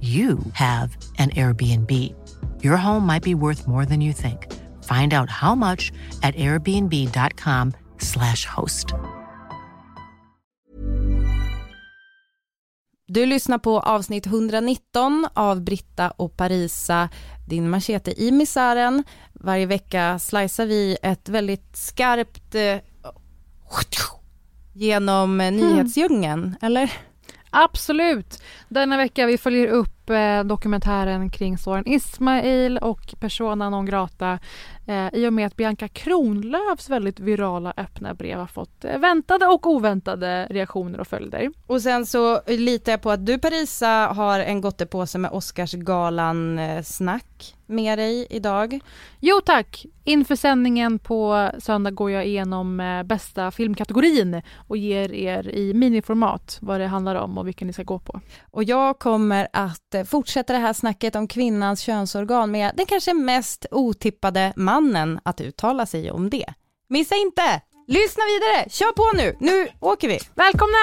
you 0.00 0.38
have 0.52 0.96
an 1.18 1.30
Airbnb. 1.30 2.14
Your 2.62 2.76
home 2.76 3.04
might 3.06 3.24
be 3.24 3.34
worth 3.34 3.66
more 3.66 3.84
than 3.84 4.00
you 4.00 4.12
think. 4.12 4.46
Find 4.84 5.12
out 5.12 5.28
how 5.30 5.56
much 5.56 5.90
at 6.22 6.36
airbnb.com/slash 6.36 8.46
host. 8.46 8.94
Du 13.10 13.26
lyssnar 13.26 13.58
på 13.58 13.80
avsnitt 13.80 14.26
119 14.26 15.26
av 15.34 15.60
Britta 15.60 16.10
och 16.10 16.36
Parisa, 16.36 17.08
din 17.46 17.70
machete 17.70 18.22
i 18.22 18.30
misären. 18.30 19.04
Varje 19.32 19.66
vecka 19.66 20.18
slicear 20.18 20.66
vi 20.66 20.96
ett 21.02 21.28
väldigt 21.28 21.76
skarpt 21.76 22.54
eh, 22.54 22.76
genom 24.72 25.40
eh, 25.40 25.52
nyhetsdjungeln, 25.52 26.56
eller? 26.62 26.92
Absolut. 27.50 28.42
Denna 28.68 28.96
vecka 28.96 29.26
vi 29.26 29.38
följer 29.38 29.66
upp 29.68 30.10
eh, 30.10 30.44
dokumentären 30.44 31.30
kring 31.30 31.58
Soran 31.58 31.86
Ismail 31.86 32.78
och 32.78 33.14
Persona 33.20 33.70
non 33.70 33.86
grata 33.86 34.38
eh, 34.86 35.08
i 35.12 35.28
och 35.28 35.32
med 35.32 35.46
att 35.46 35.56
Bianca 35.56 35.88
Kronlöfs 35.88 36.90
väldigt 36.90 37.20
virala 37.20 37.74
öppna 37.76 38.14
brev 38.14 38.38
har 38.38 38.46
fått 38.46 38.84
eh, 38.84 38.98
väntade 38.98 39.46
och 39.46 39.66
oväntade 39.66 40.46
reaktioner 40.50 41.00
och 41.00 41.06
följder. 41.06 41.50
Och 41.66 41.82
sen 41.82 42.06
så 42.06 42.40
litar 42.46 42.92
jag 42.92 43.02
på 43.02 43.10
att 43.10 43.26
du 43.26 43.38
Parisa 43.38 43.88
har 43.88 44.40
en 44.40 44.60
gottepåse 44.60 45.18
med 45.18 45.30
Oscarsgalan 45.30 46.58
eh, 46.58 46.82
snack 46.82 47.54
med 47.66 47.98
dig 47.98 48.26
idag. 48.30 48.80
Jo 49.20 49.40
tack! 49.46 49.86
Inför 50.04 50.36
sändningen 50.36 50.98
på 50.98 51.50
söndag 51.58 51.90
går 51.90 52.10
jag 52.10 52.26
igenom 52.26 52.80
eh, 52.80 53.02
bästa 53.02 53.50
filmkategorin 53.50 54.42
och 54.68 54.76
ger 54.76 55.12
er 55.12 55.48
i 55.48 55.74
miniformat 55.74 56.58
vad 56.60 56.80
det 56.80 56.86
handlar 56.86 57.14
om 57.14 57.38
och 57.38 57.46
vilken 57.46 57.66
ni 57.66 57.72
ska 57.72 57.82
gå 57.82 57.98
på. 57.98 58.20
Och 58.58 58.64
jag 58.64 58.98
kommer 58.98 59.48
att 59.52 59.94
eh, 59.94 60.04
fortsätta 60.04 60.52
det 60.52 60.58
här 60.58 60.72
snacket 60.72 61.16
om 61.16 61.28
kvinnans 61.28 61.80
könsorgan 61.80 62.50
med 62.50 62.72
den 62.76 62.86
kanske 62.86 63.14
mest 63.14 63.66
otippade 63.70 64.52
mannen 64.56 65.20
att 65.22 65.40
uttala 65.40 65.86
sig 65.86 66.10
om 66.10 66.30
det. 66.30 66.54
Missa 66.88 67.14
inte! 67.14 67.62
Lyssna 67.86 68.24
vidare! 68.24 68.70
Kör 68.70 68.92
på 68.92 69.16
nu! 69.16 69.36
Nu 69.40 69.68
åker 69.80 70.08
vi! 70.08 70.18
Välkomna! 70.34 70.78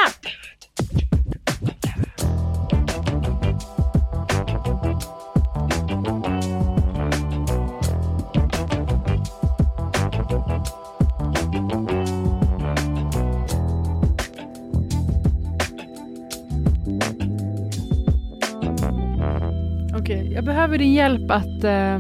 Okej, 20.05 20.33
jag 20.33 20.45
behöver 20.45 20.77
din 20.77 20.93
hjälp 20.93 21.31
att 21.31 21.63
eh, 21.63 21.99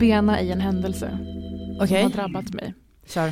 bena 0.00 0.40
i 0.40 0.52
en 0.52 0.60
händelse 0.60 1.18
Okej, 1.80 1.88
som 1.88 1.96
har 1.96 2.10
drabbat 2.10 2.54
mig. 2.54 2.74
kör. 3.06 3.30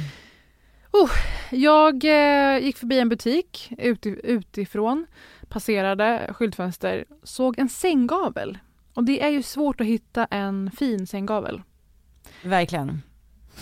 Jag 1.50 2.04
eh, 2.04 2.58
gick 2.64 2.76
förbi 2.76 2.98
en 3.00 3.08
butik 3.08 3.72
uti- 3.78 4.20
utifrån, 4.24 5.06
passerade 5.48 6.30
skyltfönster, 6.34 7.04
såg 7.22 7.58
en 7.58 7.68
sänggavel. 7.68 8.58
Och 8.94 9.04
det 9.04 9.22
är 9.22 9.28
ju 9.28 9.42
svårt 9.42 9.80
att 9.80 9.86
hitta 9.86 10.24
en 10.24 10.70
fin 10.70 11.06
sänggavel. 11.06 11.62
Verkligen. 12.44 13.02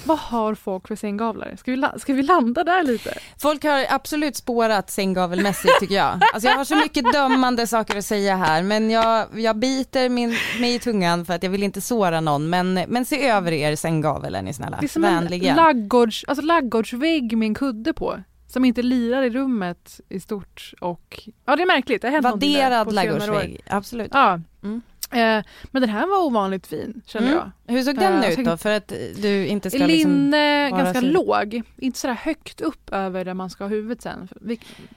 Vad 0.05 0.19
har 0.19 0.55
folk 0.55 0.89
för 0.89 0.97
sänggavlar? 0.97 1.57
Ska 1.59 1.73
vi, 1.73 1.85
ska 1.99 2.15
vi 2.15 2.23
landa 2.23 2.65
där 2.65 2.83
lite? 2.83 3.19
Folk 3.39 3.65
har 3.65 3.87
absolut 3.89 4.37
spårat 4.37 4.91
sänggavelmässigt 4.91 5.81
tycker 5.81 5.95
jag. 5.95 6.21
Alltså 6.35 6.49
jag 6.49 6.57
har 6.57 6.65
så 6.65 6.77
mycket 6.77 7.13
dömande 7.13 7.67
saker 7.67 7.99
att 7.99 8.05
säga 8.05 8.37
här 8.37 8.63
men 8.63 8.91
jag, 8.91 9.27
jag 9.41 9.57
biter 9.57 10.09
min, 10.09 10.37
mig 10.61 10.75
i 10.75 10.79
tungan 10.79 11.25
för 11.25 11.35
att 11.35 11.43
jag 11.43 11.51
vill 11.51 11.63
inte 11.63 11.81
såra 11.81 12.21
någon 12.21 12.51
men, 12.51 12.75
men 12.75 13.05
se 13.05 13.29
över 13.29 13.53
er 13.53 13.77
sänggavel 13.77 14.35
är 14.35 14.43
ni 14.43 14.53
snälla. 14.55 14.77
Det 14.81 14.87
är 14.87 14.89
som 14.89 15.03
Vänligen. 15.03 15.51
en 15.51 15.57
laggårds, 15.57 16.25
alltså 16.29 16.45
laggårdsvägg 16.45 17.39
med 17.39 17.47
en 17.47 17.55
kudde 17.55 17.93
på. 17.93 18.23
Som 18.47 18.65
inte 18.65 18.83
lirar 18.83 19.23
i 19.23 19.31
rummet 19.31 20.01
i 20.09 20.21
stort 20.21 20.73
och 20.81 21.21
ja 21.47 21.57
det 21.57 21.63
är 21.63 21.67
märkligt. 21.67 22.03
Det 22.03 22.09
har 22.09 22.13
hänt 22.13 22.25
Vadderad 22.25 22.93
ladugårdsvägg, 22.93 23.61
absolut. 23.67 24.11
Ja. 24.13 24.41
Mm. 24.63 24.83
Eh, 25.15 25.45
men 25.65 25.83
den 25.83 25.91
här 25.91 26.07
var 26.07 26.25
ovanligt 26.27 26.67
fin 26.67 27.03
kände 27.07 27.29
Mm. 27.29 27.41
jag. 27.67 27.75
Hur 27.75 27.83
såg 27.83 27.95
den 27.99 28.23
Eh, 28.25 28.31
ut 28.31 28.45
då? 28.45 28.57
För 28.57 28.71
att 28.71 28.93
du 29.23 29.47
inte 29.47 29.71
ska 29.71 29.87
liksom... 29.87 30.11
Linne, 30.13 30.71
vara 30.71 30.83
ganska 30.83 31.01
så- 31.01 31.07
låg, 31.07 31.63
inte 31.77 31.99
sådär 31.99 32.15
högt 32.15 32.61
upp 32.61 32.91
över 32.93 33.25
där 33.25 33.35
man 33.35 33.51
ska 33.51 33.65
ha 33.65 33.69
huvudet 33.69 34.03
sen. 34.03 34.29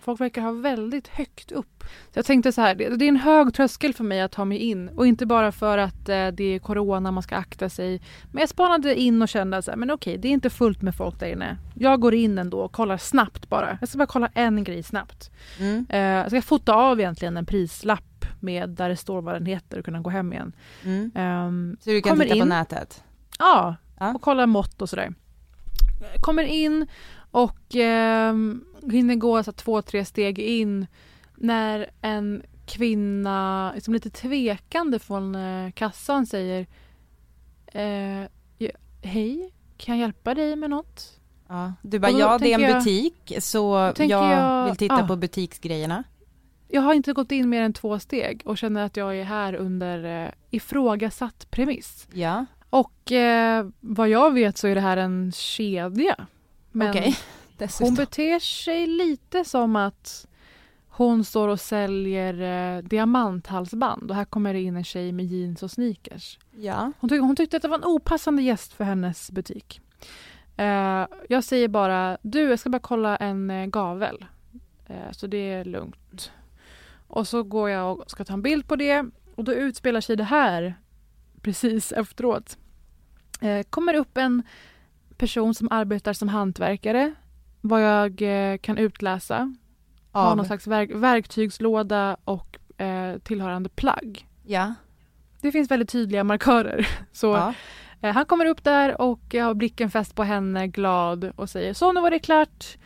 Folk 0.02 0.22
verkar 0.22 0.42
ha 0.42 0.52
väldigt 0.52 1.08
högt 1.08 1.52
upp. 1.52 1.84
Så 2.14 2.20
jag 2.20 2.26
tänkte 2.26 2.52
så 2.52 2.62
här, 2.62 2.76
det, 2.76 2.90
det 2.98 3.06
är 3.06 3.10
en 3.10 3.16
hög 3.18 3.54
tröskel 3.54 3.94
för 3.94 4.04
mig 4.04 4.22
att 4.22 4.32
ta 4.32 4.46
mig 4.46 4.58
in 4.58 4.90
och 4.90 5.08
inte 5.08 5.26
bara 5.26 5.52
för 5.52 5.78
att 5.78 6.10
eh, 6.10 6.28
det 6.28 6.44
är 6.44 6.60
corona, 6.60 7.12
man 7.12 7.24
ska 7.24 7.36
akta 7.36 7.70
sig. 7.70 8.02
Men 8.32 8.40
jag 8.40 8.50
spanade 8.50 8.96
in 8.96 9.22
och 9.22 9.30
kände 9.30 9.62
så 9.62 9.72
här, 9.72 9.78
men 9.78 9.92
okej, 9.92 10.18
det 10.18 10.28
är 10.28 10.32
inte 10.32 10.50
fullt 10.50 10.82
med 10.82 10.96
folk 10.96 11.20
där 11.20 11.28
inne. 11.28 11.58
Jag 11.76 12.00
går 12.02 12.14
in 12.14 12.38
ändå 12.38 12.60
och 12.62 12.72
kollar 12.72 12.98
snabbt 12.98 13.50
bara. 13.50 13.78
Jag 13.80 13.90
ska 13.90 13.98
bara 13.98 14.06
kolla 14.06 14.30
en 14.34 14.64
grej 14.64 14.84
snabbt. 14.84 15.32
Mm. 15.60 15.86
Eh, 15.90 16.00
jag 16.00 16.28
ska 16.28 16.42
fota 16.42 16.74
av 16.74 17.00
egentligen 17.00 17.38
en 17.38 17.46
prislapp 17.46 18.17
med 18.42 18.70
där 18.70 18.90
det 18.90 18.96
står 18.98 19.22
vad 19.22 19.36
den 19.36 19.46
heter 19.46 19.80
och 19.80 19.86
kunna 19.86 20.00
gå 20.00 20.10
hem 20.10 20.34
igen. 20.34 20.52
Mm. 20.84 21.12
Ehm, 21.16 21.78
Så 21.82 21.90
du 21.90 22.02
kan 22.02 22.20
titta 22.20 22.30
på 22.36 22.36
in. 22.38 22.48
nätet? 22.50 23.04
Ja, 23.40 23.76
Ja. 24.00 24.14
och 24.14 24.22
kollar 24.22 24.46
mått 24.46 24.82
och 24.82 24.90
sådär. 24.90 25.14
Kommer 26.22 26.44
in 26.44 26.88
och 27.32 27.76
eh, 27.76 28.34
hinner 28.92 29.16
gå 29.16 29.44
så 29.44 29.52
två, 29.52 29.82
tre 29.82 30.06
steg 30.06 30.40
in 30.40 30.88
när 31.36 31.88
en 32.02 32.44
kvinna, 32.66 33.72
liksom 33.76 33.94
lite 33.94 34.10
tvekande 34.10 35.00
från 35.00 35.36
eh, 35.36 35.72
kassan 35.72 36.26
säger 36.26 36.68
eh, 37.68 38.22
ja, 38.58 38.70
Hej, 39.02 39.52
kan 39.78 39.98
jag 39.98 40.02
hjälpa 40.08 40.34
dig 40.34 40.56
med 40.56 40.70
något? 40.70 41.20
Ja. 41.48 41.74
Du 41.82 42.00
bara, 42.00 42.12
ja 42.12 42.38
det 42.38 42.54
är 42.54 42.54
en 42.54 42.60
tänker 42.60 42.74
jag- 42.74 42.84
butik 42.84 43.34
så 43.40 43.94
jag, 43.98 44.10
jag- 44.10 44.66
vill 44.68 44.76
titta 44.76 45.04
ah. 45.04 45.08
på 45.08 45.16
butiksgrejerna. 45.16 46.04
Jag 46.68 46.82
har 46.82 46.94
inte 46.94 47.14
gått 47.14 47.32
in 47.32 47.50
mer 47.50 47.62
än 47.62 47.74
två 47.74 48.00
steg 48.00 48.42
och 48.46 48.58
känner 48.58 48.86
att 48.86 48.98
jag 48.98 49.18
är 49.18 49.24
här 49.24 49.54
under 49.54 50.26
eh, 50.26 50.32
ifrågasatt 50.50 51.48
premiss. 51.52 52.08
Ja, 52.14 52.46
Och 52.70 53.12
eh, 53.12 53.68
vad 53.80 54.10
jag 54.10 54.34
vet 54.34 54.58
så 54.58 54.68
är 54.68 54.76
det 54.76 54.82
här 54.82 54.98
en 54.98 55.32
kedja. 55.32 56.28
Men 56.72 56.90
okej. 56.90 57.18
Hon 57.80 57.96
beter 57.96 58.40
sig 58.40 58.88
lite 58.88 59.46
som 59.46 59.76
att 59.76 60.28
hon 60.90 61.24
står 61.24 61.48
och 61.48 61.60
säljer 61.60 62.42
eh, 62.78 62.84
diamanthalsband 62.84 64.12
och 64.12 64.16
här 64.16 64.26
kommer 64.26 64.54
det 64.54 64.62
in 64.62 64.76
en 64.78 64.84
tjej 64.84 65.12
med 65.12 65.26
jeans 65.26 65.64
och 65.64 65.72
sneakers. 65.72 66.40
Ja. 66.60 66.92
Hon, 67.00 67.10
tyck, 67.10 67.22
hon 67.22 67.36
tyckte 67.36 67.58
att 67.58 67.62
det 67.64 67.68
var 67.68 67.78
en 67.78 67.84
opassande 67.84 68.42
gäst 68.42 68.74
för 68.74 68.84
hennes 68.84 69.32
butik. 69.32 69.82
Eh, 70.58 71.06
jag 71.30 71.44
säger 71.44 71.68
bara, 71.68 72.18
du 72.22 72.42
jag 72.50 72.60
ska 72.60 72.70
bara 72.70 72.80
kolla 72.80 73.16
en 73.18 73.50
eh, 73.50 73.66
gavel. 73.66 74.26
Eh, 74.88 75.12
så 75.12 75.28
det 75.28 75.52
är 75.52 75.66
lugnt. 75.66 76.32
Och 77.08 77.28
så 77.28 77.44
går 77.44 77.70
jag 77.70 78.00
och 78.00 78.12
ska 78.12 78.26
ta 78.26 78.34
en 78.34 78.42
bild 78.42 78.68
på 78.68 78.76
det 78.76 79.06
och 79.36 79.44
då 79.44 79.54
utspelar 79.54 80.02
sig 80.02 80.16
det 80.16 80.24
här 80.24 80.76
precis 81.42 81.92
efteråt. 81.92 82.58
Eh, 83.42 83.64
kommer 83.70 83.94
upp 83.94 84.18
en 84.18 84.44
person 85.18 85.54
som 85.54 85.68
arbetar 85.72 86.14
som 86.14 86.28
hantverkare 86.28 87.14
vad 87.62 87.84
jag 87.84 88.22
eh, 88.22 88.58
kan 88.58 88.78
utläsa. 88.78 89.56
Har 90.12 90.32
Av. 90.32 90.38
någon 90.38 90.46
slags 90.46 90.68
verk- 90.68 90.92
verktygslåda 90.96 92.18
och 92.24 92.82
eh, 92.82 93.18
tillhörande 93.18 93.70
plagg. 93.70 94.28
Ja. 94.46 94.74
Det 95.42 95.52
finns 95.52 95.72
väldigt 95.72 95.90
tydliga 95.90 96.24
markörer. 96.24 96.88
Så 97.12 97.28
ja. 97.28 97.54
eh, 98.02 98.14
han 98.14 98.26
kommer 98.26 98.46
upp 98.46 98.64
där 98.64 99.02
och 99.02 99.34
har 99.34 99.54
blicken 99.54 99.92
fäst 99.92 100.16
på 100.16 100.24
henne, 100.24 100.68
glad 100.68 101.32
och 101.36 101.50
säger 101.50 101.74
så 101.74 101.92
nu 101.92 102.02
var 102.02 102.12
det 102.12 102.20
klart. 102.20 102.78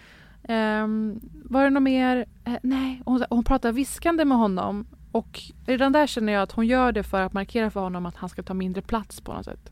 Ehm, 0.52 1.20
var 1.34 1.64
det 1.64 1.70
något 1.70 1.84
mer? 1.84 2.26
Eh, 2.44 2.58
nej, 2.64 3.02
hon, 3.06 3.24
hon 3.30 3.44
pratar 3.44 3.72
viskande 3.72 4.26
med 4.26 4.38
honom 4.38 4.88
och 5.12 5.42
redan 5.66 5.92
där 5.92 6.08
känner 6.08 6.34
jag 6.34 6.42
att 6.42 6.52
hon 6.52 6.68
gör 6.68 6.92
det 6.92 7.04
för 7.04 7.22
att 7.22 7.34
markera 7.34 7.72
för 7.72 7.80
honom 7.80 8.06
att 8.06 8.16
han 8.16 8.30
ska 8.30 8.44
ta 8.44 8.54
mindre 8.54 8.82
plats 8.82 9.22
på 9.22 9.34
något 9.34 9.46
sätt. 9.46 9.72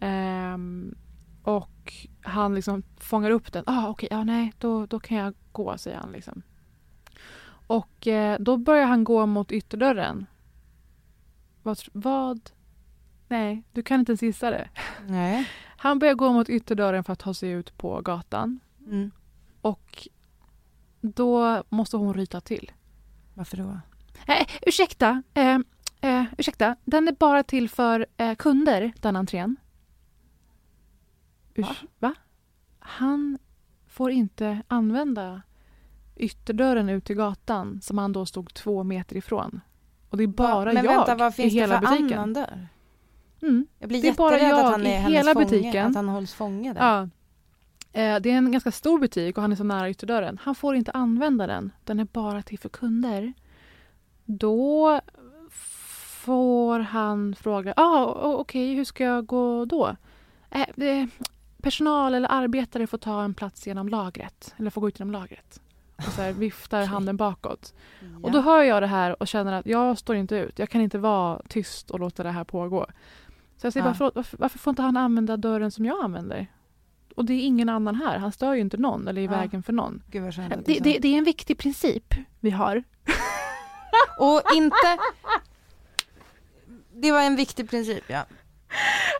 Ehm, 0.00 0.94
och 1.42 1.92
han 2.20 2.54
liksom 2.54 2.82
fångar 2.96 3.30
upp 3.30 3.52
den. 3.52 3.64
Ah, 3.66 3.88
okej, 3.88 4.06
okay, 4.06 4.18
ja 4.18 4.24
nej, 4.24 4.52
då, 4.58 4.86
då 4.86 5.00
kan 5.00 5.16
jag 5.16 5.34
gå, 5.52 5.78
säger 5.78 5.96
han. 5.96 6.12
Liksom. 6.12 6.42
Och 7.66 8.06
eh, 8.06 8.38
då 8.40 8.56
börjar 8.56 8.86
han 8.86 9.04
gå 9.04 9.26
mot 9.26 9.52
ytterdörren. 9.52 10.26
Vad, 11.62 11.78
vad? 11.92 12.50
Nej, 13.28 13.62
du 13.72 13.82
kan 13.82 14.00
inte 14.00 14.12
ens 14.12 14.22
gissa 14.22 14.50
det. 14.50 14.68
Nej. 15.06 15.48
Han 15.76 15.98
börjar 15.98 16.14
gå 16.14 16.32
mot 16.32 16.48
ytterdörren 16.48 17.04
för 17.04 17.12
att 17.12 17.18
ta 17.18 17.34
sig 17.34 17.50
ut 17.50 17.78
på 17.78 18.00
gatan. 18.00 18.60
Mm. 18.86 19.10
Och 19.62 20.08
då 21.00 21.62
måste 21.68 21.96
hon 21.96 22.14
ryta 22.14 22.40
till. 22.40 22.72
Varför 23.34 23.56
då? 23.56 23.80
Eh, 24.26 24.46
ursäkta, 24.62 25.22
eh, 25.34 25.58
eh, 26.00 26.24
ursäkta, 26.38 26.76
den 26.84 27.08
är 27.08 27.12
bara 27.12 27.42
till 27.42 27.68
för 27.68 28.06
eh, 28.16 28.34
kunder, 28.34 28.92
den 29.00 29.16
entrén. 29.16 29.56
Urs 31.54 31.66
va? 31.66 31.74
va? 31.98 32.14
Han 32.78 33.38
får 33.86 34.10
inte 34.10 34.62
använda 34.68 35.42
ytterdörren 36.16 36.88
ut 36.88 37.04
till 37.04 37.16
gatan 37.16 37.80
som 37.82 37.98
han 37.98 38.12
då 38.12 38.26
stod 38.26 38.54
två 38.54 38.84
meter 38.84 39.16
ifrån. 39.16 39.60
Och 40.08 40.16
det 40.16 40.22
är 40.22 40.26
bara 40.28 40.72
Men 40.72 40.84
jag 40.84 40.96
vänta, 40.96 41.14
vad 41.14 41.34
finns 41.34 41.52
i 41.52 41.56
hela 41.56 41.80
det 41.80 41.86
för 41.86 41.94
butiken. 41.96 42.18
annan 42.18 42.32
dörr? 42.32 42.68
Mm. 43.42 43.66
Jag 43.78 43.88
blir 43.88 44.02
Det 44.02 44.08
är 44.08 44.14
bara 44.14 44.38
jag 44.38 44.60
att 44.60 44.72
han 44.72 44.86
i 44.86 44.90
är 44.90 44.98
hennes 45.00 45.18
hela 45.18 45.32
fånge, 45.32 45.44
butiken. 45.44 45.86
att 45.86 45.94
han 45.94 46.08
hålls 46.08 46.34
fånge 46.34 46.72
där. 46.72 46.80
Ja. 46.80 47.08
Eh, 47.92 48.20
det 48.20 48.30
är 48.30 48.36
en 48.36 48.52
ganska 48.52 48.70
stor 48.70 48.98
butik 48.98 49.36
och 49.36 49.42
han 49.42 49.52
är 49.52 49.56
så 49.56 49.64
nära 49.64 49.90
ytterdörren. 49.90 50.38
Han 50.42 50.54
får 50.54 50.76
inte 50.76 50.90
använda 50.90 51.46
den. 51.46 51.72
Den 51.84 52.00
är 52.00 52.04
bara 52.04 52.42
till 52.42 52.58
för 52.58 52.68
kunder. 52.68 53.32
Då 54.24 55.00
får 56.24 56.78
han 56.80 57.34
fråga, 57.34 57.74
ah, 57.76 58.04
okej, 58.04 58.34
okay, 58.34 58.74
hur 58.74 58.84
ska 58.84 59.04
jag 59.04 59.26
gå 59.26 59.64
då? 59.64 59.96
Eh, 60.50 60.66
det, 60.76 61.08
personal 61.62 62.14
eller 62.14 62.28
arbetare 62.32 62.86
får 62.86 62.98
ta 62.98 63.22
en 63.22 63.34
plats 63.34 63.66
genom 63.66 63.88
lagret, 63.88 64.54
eller 64.56 64.70
får 64.70 64.80
gå 64.80 64.88
ut 64.88 64.98
genom 64.98 65.12
lagret. 65.12 65.60
Och 65.96 66.12
så 66.12 66.22
här, 66.22 66.32
viftar 66.38 66.84
handen 66.84 67.16
bakåt. 67.16 67.74
Ja. 68.00 68.06
Och 68.22 68.32
då 68.32 68.40
hör 68.40 68.62
jag 68.62 68.82
det 68.82 68.86
här 68.86 69.22
och 69.22 69.28
känner 69.28 69.52
att 69.52 69.66
jag 69.66 69.98
står 69.98 70.16
inte 70.16 70.36
ut. 70.36 70.58
Jag 70.58 70.68
kan 70.68 70.80
inte 70.80 70.98
vara 70.98 71.42
tyst 71.48 71.90
och 71.90 72.00
låta 72.00 72.22
det 72.22 72.30
här 72.30 72.44
pågå. 72.44 72.86
Så 73.56 73.66
jag 73.66 73.72
säger 73.72 73.86
Ja. 73.86 73.94
bara, 73.98 74.10
varför, 74.14 74.38
varför 74.38 74.58
får 74.58 74.70
inte 74.70 74.82
han 74.82 74.96
använda 74.96 75.36
dörren 75.36 75.70
som 75.70 75.84
jag 75.84 76.04
använder? 76.04 76.46
Och 77.16 77.24
det 77.24 77.32
är 77.32 77.46
ingen 77.46 77.68
annan 77.68 77.94
här. 77.94 78.18
Han 78.18 78.32
stör 78.32 78.54
ju 78.54 78.60
inte 78.60 78.76
någon 78.76 79.08
eller 79.08 79.20
är 79.20 79.24
i 79.24 79.26
Ja. 79.26 79.30
vägen 79.30 79.62
för 79.62 79.72
någon. 79.72 80.02
Gud 80.06 80.34
Det, 80.64 80.78
det, 80.78 80.98
det 80.98 81.08
är 81.08 81.18
en 81.18 81.24
viktig 81.24 81.58
princip 81.58 82.14
vi 82.40 82.50
har. 82.50 82.82
Och 84.18 84.42
inte... 84.54 84.98
Det 86.94 87.12
var 87.12 87.20
en 87.22 87.36
viktig 87.36 87.70
princip, 87.70 88.04
ja. 88.06 88.18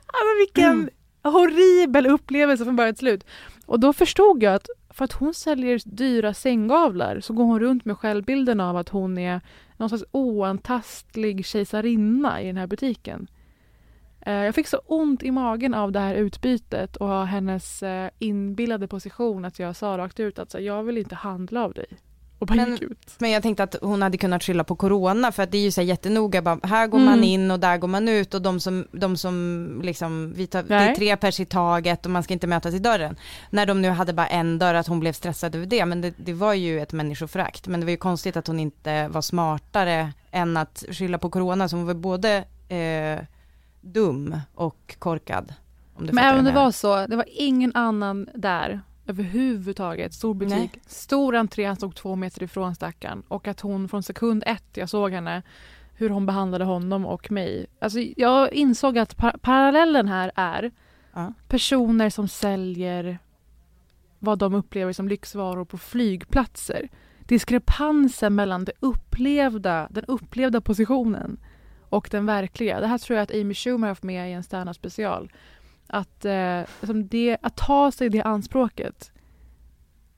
Alltså 0.07 0.39
vilken 0.39 0.91
horribel 1.23 2.07
upplevelse 2.07 2.65
från 2.65 2.77
början 2.77 2.95
till 2.95 3.07
slut. 3.07 3.25
Och 3.67 3.81
då 3.81 3.93
förstod 3.93 4.43
jag 4.43 4.55
att 4.55 4.67
för 4.91 5.05
att 5.05 5.13
hon 5.13 5.35
säljer 5.35 5.81
dyra 5.85 6.35
sänggavlar 6.35 7.21
så 7.21 7.33
går 7.33 7.45
hon 7.45 7.61
runt 7.61 7.85
med 7.85 7.99
självbilden 7.99 8.61
av 8.61 8.77
att 8.77 8.89
hon 8.89 9.19
är 9.19 9.41
någon 9.77 9.89
slags 9.89 10.05
oantastlig 10.11 11.47
kejsarinna 11.47 12.43
i 12.43 12.47
den 12.47 12.57
här 12.57 12.67
butiken. 12.67 13.27
Eh, 14.27 14.33
Jag 14.33 14.55
fick 14.55 14.67
så 14.69 14.81
ont 14.87 15.23
i 15.23 15.31
magen 15.31 15.75
av 15.75 15.93
det 15.93 16.01
här 16.01 16.15
utbytet 16.15 16.97
och 16.97 17.27
hennes 17.27 17.83
eh, 17.83 18.11
inbillade 18.19 18.89
position 18.89 19.45
att 19.45 19.59
jag 19.59 19.77
sa 19.77 19.99
rakt 19.99 20.21
ut 20.21 20.39
att 20.39 20.51
så, 20.51 20.59
här, 20.59 20.65
jag 20.65 20.83
vill 20.83 20.99
inte 20.99 21.15
handla 21.15 21.65
av 21.65 21.73
dig. 21.73 21.87
Och 22.39 22.47
bara 22.49 22.55
Men- 22.55 22.71
gick 22.73 22.83
ut. 22.83 23.15
Men 23.19 23.31
jag 23.31 23.43
tänkte 23.43 23.63
att 23.63 23.77
hon 23.83 24.03
hade 24.03 24.19
kunnat 24.19 24.43
skylla 24.43 24.65
på 24.65 24.77
corona 24.77 25.33
för 25.33 25.43
att 25.43 25.51
det 25.51 25.59
är 25.59 25.63
ju 25.63 25.71
så 25.71 25.81
här 25.81 25.89
jättenoga, 25.89 26.43
bara, 26.43 26.59
här 26.63 26.87
går 26.87 26.99
Mm. 26.99 27.11
man 27.11 27.25
in 27.25 27.51
och 27.51 27.61
där 27.61 27.79
går 27.79 27.89
man 27.89 28.09
ut 28.09 28.35
och 28.35 28.43
de 28.43 28.61
som, 28.61 28.87
de 28.93 29.17
som 29.17 29.81
liksom, 29.85 30.33
vi 30.37 30.47
tar, 30.47 30.63
det 30.63 30.75
är 30.75 30.95
tre 30.95 31.17
pers 31.17 31.41
i 31.41 31.45
taget 31.45 32.05
och 32.07 32.13
man 32.13 32.23
ska 32.23 32.33
inte 32.35 32.47
mötas 32.47 32.75
i 32.75 32.79
dörren. 32.79 33.17
När 33.51 33.67
de 33.67 33.83
nu 33.83 33.89
hade 33.91 34.13
bara 34.13 34.27
en 34.27 34.59
dörr, 34.59 34.75
att 34.75 34.87
hon 34.87 35.01
blev 35.01 35.13
stressad 35.13 35.55
över 35.55 35.67
det, 35.67 35.85
men 35.87 36.01
det, 36.01 36.15
det 36.17 36.33
var 36.33 36.55
ju 36.55 36.81
ett 36.81 36.93
människoförakt. 36.93 37.67
Men 37.67 37.81
det 37.81 37.87
var 37.87 37.91
ju 37.91 37.97
konstigt 37.97 38.37
att 38.37 38.47
hon 38.47 38.61
inte 38.61 39.09
var 39.09 39.23
smartare 39.23 40.13
än 40.31 40.57
att 40.57 40.85
skylla 40.91 41.19
på 41.19 41.31
corona, 41.31 41.69
så 41.69 41.77
hon 41.77 41.87
var 41.87 41.95
både 41.95 42.45
eh, 42.69 43.25
dum 43.83 44.37
och 44.55 44.97
korkad. 44.99 45.55
Men 45.97 46.19
även 46.19 46.39
om 46.39 46.45
det 46.45 46.53
var 46.53 46.71
så, 46.71 47.07
det 47.07 47.17
var 47.17 47.25
ingen 47.29 47.73
annan 47.75 48.29
där 48.35 48.81
överhuvudtaget. 49.07 50.15
Stor 50.15 50.35
butik, 50.35 50.57
Nej. 50.59 50.83
stor 50.87 51.37
entré, 51.37 51.65
han 51.65 51.77
stod 51.77 51.95
två 51.95 52.17
meter 52.17 52.43
ifrån 52.43 52.75
stackaren. 52.75 53.23
Och 53.29 53.49
att 53.49 53.61
hon 53.61 53.89
från 53.89 54.03
sekund 54.03 54.43
ett 54.47 54.65
jag 54.77 54.89
såg 54.89 55.13
henne, 55.13 55.43
hur 55.95 56.11
hon 56.11 56.27
behandlade 56.27 56.65
honom 56.65 57.07
och 57.07 57.31
mig. 57.31 57.67
Alltså 57.79 57.99
jag 58.17 58.53
insåg 58.53 58.99
att 58.99 59.17
par- 59.17 59.37
parallellen 59.39 60.09
här 60.09 60.33
är 60.35 60.71
Ja. 61.15 61.33
personer 61.49 62.11
som 62.11 62.29
säljer 62.29 63.19
vad 64.19 64.39
de 64.39 64.55
upplever 64.55 64.93
som 64.93 65.09
lyxvaror 65.09 65.65
på 65.65 65.79
flygplatser. 65.79 66.89
Diskrepansen 67.21 68.35
mellan 68.35 68.65
det 68.65 68.73
upplevda, 68.81 69.89
den 69.91 70.05
upplevda 70.05 70.61
positionen 70.61 71.39
och 71.93 72.09
den 72.11 72.27
verkliga. 72.27 72.81
Det 72.81 72.87
här 72.87 72.99
tror 72.99 73.17
jag 73.17 73.23
att 73.23 73.35
Amy 73.35 73.55
Schumer 73.55 73.87
har 73.87 73.89
haft 73.89 74.03
med 74.03 74.31
i 74.31 74.33
en 74.33 74.43
Sterna 74.43 74.75
special. 74.75 75.33
Att, 75.87 76.25
eh, 76.25 76.61
liksom 76.81 77.09
det, 77.09 77.37
att 77.43 77.57
ta 77.57 77.93
sig 77.93 78.09
det 78.09 78.23
anspråket. 78.23 79.13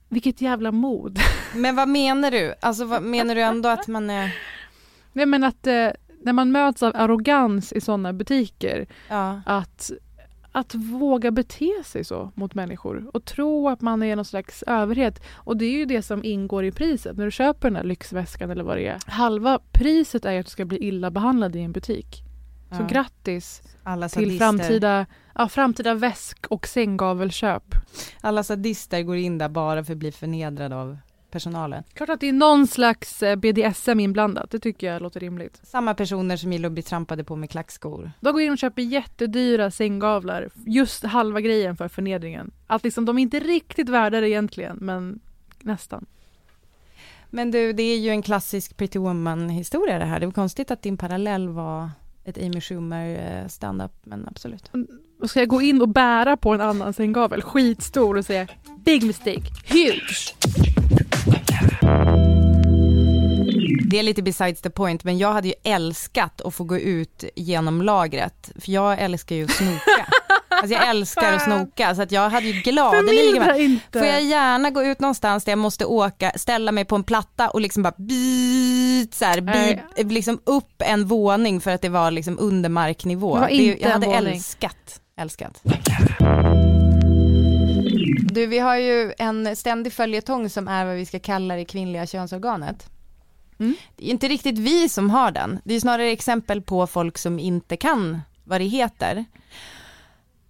Vilket 0.09 0.41
jävla 0.41 0.73
mod. 0.73 1.19
Men 1.55 1.77
vad 1.77 1.89
menar 1.89 2.31
du? 2.31 2.55
Alltså 2.61 2.85
vad, 2.85 3.03
menar 3.03 3.35
du 3.35 3.41
ändå 3.41 3.69
att 3.69 3.89
man 3.89 4.11
är, 4.11 4.35
Nej 5.13 5.27
men 5.27 5.45
att 5.45 5.67
eh, 5.67 5.91
när 6.23 6.33
man 6.33 6.53
möts 6.53 6.83
av 6.83 6.93
arrogans 6.95 7.73
i 7.73 7.81
sådana 7.81 8.13
butiker 8.13 8.87
ja. 9.09 9.41
att, 9.47 9.91
att 10.55 10.75
våga 10.75 11.31
bete 11.31 11.73
sig 11.85 12.05
så 12.05 12.31
mot 12.35 12.55
människor 12.55 13.11
och 13.13 13.25
tro 13.25 13.69
att 13.69 13.81
man 13.81 14.03
är 14.03 14.17
någon 14.17 14.25
slags 14.25 14.63
överhet. 14.67 15.23
Och 15.35 15.57
det 15.57 15.65
är 15.65 15.71
ju 15.73 15.85
det 15.85 16.03
som 16.03 16.25
ingår 16.25 16.65
i 16.65 16.73
priset. 16.73 17.17
När 17.17 17.25
du 17.25 17.31
köper 17.31 17.69
den 17.69 17.77
här 17.77 17.85
lyxväskan 17.85 18.51
eller 18.51 18.65
vad 18.65 18.77
det 18.77 18.87
är. 18.87 18.99
Halva 19.07 19.59
priset 19.73 20.25
är 20.25 20.41
att 20.41 20.47
du 20.47 20.51
ska 20.51 20.65
bli 20.65 20.79
illa 20.79 21.11
behandlad 21.11 21.57
i 21.57 21.61
en 21.61 21.73
butik. 21.73 22.23
Så 22.71 22.83
Ja. 22.83 22.87
grattis 22.87 23.63
Alla 23.83 24.09
till 24.09 24.23
sadister. 24.25 24.39
framtida, 24.47 25.07
ja, 25.35 25.49
framtida 25.49 25.95
väsk 25.95 26.47
och 26.47 26.67
sänggavelköp. 26.67 27.75
Alla 28.21 28.43
sadister 28.43 29.03
går 29.03 29.17
in 29.17 29.39
där 29.39 29.49
bara 29.49 29.85
för 29.85 29.93
att 29.93 29.99
bli 29.99 30.13
förnedrade 30.13 30.77
av 30.77 30.99
personalen. 31.35 31.85
Klart 31.95 32.09
att 32.09 32.21
det 32.21 32.29
är 32.29 32.33
någon 32.33 32.67
slags 32.67 33.23
eh, 33.23 33.37
BDSM 33.37 34.01
inblandat. 34.01 34.51
Det 34.51 34.59
tycker 34.59 34.93
jag 34.93 35.03
låter 35.03 35.21
rimligt. 35.21 35.61
Samma 35.63 35.95
personer 35.95 36.37
som 36.37 36.53
gillar 36.53 36.67
att 36.67 36.73
bli 36.73 36.83
trampade 36.83 37.25
på 37.25 37.37
med 37.37 37.51
klackskor. 37.51 38.13
De 38.21 38.33
går 38.33 38.43
in 38.43 38.53
och 38.53 38.59
köper 38.59 38.83
jättedyra 38.83 39.71
sänggavlar. 39.71 40.49
Just 40.67 41.05
halva 41.05 41.41
grejen 41.41 41.77
för 41.77 41.89
förnedringen. 41.89 42.51
Att 42.67 42.85
liksom, 42.85 43.05
de 43.05 43.19
är 43.19 43.23
inte 43.23 43.41
riktigt 43.41 43.89
värda 43.89 44.21
det 44.21 44.29
egentligen, 44.29 44.79
men 44.81 45.21
nästan. 45.61 46.07
Men 47.31 47.51
du, 47.51 47.73
det 47.73 47.83
är 47.83 47.99
ju 47.99 48.11
en 48.11 48.23
klassisk 48.23 48.77
Pretty 48.77 48.99
Woman-historia 48.99 49.99
det 49.99 50.05
här. 50.05 50.21
Det 50.21 50.27
var 50.27 50.33
konstigt 50.33 50.71
att 50.71 50.83
din 50.83 50.97
parallell 50.97 51.49
var 51.49 51.91
ett 52.25 52.39
Amy 52.39 52.61
Schumer 52.61 53.41
eh, 53.43 53.49
stand-up, 53.49 53.93
men 54.05 54.29
absolut. 54.29 54.71
Och 55.21 55.31
ska 55.31 55.41
jag 55.41 55.49
gå 55.49 55.63
in 55.63 55.83
och 55.83 55.89
bära 55.89 56.37
på 56.37 56.55
en 56.55 56.61
annan 56.61 56.93
sänggavel, 56.93 57.43
skitstor, 57.43 58.17
och 58.17 58.25
säga 58.25 58.47
big 58.85 59.03
mistake, 59.07 59.43
huge. 59.69 60.35
Det 63.91 63.99
är 63.99 64.03
lite 64.03 64.23
besides 64.23 64.61
the 64.61 64.71
point, 64.71 65.05
men 65.05 65.19
jag 65.19 65.33
hade 65.33 65.49
ju 65.49 65.55
älskat 65.65 66.41
att 66.41 66.55
få 66.55 66.65
gå 66.65 66.79
ut 66.79 67.25
genom 67.37 67.83
lagret, 67.83 68.53
för 68.61 68.73
jag 68.73 69.01
älskar 69.01 69.37
ju 69.37 69.45
att 69.45 69.51
snoka. 69.51 70.07
Alltså 70.49 70.75
jag 70.75 70.89
älskar 70.89 71.33
att 71.33 71.43
snoka, 71.43 71.95
så 71.95 72.03
att 72.03 72.13
jag 72.13 72.31
hade 72.31 72.47
ju 72.47 72.61
gladeligen. 72.61 73.81
Får 73.93 74.05
jag 74.05 74.23
gärna 74.23 74.71
gå 74.71 74.85
ut 74.85 75.01
någonstans 75.01 75.45
där 75.45 75.53
jag 75.53 75.59
måste 75.59 75.85
åka, 75.85 76.33
ställa 76.37 76.73
mig 76.73 76.85
på 76.85 76.97
en 76.97 77.05
platta 77.05 77.51
och 77.51 77.61
liksom 77.61 77.83
bara 77.83 77.95
byt, 77.99 79.15
så 79.15 79.25
här, 79.25 79.41
Nej. 79.41 79.85
bi, 79.97 80.05
liksom 80.05 80.41
upp 80.45 80.83
en 80.85 81.07
våning 81.07 81.61
för 81.61 81.71
att 81.71 81.83
det 81.83 81.89
var 81.89 82.11
liksom 82.11 82.39
under 82.41 82.69
marknivå. 82.69 83.35
Det 83.35 83.41
var 83.41 83.49
inte 83.49 83.83
jag 83.83 83.91
hade 83.91 84.07
en 84.07 84.13
våning. 84.13 84.35
älskat, 84.35 85.01
älskat. 85.21 85.63
Du, 88.35 88.47
vi 88.47 88.59
har 88.59 88.77
ju 88.77 89.13
en 89.19 89.57
ständig 89.57 89.93
följetong 89.93 90.51
som 90.51 90.69
är 90.69 90.85
vad 90.85 90.97
vi 90.97 91.07
ska 91.07 91.19
kalla 91.19 91.57
det 91.57 91.65
kvinnliga 91.65 92.07
könsorganet. 92.07 92.91
Mm. 93.59 93.75
Det 93.97 94.07
är 94.07 94.11
inte 94.11 94.29
riktigt 94.29 94.59
vi 94.59 94.89
som 94.89 95.11
har 95.11 95.31
den, 95.31 95.61
det 95.65 95.75
är 95.75 95.81
snarare 95.81 96.11
exempel 96.11 96.63
på 96.63 96.87
folk 96.87 97.19
som 97.19 97.39
inte 97.39 97.77
kan 97.77 98.21
vad 98.45 98.61
det 98.61 98.65
heter. 98.65 99.25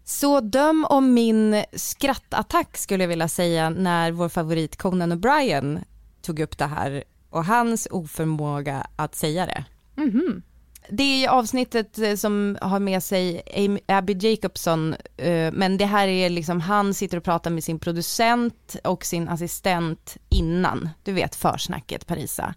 Så 0.05 0.41
döm 0.41 0.87
om 0.88 1.14
min 1.14 1.64
skrattattack 1.73 2.76
skulle 2.76 3.05
jag 3.05 3.09
vilja 3.09 3.29
säga 3.29 3.71
när 3.71 4.12
vår 4.12 4.29
favorit 4.29 4.76
Conan 4.76 5.12
O'Brien 5.12 5.85
tog 6.23 6.41
upp 6.41 6.59
det 6.59 6.67
här 6.67 7.05
och 7.31 7.45
hans 7.45 7.88
oförmåga 7.91 8.87
att 8.97 9.14
säga 9.14 9.47
det. 9.47 9.64
Mhm. 10.03 10.43
Det 10.88 11.25
är 11.25 11.29
avsnittet 11.29 11.99
eh, 11.99 12.14
som 12.14 12.59
har 12.61 12.81
med 12.81 13.03
sig 13.03 13.43
Abby 13.87 14.17
Jacobson, 14.21 14.95
eh, 15.17 15.53
men 15.53 15.76
det 15.76 15.87
här 15.87 16.09
är 16.09 16.31
liksom, 16.31 16.61
han 16.61 16.95
sitter 16.95 17.17
och 17.17 17.25
pratar 17.25 17.50
med 17.50 17.64
sin 17.64 17.79
producent 17.79 18.76
och 18.85 19.05
sin 19.05 19.29
assistent 19.29 20.17
innan, 20.29 20.88
du 21.03 21.12
vet 21.12 21.35
försnacket 21.35 22.07
Parisa. 22.07 22.55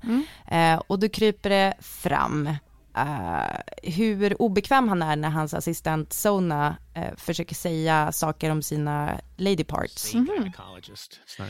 Eh, 0.48 0.81
och 0.88 1.00
då 1.00 1.10
kryper 1.10 1.50
det 1.50 1.74
fram 1.81 2.50
eh, 2.97 3.91
hur 3.91 4.41
obekväm 4.41 4.87
han 4.87 5.01
är 5.01 5.15
när 5.15 5.29
hans 5.29 5.53
assistent 5.53 6.13
Sona 6.13 6.77
eh, 6.95 7.15
försöker 7.17 7.55
säga 7.55 8.11
saker 8.11 8.49
om 8.51 8.61
sina 8.61 9.19
lady 9.37 9.63
parts. 9.63 10.13
gynecologist. 10.13 11.19
It's 11.25 11.39
not 11.39 11.49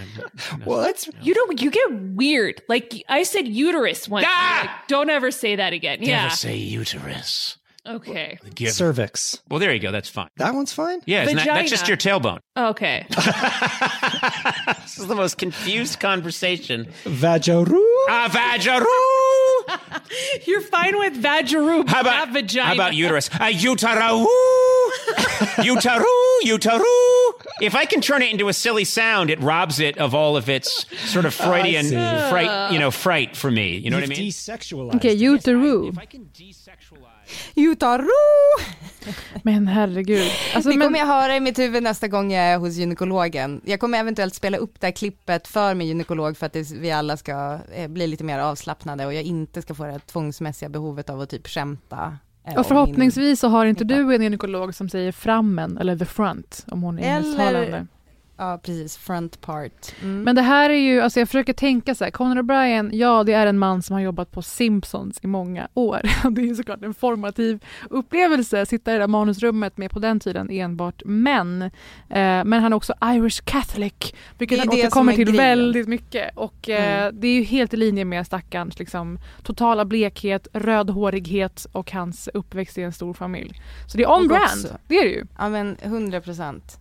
Well, 0.67 0.93
you 1.21 1.33
don't 1.33 1.61
you 1.61 1.71
get 1.71 2.17
weird. 2.17 2.53
Like 2.69 3.03
I 3.09 3.25
said 3.25 3.47
uterus 3.47 4.07
once. 4.09 4.25
Ah! 4.29 4.61
Like, 4.61 4.69
don't 4.89 5.09
ever 5.09 5.31
say 5.31 5.55
that 5.55 5.73
again. 5.73 5.99
Never 5.99 6.11
Yeah. 6.11 6.29
say 6.29 6.55
uterus. 6.55 7.57
Okay. 7.89 8.37
Give- 8.55 8.71
Cervix. 8.73 9.41
well, 9.49 9.59
there 9.61 9.73
you 9.73 9.79
go. 9.79 9.91
That's 9.93 10.09
fine. 10.09 10.27
That 10.37 10.53
one's 10.53 10.73
fine. 10.73 10.99
Yeah, 11.05 11.23
isn't 11.23 11.37
that, 11.37 11.45
that's 11.45 11.69
just 11.71 11.87
your 11.87 11.95
tailbone. 11.97 12.39
Okay. 12.57 13.05
this 14.83 14.97
is 14.99 15.07
the 15.07 15.15
most 15.15 15.37
confused 15.37 15.99
conversation. 15.99 16.87
Vajaru. 17.05 17.81
Ah, 18.09 18.27
vajaru. 18.29 18.85
You're 20.45 20.62
fine 20.62 20.97
with 20.97 21.13
vaginal, 21.15 21.88
How 21.88 22.01
about 22.01 22.27
not 22.27 22.33
vagina. 22.33 22.67
How 22.67 22.74
about 22.74 22.95
uterus? 22.95 23.29
Uh, 23.39 23.45
utero. 23.45 24.25
Utaru, 25.57 26.05
utaru. 26.43 27.33
If 27.62 27.75
I 27.75 27.86
can 27.86 28.01
turn 28.01 28.21
it 28.21 28.31
into 28.31 28.47
a 28.47 28.53
silly 28.53 28.83
sound, 28.83 29.29
it 29.29 29.39
robs 29.41 29.79
it 29.79 29.97
of 29.97 30.13
all 30.13 30.38
of 30.38 30.50
its 30.50 30.86
sort 31.09 31.25
of 31.25 31.33
Freudian 31.33 31.89
fright, 31.89 32.71
you 32.71 32.79
know, 32.79 32.91
fright 32.91 33.36
for 33.36 33.50
me. 33.51 33.77
You 33.77 33.89
know 33.89 33.97
what 33.97 34.03
I 34.03 34.07
mean? 34.07 34.29
desexualized. 34.29 34.93
Okej, 34.93 35.05
it. 35.05 35.17
Utero. 35.17 35.88
If 35.88 35.97
I 35.97 36.05
can 36.05 36.29
desexualize. 36.33 36.96
Utaro! 37.55 38.07
Men 39.43 39.67
herregud. 39.67 40.31
Alltså, 40.55 40.69
Det 40.72 40.77
men, 40.77 40.88
kommer 40.88 41.00
jag 41.00 41.05
höra 41.05 41.36
i 41.36 41.39
mitt 41.39 41.60
huvud 41.60 41.84
nästa 41.84 42.07
gång 42.07 42.31
jag 42.31 42.43
är 42.46 42.57
hos 42.57 42.75
gynekologen. 42.75 43.62
Jag 43.65 43.79
kommer 43.79 44.00
eventuellt 44.00 44.36
spela 44.36 44.57
upp 44.57 44.79
det 44.79 44.88
här 44.88 44.91
klippet 44.91 45.48
för 45.48 45.74
min 45.74 45.88
gynekolog 45.88 46.38
för 46.38 46.46
att 46.46 46.53
det, 46.53 46.72
vi 46.72 46.91
alla 46.91 47.17
ska 47.17 47.60
eh, 47.75 47.88
bli 47.88 48.07
lite 48.07 48.24
mer 48.24 48.39
avslappnade 48.39 49.05
och 49.05 49.13
jag 49.13 49.24
inte 49.24 49.62
ska 49.62 49.74
få 49.74 49.84
det 49.86 49.91
här 49.91 50.00
tvångsmässiga 50.00 50.69
behovet 50.69 51.10
av 51.10 51.22
att 51.22 51.29
typ 51.29 51.48
skämta. 51.48 52.17
eh, 52.48 52.55
och 52.60 52.65
förhoppningsvis 52.65 53.39
så 53.39 53.48
har 53.48 53.65
inte 53.65 53.84
du 53.84 54.15
en 54.15 54.22
gynekolog 54.22 54.75
som 54.75 54.89
säger 54.89 55.12
frammen 55.12 55.77
eller 55.77 55.98
the 55.98 56.05
front 56.05 56.65
om 56.67 56.81
hon 56.84 57.00
är 57.00 57.17
Eller- 57.17 57.88
ja, 58.38 58.60
precis, 58.63 58.98
front 58.98 59.41
part. 59.41 59.94
Mm. 60.03 60.22
Men 60.24 60.36
det 60.36 60.41
här 60.41 60.70
är 60.70 60.74
ju, 60.79 61.01
alltså 61.01 61.20
jag 61.20 61.27
försöker 61.29 61.53
tänka 61.53 61.96
så 61.96 62.03
här, 62.03 62.12
Conan 62.12 62.38
O'Brien, 62.39 62.89
ja 62.96 63.24
det 63.24 63.34
är 63.34 63.48
en 63.48 63.60
man 63.60 63.82
som 63.82 63.94
har 63.94 64.01
jobbat 64.01 64.32
på 64.32 64.41
Simpsons 64.41 65.20
i 65.24 65.27
många 65.27 65.67
år. 65.74 66.01
Det 66.32 66.41
är 66.41 66.46
ju 66.46 66.56
såklart 66.56 66.84
en 66.84 66.94
formativ 66.94 67.63
upplevelse, 67.89 68.65
sitta 68.65 68.91
i 68.91 68.94
det 68.94 69.00
där 69.00 69.08
manusrummet 69.08 69.77
med 69.77 69.91
på 69.91 70.00
den 70.00 70.20
tiden 70.20 70.50
enbart 70.51 71.01
män. 71.06 71.62
Eh, 71.62 71.70
men 72.46 72.53
han 72.53 72.74
är 72.74 72.77
också 72.77 72.94
Irish 73.03 73.41
Catholic, 73.46 73.94
vilket 74.38 74.60
han 74.60 74.70
återkommer 74.70 75.13
till 75.13 75.25
grejen. 75.25 75.38
väldigt 75.38 75.88
mycket. 75.88 76.38
Och 76.38 76.70
eh, 76.70 76.88
Mm. 77.08 77.20
det 77.22 77.27
är 77.27 77.34
ju 77.36 77.44
helt 77.44 77.74
i 77.74 77.77
linje 77.77 78.06
med 78.06 78.25
stackarns 78.25 78.79
liksom, 78.79 79.20
totala 79.44 79.86
blekhet, 79.86 80.48
rödhårighet 80.53 81.67
och 81.72 81.91
hans 81.91 82.29
uppväxt 82.34 82.77
i 82.77 82.82
en 82.82 82.94
stor 82.94 83.13
familj. 83.13 83.62
Så 83.88 83.98
det 83.98 84.03
är 84.03 84.12
on 84.12 84.22
Och 84.22 84.27
brand, 84.27 84.44
också- 84.65 84.77
det 84.88 84.98
är 84.98 85.03
det 85.03 85.10
ju. 85.12 85.25
Ja 85.38 85.50
men 85.50 85.77
100 85.82 86.22
procent. 86.22 86.79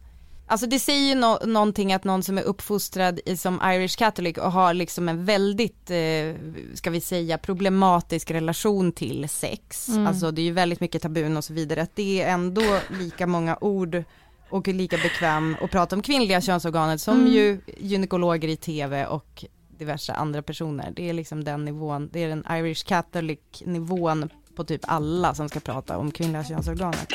Alltså 0.48 0.66
det 0.66 0.78
säger 0.78 1.08
ju 1.08 1.14
nå- 1.14 1.38
någonting 1.44 1.92
att 1.92 2.04
någon 2.04 2.22
som 2.22 2.38
är 2.38 2.42
uppfostrad 2.42 3.20
i, 3.26 3.36
som 3.36 3.60
Irish 3.64 3.96
Catholic 3.98 4.36
och 4.38 4.52
har 4.52 4.74
liksom 4.74 5.08
en 5.08 5.24
väldigt, 5.24 5.90
eh, 5.90 6.34
ska 6.74 6.90
vi 6.90 7.00
säga, 7.00 7.38
problematisk 7.38 8.30
relation 8.30 8.92
till 8.92 9.28
sex. 9.28 9.88
Mm. 9.88 10.06
Alltså 10.06 10.30
det 10.30 10.40
är 10.40 10.44
ju 10.44 10.52
väldigt 10.52 10.80
mycket 10.80 11.02
tabun 11.02 11.36
och 11.36 11.44
så 11.44 11.52
vidare. 11.52 11.82
Att 11.82 11.96
det 11.96 12.22
är 12.22 12.28
ändå 12.32 12.62
lika 12.98 13.26
många 13.26 13.58
ord 13.60 14.02
och 14.50 14.68
lika 14.68 14.96
bekväm 14.96 15.56
att 15.60 15.70
prata 15.70 15.96
om 15.96 16.02
kvinnliga 16.02 16.40
könsorganet 16.40 17.00
som 17.00 17.20
Mm. 17.20 17.32
ju 17.32 17.60
gynekologer 17.78 18.48
i 18.48 18.56
tv 18.56 19.06
och 19.06 19.44
diverse 19.78 20.12
andra 20.12 20.42
personer. 20.42 20.92
Det 20.96 21.08
är 21.08 21.12
liksom 21.12 21.44
den 21.44 21.64
nivån, 21.64 22.08
det 22.12 22.24
är 22.24 22.28
den 22.28 22.44
Irish 22.50 22.84
Catholic 22.86 23.38
nivån 23.64 24.28
på 24.56 24.64
typ 24.64 24.80
alla 24.84 25.34
som 25.34 25.48
ska 25.48 25.60
prata 25.60 25.98
om 25.98 26.10
kvinnliga 26.10 26.44
könsorganet. 26.44 27.08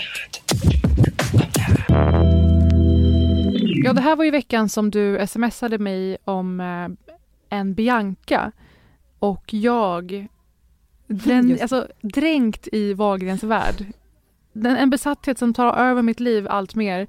Ja, 3.84 3.94
det 3.94 4.02
här 4.02 4.16
var 4.16 4.24
ju 4.26 4.32
veckan 4.32 4.70
som 4.70 4.92
du 4.92 5.28
smsade 5.28 5.78
mig 5.78 6.18
om 6.26 6.60
eh, 6.60 6.90
en 7.60 7.74
Bianca 7.74 8.52
och 9.20 9.54
jag, 9.54 10.28
den, 11.08 11.58
alltså, 11.62 11.88
dränkt 12.02 12.68
i 12.72 12.94
Wahlgrens 12.94 13.44
värld. 13.44 13.86
Den, 14.54 14.78
en 14.78 14.90
besatthet 14.90 15.38
som 15.38 15.54
tar 15.54 15.74
över 15.74 16.02
mitt 16.02 16.20
liv 16.20 16.48
allt 16.50 16.76
mer 16.76 17.08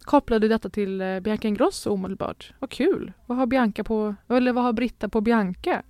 kopplade 0.00 0.48
detta 0.48 0.70
till 0.70 1.00
eh, 1.00 1.20
Bianca 1.20 1.48
Ingrosso 1.48 1.90
omedelbart. 1.90 2.52
Vad 2.58 2.70
kul! 2.70 3.12
Vad 3.26 3.38
har 3.38 3.46
Bianca 3.46 3.84
på, 3.84 4.14
eller 4.28 4.52
vad 4.52 4.64
har 4.64 4.72
Britta 4.72 5.08
på 5.08 5.20
Bianca? 5.20 5.82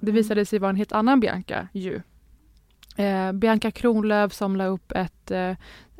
Det 0.00 0.12
visade 0.12 0.44
sig 0.44 0.58
vara 0.58 0.70
en 0.70 0.76
helt 0.76 0.92
annan 0.92 1.20
Bianca 1.20 1.68
ju. 1.72 2.00
Eh, 2.96 3.32
Bianca 3.32 3.70
Kronlöf 3.70 4.32
som 4.32 4.56
la 4.56 4.66
upp 4.66 4.92
ett 4.92 5.30
eh, 5.30 5.52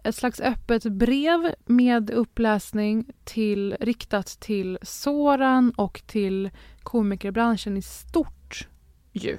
ett 0.04 0.14
slags 0.14 0.40
öppet 0.40 0.84
brev 0.84 1.54
med 1.66 2.10
uppläsning 2.10 3.04
till, 3.24 3.76
riktat 3.80 4.26
till 4.26 4.78
Soran 4.82 5.72
och 5.76 6.02
till 6.06 6.50
komikerbranschen 6.82 7.76
i 7.76 7.82
stort. 7.82 8.68
Ju. 9.12 9.36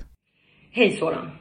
Hej 0.71 0.91
Soran. 0.91 1.31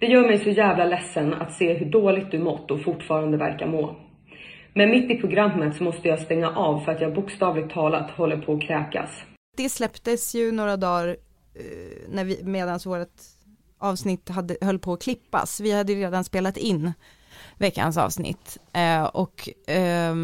Det 0.00 0.06
gör 0.06 0.22
mig 0.22 0.38
så 0.38 0.50
jävla 0.50 0.84
ledsen 0.84 1.34
att 1.34 1.52
se 1.52 1.74
hur 1.74 1.90
dåligt 1.90 2.30
du 2.30 2.38
mått 2.38 2.70
och 2.70 2.82
fortfarande 2.82 3.36
verkar 3.36 3.66
må. 3.66 3.96
Men 4.74 4.90
mitt 4.90 5.10
i 5.10 5.16
programmet 5.16 5.76
så 5.76 5.84
måste 5.84 6.08
jag 6.08 6.18
stänga 6.18 6.50
av 6.50 6.80
för 6.80 6.92
att 6.92 7.00
jag 7.00 7.14
bokstavligt 7.14 7.74
talat 7.74 8.10
håller 8.10 8.36
på 8.36 8.54
att 8.54 8.62
kräkas. 8.62 9.10
Det 9.56 9.68
släpptes 9.68 10.34
ju 10.34 10.52
några 10.52 10.76
dagar 10.76 11.08
eh, 11.54 11.64
när 12.08 12.24
vi, 12.24 12.40
medan 12.44 12.80
vårt 12.84 13.08
avsnitt 13.78 14.28
hade, 14.28 14.56
höll 14.60 14.78
på 14.78 14.92
att 14.92 15.02
klippas. 15.02 15.60
Vi 15.60 15.72
hade 15.72 15.92
ju 15.92 15.98
redan 15.98 16.24
spelat 16.24 16.56
in 16.56 16.92
veckans 17.58 17.96
avsnitt 17.96 18.58
eh, 18.72 19.04
och 19.04 19.48
eh, 19.68 20.14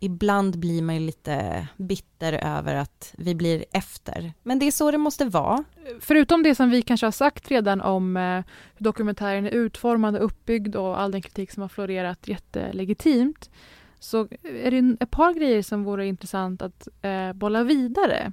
ibland 0.00 0.58
blir 0.58 0.82
man 0.82 0.94
ju 0.94 1.00
lite 1.00 1.68
bitter 1.76 2.32
över 2.32 2.74
att 2.74 3.14
vi 3.18 3.34
blir 3.34 3.64
efter. 3.72 4.32
Men 4.42 4.58
det 4.58 4.66
är 4.66 4.70
så 4.70 4.90
det 4.90 4.98
måste 4.98 5.24
vara. 5.24 5.64
Förutom 6.00 6.42
det 6.42 6.54
som 6.54 6.70
vi 6.70 6.82
kanske 6.82 7.06
har 7.06 7.12
sagt 7.12 7.50
redan 7.50 7.80
om 7.80 8.16
eh, 8.16 8.44
hur 8.76 8.84
dokumentären 8.84 9.46
är 9.46 9.50
utformad 9.50 10.16
och 10.16 10.24
uppbyggd 10.24 10.76
och 10.76 11.00
all 11.00 11.10
den 11.10 11.22
kritik 11.22 11.50
som 11.50 11.62
har 11.62 11.68
florerat 11.68 12.28
jättelegitimt 12.28 13.50
så 13.98 14.28
är 14.42 14.70
det 14.70 14.96
ett 15.00 15.10
par 15.10 15.34
grejer 15.34 15.62
som 15.62 15.84
vore 15.84 16.06
intressant 16.06 16.62
att 16.62 16.88
eh, 17.02 17.32
bolla 17.32 17.64
vidare. 17.64 18.32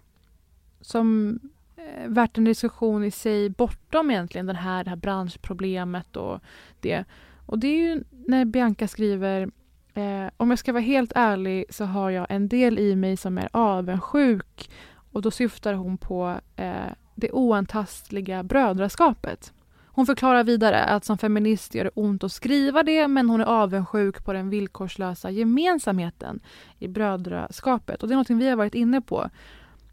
Som 0.81 1.39
eh, 1.75 2.07
värt 2.07 2.37
en 2.37 2.43
diskussion 2.43 3.03
i 3.03 3.11
sig 3.11 3.49
bortom 3.49 4.11
egentligen 4.11 4.45
den 4.45 4.55
här, 4.55 4.83
det 4.83 4.89
här 4.89 4.97
branschproblemet 4.97 6.15
och 6.15 6.39
det. 6.79 7.05
Och 7.45 7.59
det 7.59 7.67
är 7.67 7.77
ju 7.77 8.03
när 8.27 8.45
Bianca 8.45 8.87
skriver 8.87 9.51
eh, 9.93 10.27
om 10.37 10.49
jag 10.49 10.59
ska 10.59 10.73
vara 10.73 10.83
helt 10.83 11.11
ärlig 11.15 11.65
så 11.69 11.85
har 11.85 12.09
jag 12.09 12.27
en 12.29 12.47
del 12.47 12.79
i 12.79 12.95
mig 12.95 13.17
som 13.17 13.37
är 13.37 13.49
avundsjuk 13.51 14.69
och 15.11 15.21
då 15.21 15.31
syftar 15.31 15.73
hon 15.73 15.97
på 15.97 16.39
eh, 16.55 16.91
det 17.15 17.31
oantastliga 17.31 18.43
brödraskapet. 18.43 19.53
Hon 19.95 20.05
förklarar 20.05 20.43
vidare 20.43 20.83
att 20.83 21.05
som 21.05 21.17
feminist 21.17 21.75
gör 21.75 21.83
det 21.83 21.91
ont 21.93 22.23
att 22.23 22.31
skriva 22.31 22.83
det 22.83 23.07
men 23.07 23.29
hon 23.29 23.41
är 23.41 23.45
avundsjuk 23.45 24.25
på 24.25 24.33
den 24.33 24.49
villkorslösa 24.49 25.29
gemensamheten 25.31 26.39
i 26.79 26.87
brödraskapet. 26.87 28.03
Och 28.03 28.09
det 28.09 28.13
är 28.13 28.17
något 28.17 28.29
vi 28.29 28.49
har 28.49 28.55
varit 28.55 28.75
inne 28.75 29.01
på. 29.01 29.29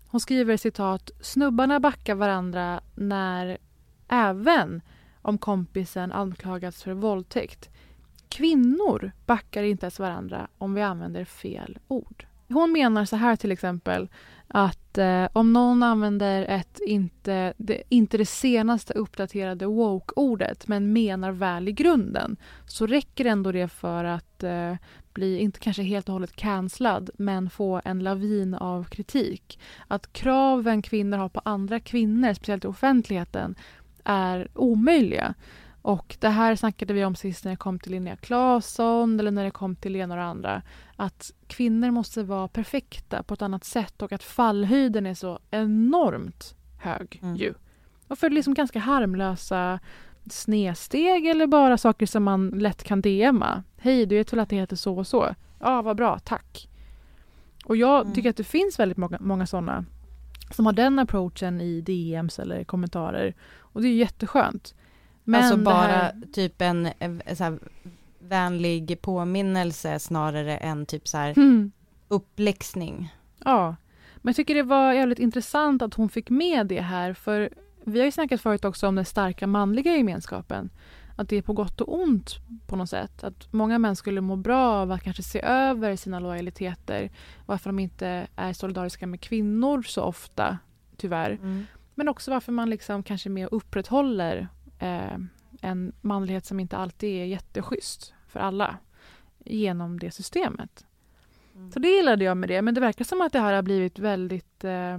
Hon 0.09 0.21
skriver 0.21 0.57
citat 0.57 1.11
“Snubbarna 1.21 1.81
backar 1.81 2.15
varandra 2.15 2.81
när 2.95 3.59
även 4.09 4.83
om 5.23 5.39
kompisen 5.39 6.13
anklagats 6.13 6.83
för 6.83 6.93
våldtäkt. 6.93 7.71
Kvinnor 8.29 9.13
backar 9.27 9.63
inte 9.63 9.87
ens 9.87 9.99
varandra 9.99 10.49
om 10.59 10.75
vi 10.75 10.83
använder 10.83 11.25
fel 11.25 11.79
ord.” 11.89 12.27
Hon 12.53 12.73
menar 12.73 13.05
så 13.05 13.17
här 13.17 13.37
till 13.37 13.53
exempel 13.53 14.09
att 14.49 14.99
eh, 14.99 15.29
om 15.33 15.53
någon 15.53 15.83
använder 15.83 16.43
ett 16.43 16.81
inte 16.87 17.53
det, 17.57 17.83
inte 17.89 18.19
det 18.19 18.27
senaste 18.27 18.93
uppdaterade 18.93 19.67
woke-ordet 19.67 20.69
men 20.69 20.93
menar 20.93 21.31
väl 21.33 21.69
i 21.69 21.73
grunden 21.73 22.37
så 22.67 22.87
räcker 22.87 23.25
ändå 23.25 23.53
det 23.53 23.69
för 23.69 24.05
att 24.05 24.43
eh, 24.43 24.75
bli, 25.13 25.39
inte 25.39 25.61
kanske 25.61 25.83
helt 25.83 26.09
och 26.09 26.13
hållet 26.13 26.37
cancellad 26.37 27.11
men 27.19 27.51
få 27.51 27.81
en 27.85 27.99
lavin 27.99 28.55
av 28.55 28.85
kritik. 28.85 29.59
Att 29.89 30.13
kraven 30.13 30.83
kvinnor 30.83 31.19
har 31.19 31.29
på 31.29 31.41
andra 31.45 31.81
kvinnor, 31.81 32.35
speciellt 32.35 32.65
i 32.65 32.69
offentligheten, 32.69 33.55
är 34.11 34.49
omöjliga. 34.55 35.35
Och 35.83 36.17
det 36.21 36.29
här 36.29 36.57
snackade 36.57 36.93
vi 36.95 37.05
om 37.05 37.15
sist 37.15 37.45
när 37.45 37.51
det 37.53 37.57
kom 37.57 37.79
till 37.79 37.93
Linnea 37.93 38.17
Claesson 38.17 39.21
eller 39.21 39.31
när 39.31 39.45
det 39.45 39.51
kom 39.51 39.77
till 39.77 39.97
ena 39.97 40.15
och 40.15 40.21
andra. 40.23 40.63
Att 40.97 41.33
kvinnor 41.47 41.91
måste 41.91 42.23
vara 42.23 42.49
perfekta 42.49 43.23
på 43.23 43.35
ett 43.35 43.43
annat 43.43 43.65
sätt 43.65 44.03
och 44.03 44.13
att 44.13 44.23
fallhöjden 44.23 45.07
är 45.07 45.15
så 45.15 45.39
enormt 45.51 46.55
hög 46.79 47.19
Mm. 47.23 47.37
ju. 47.37 47.55
Och 48.09 48.19
för 48.19 48.31
liksom 48.31 48.55
ganska 48.55 48.79
harmlösa 48.79 49.79
snedsteg 50.31 51.27
eller 51.27 51.47
bara 51.47 51.79
saker 51.79 52.07
som 52.07 52.23
man 52.25 52.49
lätt 52.49 52.83
kan 52.85 53.01
DMa. 53.01 53.63
Hej, 53.79 54.07
du 54.07 54.17
vet 54.17 54.33
väl 54.33 54.41
att 54.41 54.49
det 54.49 54.57
heter 54.57 54.77
så 54.77 54.99
och 54.99 55.07
så? 55.07 55.35
Ja, 55.61 55.83
vad 55.83 55.97
bra, 55.97 56.19
tack. 56.19 56.69
Och 57.65 57.77
jag 57.77 58.01
Mm. 58.01 58.15
tycker 58.15 58.31
att 58.31 58.37
det 58.37 58.45
finns 58.45 58.79
väldigt 58.79 58.99
många, 58.99 59.19
många 59.21 59.47
sådana 59.47 59.85
som 60.51 60.67
har 60.67 60.73
den 60.73 60.99
approachen 60.99 61.61
i 61.61 61.81
DMs 61.81 62.39
eller 62.39 62.65
kommentarer. 62.65 63.35
Och 63.73 63.83
det 63.83 63.89
är 63.89 63.93
jätteskönt. 63.95 64.75
Men 65.25 65.41
alltså 65.43 65.57
bara 65.57 65.75
här- 65.87 66.15
typ 66.33 66.61
en, 66.63 66.89
en 66.99 67.23
så 67.37 67.45
här, 67.45 67.59
vänlig 68.19 69.03
påminnelse 69.03 69.99
snarare 69.99 70.57
än 70.57 70.87
typ 70.87 71.09
så 71.09 71.19
här 71.19 71.35
Hmm. 71.35 71.73
uppläxning. 72.09 73.15
Ja, 73.45 73.77
men 74.17 74.31
jag 74.31 74.37
tycker 74.37 74.55
det 74.55 74.63
var 74.63 74.93
jävligt 74.93 75.19
intressant 75.19 75.83
att 75.83 75.95
hon 75.95 76.09
fick 76.09 76.31
med 76.31 76.67
det 76.67 76.81
här 76.81 77.13
för 77.15 77.51
vi 77.85 77.99
har 77.99 78.05
ju 78.07 78.13
snackat 78.13 78.41
förut 78.41 78.65
också 78.65 78.89
om 78.89 78.95
den 78.95 79.05
starka 79.05 79.47
manliga 79.47 79.97
gemenskapen. 79.97 80.71
Att 81.17 81.29
det 81.29 81.37
är 81.37 81.43
på 81.43 81.53
gott 81.53 81.81
och 81.81 81.95
ont 82.03 82.31
på 82.67 82.77
något 82.77 82.91
sätt. 82.91 83.25
Att 83.25 83.53
många 83.53 83.79
män 83.79 83.97
skulle 83.97 84.21
må 84.21 84.37
bra 84.37 84.71
av 84.73 84.93
att 84.93 85.03
kanske 85.03 85.23
se 85.23 85.41
över 85.43 85.97
sina 85.97 86.21
lojaliteter. 86.21 87.11
Varför 87.47 87.69
de 87.71 87.79
inte 87.79 88.27
är 88.37 88.53
solidariska 88.53 89.07
med 89.07 89.21
kvinnor 89.21 89.83
så 89.83 90.03
ofta, 90.03 90.59
tyvärr. 90.97 91.31
Mm. 91.31 91.67
Men 91.95 92.09
också 92.09 92.31
varför 92.31 92.53
man 92.53 92.71
liksom 92.71 93.03
kanske 93.03 93.29
mer 93.29 93.49
upprätthåller 93.53 94.49
eh, 94.79 95.19
en 95.61 95.93
manlighet 96.01 96.47
som 96.47 96.61
inte 96.61 96.77
alltid 96.77 97.23
är 97.23 97.25
jätteschysst 97.25 98.15
för 98.29 98.41
alla 98.41 98.77
genom 99.45 99.99
det 99.99 100.11
systemet. 100.11 100.87
Mm. 101.55 101.73
Så 101.73 101.79
det 101.79 101.89
gillade 101.89 102.25
jag 102.25 102.37
med 102.37 102.49
det. 102.49 102.63
Men 102.63 102.75
det 102.75 102.81
verkar 102.81 103.05
som 103.05 103.21
att 103.21 103.33
det 103.33 103.41
här 103.41 103.53
har 103.53 103.63
blivit 103.63 103.99
väldigt 103.99 104.65
eh, 104.65 104.99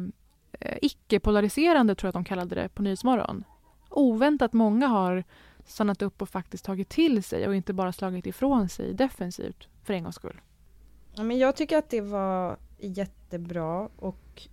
icke-polariserande, 0.81 1.95
tror 1.95 2.07
jag 2.07 2.09
att 2.09 2.13
de 2.13 2.23
kallade 2.23 2.55
det 2.55 2.69
på 2.69 2.81
Nyhetsmorgon. 2.81 3.43
Oväntat 3.89 4.53
många 4.53 4.87
har 4.87 5.23
stannat 5.65 6.01
upp 6.01 6.21
och 6.21 6.29
faktiskt 6.29 6.65
tagit 6.65 6.89
till 6.89 7.23
sig 7.23 7.47
och 7.47 7.55
inte 7.55 7.73
bara 7.73 7.93
slagit 7.93 8.27
ifrån 8.27 8.69
sig 8.69 8.93
defensivt 8.93 9.67
för 9.83 9.93
en 9.93 10.03
gångs 10.03 10.15
skull. 10.15 10.41
Ja, 11.15 11.23
men 11.23 11.37
jag 11.37 11.55
tycker 11.55 11.77
att 11.77 11.89
det 11.89 12.01
var 12.01 12.57
jättebra 12.79 13.89
och 13.95 14.47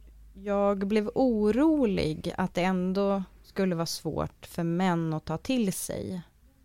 jag 0.44 0.78
blev 0.86 1.10
orolig 1.14 2.32
att 2.38 2.54
det 2.54 2.62
ändå 2.62 3.22
skulle 3.42 3.74
vara 3.74 3.86
svårt 3.86 4.46
för 4.46 4.62
män 4.62 5.12
att 5.14 5.24
ta 5.24 5.36
till 5.38 5.72
sig. 5.72 6.14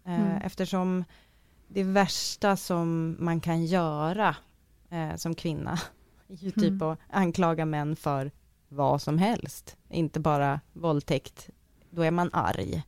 Eh, 0.06 0.14
Mm. 0.22 0.42
Eftersom 0.42 1.04
det 1.68 1.84
värsta 1.84 2.56
som 2.58 3.18
man 3.20 3.40
kan 3.40 3.66
göra 3.66 4.36
eh, 4.90 5.16
som 5.16 5.36
kvinna 5.36 5.80
är 6.28 6.36
ju 6.36 6.52
typ 6.52 6.64
Mm. 6.72 6.82
att 6.90 7.00
anklaga 7.10 7.66
män 7.66 7.96
för 7.96 8.32
vad 8.70 9.02
som 9.02 9.18
helst. 9.18 9.78
Inte 9.90 10.20
bara 10.20 10.60
våldtäkt. 10.74 11.50
Då 11.90 12.02
är 12.02 12.12
man 12.12 12.30
arg. 12.34 12.84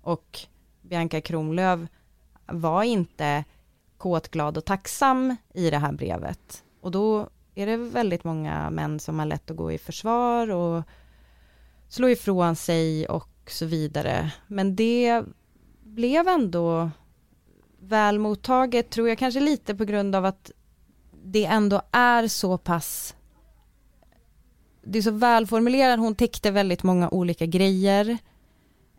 Och 0.00 0.38
Bianca 0.82 1.20
Kronlöf 1.20 1.80
var 2.46 2.82
inte 2.82 3.44
kåtglad 3.98 4.56
och 4.56 4.64
tacksam 4.64 5.36
i 5.54 5.70
det 5.70 5.78
här 5.78 5.92
brevet. 5.92 6.64
Och 6.80 6.90
då 6.90 7.28
är 7.54 7.66
det 7.66 7.76
väldigt 7.76 8.24
många 8.24 8.70
män 8.70 9.00
som 9.00 9.18
har 9.18 9.26
lätt 9.26 9.50
att 9.50 9.56
gå 9.56 9.72
i 9.72 9.78
försvar 9.78 10.50
och 10.50 10.82
slå 11.88 12.08
ifrån 12.08 12.56
sig 12.56 13.06
och 13.08 13.28
så 13.46 13.66
vidare. 13.66 14.32
Men 14.46 14.76
det 14.76 15.22
blev 15.82 16.28
ändå 16.28 16.90
väl 17.80 18.18
mottaget, 18.18 18.90
tror 18.90 19.08
jag, 19.08 19.18
kanske 19.18 19.40
lite 19.40 19.74
på 19.74 19.84
grund 19.84 20.14
av 20.14 20.24
att 20.24 20.50
det 21.24 21.44
ändå 21.44 21.82
är 21.92 22.28
så 22.28 22.58
pass 22.58 23.14
det 24.84 24.98
är 24.98 25.02
så 25.02 25.10
välformulerat, 25.10 25.98
hon 25.98 26.14
täckte 26.14 26.50
väldigt 26.50 26.82
många 26.82 27.08
olika 27.08 27.46
grejer. 27.46 28.18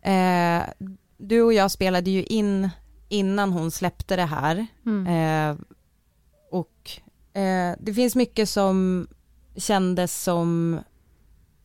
Eh, 0.02 0.64
du 1.18 1.42
och 1.42 1.54
jag 1.54 1.72
spelade 1.72 2.12
ju 2.12 2.24
in 2.24 2.70
innan 3.10 3.52
hon 3.52 3.72
släppte 3.72 4.16
det 4.16 4.26
här. 4.26 4.68
Mm. 4.86 5.08
Eh, 5.08 5.58
och 6.52 7.02
eh, 7.34 7.76
det 7.80 7.94
finns 7.94 8.16
mycket 8.16 8.50
som 8.50 9.08
kändes 9.56 10.24
som 10.24 10.80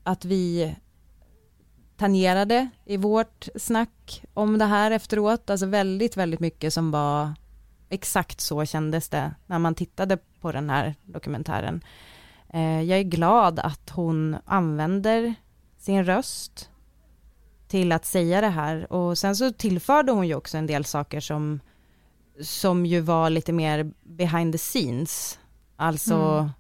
att 0.02 0.24
vi 0.24 0.76
tangerade 1.96 2.68
i 2.84 2.96
vårt 2.96 3.48
snack 3.56 4.24
om 4.34 4.58
det 4.58 4.64
här 4.64 4.90
efteråt. 4.90 5.50
Alltså 5.50 5.66
väldigt, 5.66 6.16
väldigt 6.16 6.40
mycket 6.40 6.72
som 6.72 6.90
var 6.90 7.34
exakt 7.88 8.40
så 8.40 8.64
kändes 8.64 9.08
det 9.08 9.34
när 9.46 9.58
man 9.58 9.74
tittade 9.74 10.18
på 10.40 10.52
den 10.52 10.70
här 10.70 10.94
dokumentären. 11.04 11.84
Eh, 12.48 12.82
jag 12.82 12.98
är 12.98 13.02
glad 13.02 13.58
att 13.58 13.90
hon 13.90 14.36
använder 14.44 15.34
sin 15.78 16.04
röst 16.04 16.70
till 17.68 17.92
att 17.92 18.04
säga 18.04 18.40
det 18.40 18.48
här 18.48 18.92
och 18.92 19.18
sen 19.18 19.36
så 19.36 19.52
tillförde 19.52 20.12
hon 20.12 20.28
ju 20.28 20.34
också 20.34 20.58
en 20.58 20.66
del 20.66 20.84
saker 20.84 21.20
som 21.20 21.60
som 22.40 22.86
ju 22.86 23.00
var 23.00 23.30
lite 23.30 23.52
mer 23.52 23.92
behind 24.02 24.52
the 24.52 24.58
scenes. 24.58 25.38
Alltså 25.80 26.14
Mm. 26.14 26.50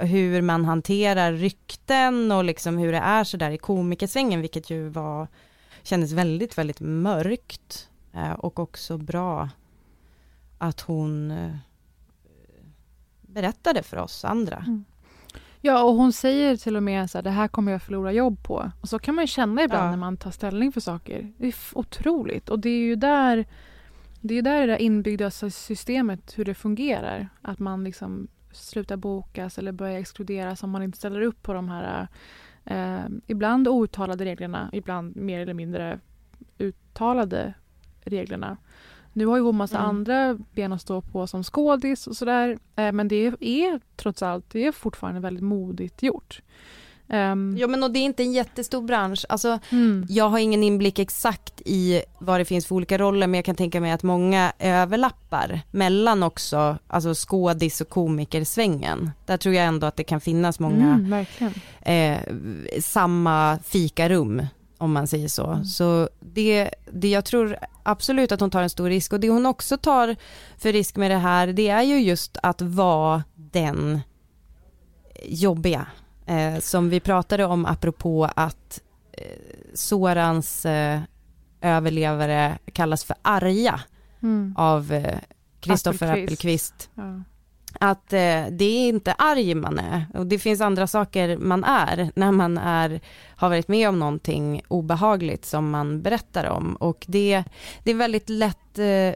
eh, 0.00 0.06
hur 0.06 0.42
man 0.42 0.64
hanterar 0.64 1.32
rykten 1.32 2.32
och 2.32 2.44
liksom 2.44 2.78
hur 2.78 2.92
det 2.92 2.98
är 2.98 3.24
så 3.24 3.36
där 3.36 3.50
i 3.50 3.58
komikersvängen, 3.58 4.40
vilket 4.40 4.70
ju 4.70 4.88
var, 4.88 5.28
kändes 5.82 6.12
väldigt, 6.12 6.58
väldigt 6.58 6.80
mörkt 6.80 7.88
eh, 8.12 8.32
och 8.32 8.58
också 8.58 8.98
bra 8.98 9.48
att 10.58 10.80
hon 10.80 11.30
eh, 11.30 11.50
berättade 13.20 13.82
för 13.82 13.96
oss 13.96 14.24
andra. 14.24 14.64
Ja, 15.60 15.82
och 15.82 15.94
hon 15.94 16.12
säger 16.12 16.56
till 16.56 16.76
och 16.76 16.82
med 16.82 17.10
så 17.10 17.18
här, 17.18 17.22
det 17.22 17.30
här 17.30 17.48
kommer 17.48 17.72
jag 17.72 17.82
förlora 17.82 18.12
jobb 18.12 18.42
på. 18.42 18.70
Och 18.80 18.88
så 18.88 18.98
kan 18.98 19.14
man 19.14 19.22
ju 19.22 19.26
känna 19.28 19.62
ibland 19.62 19.84
Ja. 19.86 19.90
när 19.90 19.96
man 19.96 20.16
tar 20.16 20.30
ställning 20.30 20.72
för 20.72 20.80
saker. 20.80 21.32
Det 21.38 21.46
är 21.48 21.54
otroligt. 21.72 22.48
Och 22.48 22.58
det 22.58 22.68
är 22.70 22.78
ju 22.78 22.96
där 22.96 23.46
det 24.20 24.34
är 24.38 24.42
där 24.42 24.60
det 24.60 24.66
där 24.66 24.82
inbyggda 24.82 25.30
sy- 25.30 25.50
systemet, 25.50 26.38
hur 26.38 26.44
det 26.44 26.54
fungerar. 26.54 27.28
Att 27.42 27.58
man 27.58 27.84
liksom 27.84 28.28
slutar 28.52 28.96
bokas 28.96 29.58
eller 29.58 29.72
börjar 29.72 29.98
exkluderas 29.98 30.62
om 30.62 30.70
man 30.70 30.82
inte 30.82 30.98
ställer 30.98 31.20
upp 31.20 31.42
på 31.42 31.52
de 31.52 31.68
här 31.68 32.08
eh, 32.64 33.04
ibland 33.26 33.68
outtalade 33.68 34.24
reglerna, 34.24 34.70
ibland 34.72 35.16
mer 35.16 35.40
eller 35.40 35.54
mindre 35.54 36.00
uttalade 36.58 37.54
reglerna. 38.00 38.56
Nu 39.12 39.26
har 39.26 39.36
ju 39.36 39.42
hon 39.42 39.56
massa 39.56 39.78
Mm. 39.78 39.88
andra 39.88 40.38
ben 40.54 40.72
att 40.72 40.80
stå 40.82 41.00
på 41.00 41.26
som 41.26 41.42
skådis 41.42 42.06
och 42.06 42.16
sådär. 42.16 42.58
Eh, 42.76 42.92
men 42.92 43.08
det 43.08 43.32
är 43.42 43.80
trots 43.96 44.22
allt, 44.22 44.50
det 44.50 44.66
är 44.66 44.72
fortfarande 44.72 45.20
väldigt 45.20 45.44
modigt 45.44 46.02
gjort. 46.02 46.42
Ehm, 47.10 47.56
Ja 47.58 47.66
men 47.66 47.82
och 47.82 47.90
det 47.90 47.98
är 47.98 48.04
inte 48.04 48.22
en 48.22 48.32
jättestor 48.32 48.82
bransch, 48.82 49.26
alltså 49.28 49.58
mm, 49.70 50.06
jag 50.08 50.28
har 50.28 50.38
ingen 50.38 50.62
inblick 50.62 50.98
exakt 50.98 51.60
i 51.64 52.02
vad 52.18 52.40
det 52.40 52.44
finns 52.44 52.66
för 52.66 52.74
olika 52.74 52.98
roller 52.98 53.26
men 53.26 53.38
jag 53.38 53.44
kan 53.44 53.56
tänka 53.56 53.80
mig 53.80 53.92
att 53.92 54.02
många 54.02 54.52
överlappar 54.58 55.60
mellan 55.70 56.22
också, 56.22 56.78
alltså 56.86 57.14
skådis 57.14 57.80
och 57.80 57.88
komikersvängen. 57.88 59.10
Där 59.26 59.36
tror 59.36 59.54
jag 59.54 59.64
ändå 59.64 59.86
att 59.86 59.96
det 59.96 60.04
kan 60.04 60.20
finnas 60.20 60.60
många 60.60 60.86
mm, 60.86 61.24
eh, 61.80 62.18
samma 62.80 63.58
fikarum 63.64 64.46
om 64.78 64.92
man 64.92 65.06
säger 65.06 65.28
så. 65.28 65.46
Mm. 65.46 65.64
Så 65.64 66.08
det, 66.20 66.70
det, 66.92 67.08
jag 67.08 67.24
tror 67.24 67.56
absolut 67.82 68.32
att 68.32 68.40
hon 68.40 68.50
tar 68.50 68.62
en 68.62 68.70
stor 68.70 68.88
risk 68.88 69.12
och 69.12 69.20
det 69.20 69.28
hon 69.28 69.46
också 69.46 69.76
tar 69.76 70.16
för 70.58 70.72
risk 70.72 70.96
med 70.96 71.10
det 71.10 71.16
här 71.16 71.46
det 71.46 71.68
är 71.68 71.82
ju 71.82 72.00
just 72.00 72.36
att 72.42 72.62
vara 72.62 73.24
den 73.34 74.00
jobbiga 75.24 75.86
eh, 76.30 76.58
som 76.60 76.88
vi 76.90 77.00
pratade 77.00 77.44
om 77.44 77.66
apropå 77.66 78.30
att 78.36 78.80
eh, 79.12 79.24
Sorans 79.74 80.66
eh, 80.66 81.00
överlevare 81.60 82.58
kallas 82.72 83.04
för 83.04 83.16
arga 83.22 83.80
Mm. 84.22 84.54
av 84.58 84.92
eh, 84.92 85.18
Kristoffer 85.60 86.06
Appelqvist. 86.12 86.74
Appelqvist 86.74 86.90
Ja. 86.94 87.22
att 87.88 88.12
eh, 88.12 88.46
det 88.50 88.64
är 88.64 88.88
inte 88.88 89.12
arg 89.12 89.54
man 89.54 89.78
är 89.78 90.06
och 90.14 90.26
det 90.26 90.38
finns 90.38 90.60
andra 90.60 90.86
saker 90.86 91.36
man 91.36 91.64
är 91.64 92.10
när 92.14 92.32
man 92.32 92.58
är, 92.58 93.00
har 93.36 93.48
varit 93.48 93.68
med 93.68 93.88
om 93.88 93.98
någonting 93.98 94.62
obehagligt 94.68 95.44
som 95.44 95.70
man 95.70 96.02
berättar 96.02 96.44
om 96.50 96.74
och 96.76 97.04
det, 97.08 97.44
det 97.84 97.90
är 97.90 97.94
väldigt 97.94 98.28
lätt 98.28 98.78
eh, 98.78 99.14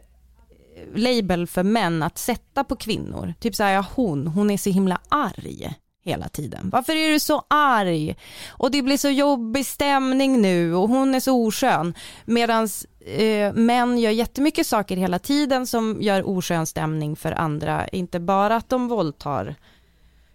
label 0.95 1.47
för 1.47 1.63
män 1.63 2.03
att 2.03 2.17
sätta 2.17 2.63
på 2.63 2.75
kvinnor. 2.75 3.33
Typ 3.39 3.55
så 3.55 3.63
här, 3.63 3.71
ja, 3.73 3.85
hon, 3.95 4.27
hon 4.27 4.51
är 4.51 4.57
så 4.57 4.69
himla 4.69 4.99
arg 5.09 5.73
hela 6.05 6.29
tiden. 6.29 6.69
Varför 6.73 6.95
är 6.95 7.11
du 7.11 7.19
så 7.19 7.43
arg? 7.47 8.15
Och 8.49 8.71
det 8.71 8.81
blir 8.81 8.97
så 8.97 9.09
jobbig 9.09 9.65
stämning 9.65 10.41
nu 10.41 10.75
och 10.75 10.89
hon 10.89 11.15
är 11.15 11.19
så 11.19 11.47
oskön. 11.47 11.93
Medan 12.25 12.67
eh, 13.05 13.53
män 13.53 13.97
gör 13.97 14.11
jättemycket 14.11 14.67
saker 14.67 14.97
hela 14.97 15.19
tiden 15.19 15.67
som 15.67 15.97
gör 16.01 16.29
oskön 16.29 16.65
stämning 16.65 17.15
för 17.15 17.31
andra. 17.31 17.87
Inte 17.87 18.19
bara 18.19 18.55
att 18.55 18.69
de 18.69 18.87
våldtar 18.87 19.55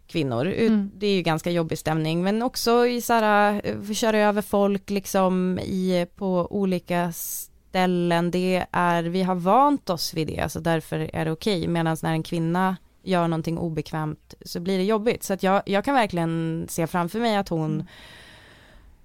kvinnor, 0.06 0.46
Mm. 0.46 0.90
det 0.94 1.06
är 1.06 1.14
ju 1.14 1.22
ganska 1.22 1.50
jobbig 1.50 1.78
stämning, 1.78 2.22
men 2.22 2.42
också 2.42 2.86
i 2.86 3.00
så 3.00 3.12
här, 3.12 3.60
eh, 3.64 3.92
köra 3.92 4.18
över 4.18 4.42
folk 4.42 4.90
liksom 4.90 5.58
i, 5.58 6.06
på 6.16 6.48
olika 6.50 7.12
ställen. 7.12 8.30
Det 8.30 8.66
är, 8.72 9.02
vi 9.02 9.22
har 9.22 9.34
vant 9.34 9.90
oss 9.90 10.14
vid 10.14 10.26
det, 10.26 10.52
så 10.52 10.60
därför 10.60 11.10
är 11.12 11.24
det 11.24 11.30
okej. 11.30 11.68
Medan 11.68 11.96
när 12.02 12.12
en 12.12 12.22
kvinna 12.22 12.76
gör 13.02 13.28
någonting 13.28 13.58
obekvämt 13.58 14.34
så 14.40 14.60
blir 14.60 14.78
det 14.78 14.84
jobbigt. 14.84 15.22
Så 15.22 15.32
att 15.32 15.42
jag, 15.42 15.62
jag 15.66 15.84
kan 15.84 15.94
verkligen 15.94 16.66
se 16.68 16.86
framför 16.86 17.20
mig 17.20 17.36
att 17.36 17.48
hon 17.48 17.84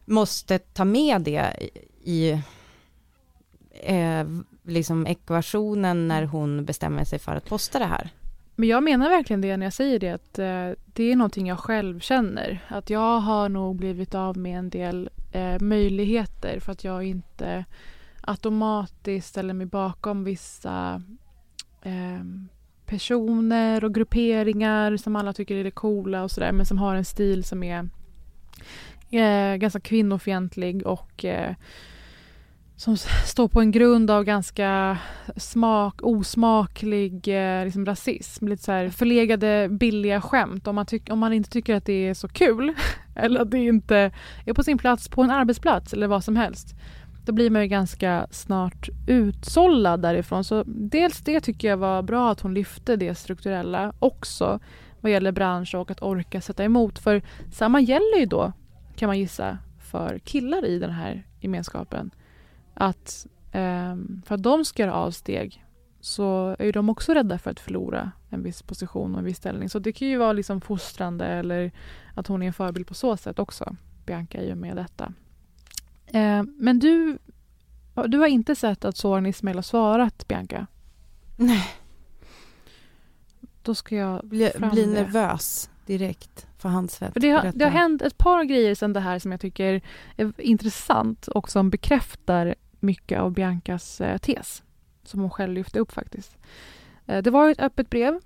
måste 0.05 0.59
ta 0.59 0.85
med 0.85 1.21
det 1.21 1.69
i 2.03 2.31
eh, 3.71 4.25
liksom 4.63 5.07
ekvationen 5.07 6.07
när 6.07 6.23
hon 6.23 6.65
bestämmer 6.65 7.03
sig 7.03 7.19
för 7.19 7.35
att 7.35 7.49
posta 7.49 7.79
det 7.79 7.85
här. 7.85 8.09
Men 8.55 8.69
jag 8.69 8.83
menar 8.83 9.09
verkligen 9.09 9.41
det 9.41 9.57
när 9.57 9.65
jag 9.65 9.73
säger 9.73 9.99
det 9.99 10.09
att 10.09 10.39
eh, 10.39 10.83
det 10.85 11.11
är 11.11 11.15
någonting 11.15 11.47
jag 11.47 11.59
själv 11.59 11.99
känner. 11.99 12.65
Att 12.67 12.89
jag 12.89 13.19
har 13.19 13.49
nog 13.49 13.75
blivit 13.75 14.15
av 14.15 14.37
med 14.37 14.59
en 14.59 14.69
del 14.69 15.09
eh, 15.31 15.59
möjligheter 15.59 16.59
för 16.59 16.71
att 16.71 16.83
jag 16.83 17.03
inte 17.03 17.65
automatiskt 18.21 19.27
ställer 19.27 19.53
mig 19.53 19.65
bakom 19.65 20.23
vissa 20.23 21.01
eh, 21.81 22.23
personer 22.85 23.83
och 23.83 23.93
grupperingar 23.93 24.97
som 24.97 25.15
alla 25.15 25.33
tycker 25.33 25.55
är 25.55 25.63
det 25.63 25.71
coola 25.71 26.23
och 26.23 26.31
sådär 26.31 26.51
men 26.51 26.65
som 26.65 26.77
har 26.77 26.95
en 26.95 27.05
stil 27.05 27.43
som 27.43 27.63
är 27.63 27.89
eh, 29.11 29.55
ganska 29.55 29.79
kvinnofientlig 29.79 30.87
och 30.87 31.25
eh, 31.25 31.55
som 32.77 32.97
står 33.25 33.47
på 33.47 33.61
en 33.61 33.71
grund 33.71 34.11
av 34.11 34.23
ganska 34.23 34.97
smak, 35.37 36.03
osmaklig 36.03 37.27
eh, 37.27 37.65
liksom 37.65 37.85
rasism. 37.85 38.47
Lite 38.47 38.63
så 38.63 38.71
här 38.71 38.89
förlegade 38.89 39.67
billiga 39.69 40.21
skämt. 40.21 40.67
Om 40.67 40.75
man, 40.75 40.85
om 41.09 41.19
man 41.19 41.33
inte 41.33 41.49
tycker 41.49 41.75
att 41.75 41.85
det 41.85 42.07
är 42.07 42.13
så 42.13 42.27
kul 42.27 42.73
eller 43.15 43.39
att 43.39 43.51
det 43.51 43.57
inte 43.57 44.11
är 44.45 44.53
på 44.53 44.63
sin 44.63 44.77
plats 44.77 45.09
på 45.09 45.21
en 45.21 45.31
arbetsplats 45.31 45.93
eller 45.93 46.07
vad 46.07 46.23
som 46.23 46.35
helst. 46.35 46.75
Då 47.25 47.33
blir 47.33 47.49
man 47.49 47.61
ju 47.61 47.67
ganska 47.67 48.27
snart 48.31 48.89
utsållad 49.07 50.01
därifrån. 50.01 50.43
Så 50.43 50.63
dels 50.67 51.21
det 51.21 51.41
tycker 51.41 51.67
jag 51.67 51.77
var 51.77 52.01
bra 52.01 52.31
att 52.31 52.41
hon 52.41 52.53
lyfte 52.53 52.95
det 52.95 53.15
strukturella 53.15 53.93
också 53.99 54.59
vad 55.01 55.11
gäller 55.11 55.31
bransch 55.31 55.75
och 55.75 55.91
att 55.91 56.01
orka 56.01 56.41
sätta 56.41 56.63
emot. 56.63 56.99
För 56.99 57.21
samma 57.51 57.81
gäller 57.81 58.19
ju 58.19 58.25
då, 58.25 58.53
kan 58.95 59.07
man 59.07 59.19
gissa, 59.19 59.57
för 59.79 60.19
killar 60.19 60.65
i 60.65 60.79
den 60.79 60.91
här 60.91 61.27
gemenskapen 61.39 62.11
att 62.73 63.27
eh, 63.51 63.95
för 64.25 64.35
att 64.35 64.43
de 64.43 64.65
ska 64.65 64.83
göra 64.83 64.93
avsteg 64.93 65.65
så 66.01 66.55
är 66.59 66.65
ju 66.65 66.71
de 66.71 66.89
också 66.89 67.13
rädda 67.13 67.39
för 67.39 67.51
att 67.51 67.59
förlora 67.59 68.11
en 68.29 68.43
viss 68.43 68.61
position 68.61 69.13
och 69.13 69.19
en 69.19 69.25
viss 69.25 69.37
ställning. 69.37 69.69
Så 69.69 69.79
det 69.79 69.91
kan 69.91 70.07
ju 70.07 70.17
vara 70.17 70.33
liksom 70.33 70.61
fostrande 70.61 71.25
eller 71.25 71.71
att 72.13 72.27
hon 72.27 72.41
är 72.41 72.47
en 72.47 72.53
förebild 72.53 72.87
på 72.87 72.93
så 72.93 73.17
sätt 73.17 73.39
också, 73.39 73.75
Bianca, 74.05 74.41
i 74.41 74.53
och 74.53 74.57
med 74.57 74.75
detta. 74.75 75.13
Eh, 76.07 76.43
men 76.57 76.79
du, 76.79 77.17
du 78.07 78.17
har 78.17 78.27
inte 78.27 78.55
sett 78.55 78.85
att 78.85 78.97
Soran 78.97 79.25
Ismail 79.25 79.57
har 79.57 79.61
svarat, 79.61 80.27
Bianca? 80.27 80.67
Nej. 81.35 81.67
Då 83.61 83.75
ska 83.75 83.95
jag 83.95 84.25
Bli, 84.25 84.51
bli 84.71 84.85
nervös 84.85 85.69
direkt 85.85 86.47
för 86.57 86.69
hans. 86.69 86.97
För 86.97 87.19
det, 87.19 87.29
har, 87.29 87.51
det 87.55 87.65
har 87.65 87.71
hänt 87.71 88.01
ett 88.01 88.17
par 88.17 88.43
grejer 88.43 88.75
sedan 88.75 88.93
det 88.93 88.99
här 88.99 89.19
som 89.19 89.31
jag 89.31 89.41
tycker 89.41 89.81
är 90.17 90.33
intressant 90.41 91.27
och 91.27 91.49
som 91.49 91.69
bekräftar 91.69 92.55
mycket 92.79 93.19
av 93.19 93.31
Biancas 93.31 94.01
eh, 94.01 94.17
tes. 94.17 94.63
Som 95.03 95.19
hon 95.19 95.29
själv 95.29 95.53
lyfte 95.53 95.79
upp 95.79 95.91
faktiskt. 95.91 96.37
Eh, 97.05 97.21
det 97.21 97.29
var 97.29 97.49
ett 97.49 97.59
öppet 97.59 97.89
brev. 97.89 98.19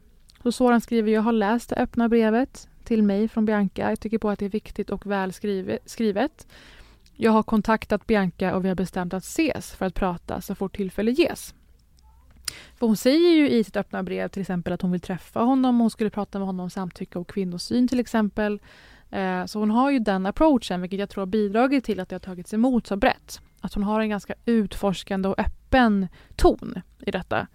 Så 0.43 0.51
Soran 0.51 0.81
skriver, 0.81 1.11
jag 1.11 1.21
har 1.21 1.31
läst 1.31 1.69
det 1.69 1.75
öppna 1.75 2.09
brevet 2.09 2.69
till 2.83 3.03
mig 3.03 3.27
från 3.27 3.45
Bianca. 3.45 3.89
Jag 3.89 3.99
tycker 3.99 4.17
på 4.17 4.29
att 4.29 4.39
det 4.39 4.45
är 4.45 4.49
viktigt 4.49 4.89
och 4.89 5.05
väl 5.05 5.33
skrivet. 5.85 6.47
Jag 7.21 7.31
har 7.31 7.43
kontaktat 7.43 8.07
Bianca 8.07 8.55
och 8.55 8.65
vi 8.65 8.67
har 8.67 8.75
bestämt 8.75 9.13
att 9.13 9.23
ses 9.23 9.71
för 9.71 9.85
att 9.85 9.93
prata 9.93 10.41
så 10.41 10.55
fort 10.55 10.75
tillfälle 10.75 11.11
ges. 11.11 11.53
För 12.75 12.87
hon 12.87 12.97
säger 12.97 13.29
ju 13.29 13.49
i 13.49 13.63
sitt 13.63 13.77
öppna 13.77 14.03
brev 14.03 14.27
till 14.27 14.41
exempel 14.41 14.73
att 14.73 14.81
hon 14.81 14.91
vill 14.91 15.01
träffa 15.01 15.39
honom. 15.39 15.75
och 15.75 15.81
Hon 15.81 15.89
skulle 15.89 16.09
prata 16.09 16.39
med 16.39 16.45
honom 16.47 16.63
om 16.63 16.69
samtycke 16.69 17.19
och 17.19 17.27
kvinnosyn 17.27 17.87
till 17.87 17.99
exempel. 17.99 18.59
Eh, 19.09 19.45
så 19.45 19.59
hon 19.59 19.71
har 19.71 19.91
ju 19.91 19.99
den 19.99 20.25
approachen 20.25 20.81
vilket 20.81 20.99
jag 20.99 21.09
tror 21.09 21.21
har 21.21 21.25
bidragit 21.27 21.83
till 21.83 21.99
att 21.99 22.09
det 22.09 22.15
har 22.15 22.19
tagits 22.19 22.53
emot 22.53 22.87
så 22.87 22.95
brett. 22.95 23.41
Att 23.61 23.73
hon 23.73 23.83
har 23.83 24.01
en 24.01 24.09
ganska 24.09 24.33
utforskande 24.45 25.29
och 25.29 25.39
öppen 25.39 26.07
ton 26.35 26.81
i 26.99 27.11
detta. 27.11 27.47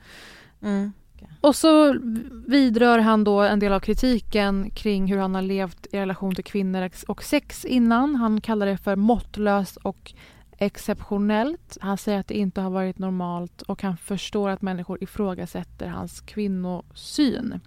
Mm. 0.63 0.93
Och 1.41 1.57
så 1.57 1.99
vidrör 2.47 2.99
han 2.99 3.25
då 3.25 3.41
en 3.41 3.59
del 3.59 3.73
av 3.73 3.81
kritiken 3.81 4.71
kring 4.71 5.07
hur 5.07 5.19
han 5.19 5.35
har 5.35 5.43
levt 5.43 5.87
i 5.93 5.99
relation 5.99 6.35
till 6.35 6.45
kvinnor 6.45 6.91
och 7.09 7.23
sex 7.23 7.65
innan. 7.65 8.15
Han 8.15 8.41
kallar 8.41 8.67
det 8.67 8.77
för 8.77 8.97
måttlöst 8.97 9.77
och 9.77 10.15
exceptionellt. 10.59 11.79
Han 11.81 11.99
säger 11.99 12.21
att 12.21 12.27
det 12.27 12.39
inte 12.39 12.61
har 12.61 12.71
varit 12.71 12.99
normalt 12.99 13.63
och 13.63 13.83
han 13.83 13.97
förstår 13.97 14.51
att 14.51 14.63
människor 14.63 15.03
ifrågasätter 15.03 15.89
hans 15.89 16.21
kvinnosyn. 16.21 17.61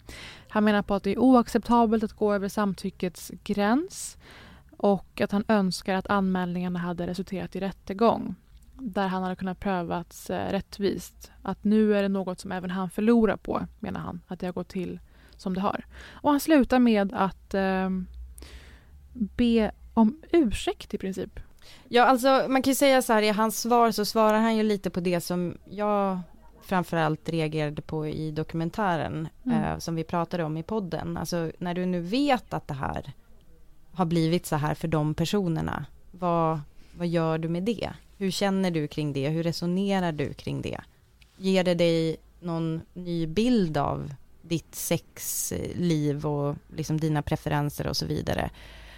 Han 0.48 0.64
menar 0.64 0.82
på 0.82 0.94
att 0.94 1.04
det 1.04 1.12
är 1.12 1.20
oacceptabelt 1.20 2.04
att 2.04 2.14
gå 2.14 2.34
över 2.34 2.50
samtyckets 2.50 3.32
gräns 3.44 4.18
och 4.78 5.22
att 5.22 5.32
han 5.32 5.44
önskar 5.48 5.96
att 5.96 6.08
anmälningarna 6.08 6.80
hade 6.80 7.08
resulterat 7.08 7.56
i 7.56 7.60
rättegång 7.60 8.36
där 8.80 9.08
han 9.08 9.24
hade 9.24 9.36
kunnat 9.36 9.60
prövats 9.60 10.30
eh, 10.30 10.52
rättvist. 10.52 11.32
Att 11.42 11.64
nu 11.64 11.98
är 11.98 12.02
det 12.02 12.10
något 12.10 12.40
som 12.40 12.52
även 12.52 12.72
han 12.72 12.90
förlorar 12.90 13.38
på, 13.38 13.66
menar 13.80 14.00
han, 14.00 14.22
att 14.28 14.40
det 14.40 14.46
har 14.46 14.54
gått 14.54 14.68
till 14.68 15.00
som 15.38 15.54
det 15.54 15.62
har. 15.62 15.86
Och 16.10 16.32
han 16.32 16.40
slutar 16.40 16.80
med 16.80 17.14
att 17.14 17.54
eh, 17.54 17.90
be 19.14 19.72
om 19.94 20.22
ursäkt 20.32 20.94
i 20.94 20.98
princip. 20.98 21.40
Ja, 21.88 22.04
alltså 22.04 22.46
man 22.50 22.62
kan 22.62 22.72
ju 22.72 22.76
säga 22.76 23.02
så 23.02 23.14
här, 23.14 23.22
i 23.22 23.30
hans 23.30 23.62
svar 23.62 23.92
så 23.92 24.06
svarar 24.06 24.40
han 24.40 24.56
ju 24.56 24.64
lite 24.64 24.90
på 24.90 25.00
det 25.00 25.22
som 25.22 25.58
jag 25.70 26.20
framförallt 26.62 27.30
reagerade 27.30 27.82
på 27.82 28.08
i 28.08 28.32
dokumentären 28.32 29.28
Mm. 29.46 29.64
eh, 29.64 29.78
som 29.78 29.96
vi 29.96 30.04
pratade 30.04 30.44
om 30.44 30.58
i 30.58 30.64
podden. 30.64 31.18
Alltså 31.18 31.52
när 31.60 31.74
du 31.74 31.86
nu 31.86 32.02
vet 32.02 32.54
att 32.54 32.68
det 32.68 32.74
här 32.74 33.14
har 33.94 34.06
blivit 34.06 34.46
så 34.46 34.56
här 34.56 34.74
för 34.74 34.88
de 34.88 35.14
personerna, 35.14 35.86
vad, 36.12 36.60
vad 36.98 37.08
gör 37.08 37.38
du 37.38 37.50
med 37.50 37.64
det? 37.64 37.90
Hur 38.18 38.32
känner 38.32 38.72
du 38.72 38.88
kring 38.88 39.14
det? 39.14 39.30
Hur 39.30 39.44
resonerar 39.44 40.12
du 40.12 40.34
kring 40.34 40.62
det? 40.62 40.80
Ger 41.38 41.64
det 41.64 41.74
dig 41.74 42.18
någon 42.40 42.82
ny 42.94 43.28
bild 43.28 43.78
av 43.78 44.14
ditt 44.42 44.76
sexliv 44.76 46.26
och 46.26 46.56
liksom 46.76 47.00
dina 47.00 47.22
preferenser 47.22 47.88
och 47.88 47.98
så 47.98 48.06
vidare? 48.06 48.50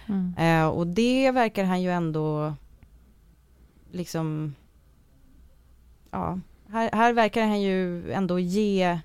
Mm. 0.08 0.34
Eh, 0.38 0.68
och 0.68 0.86
det 0.86 1.30
verkar 1.30 1.64
han 1.64 1.82
ju 1.82 1.90
ändå 1.90 2.54
liksom, 3.92 4.54
ja, 6.10 6.38
här, 6.68 6.90
här 6.92 7.12
verkar 7.12 7.46
han 7.46 7.60
ju 7.60 8.12
ändå 8.12 8.38
ge 8.38 8.98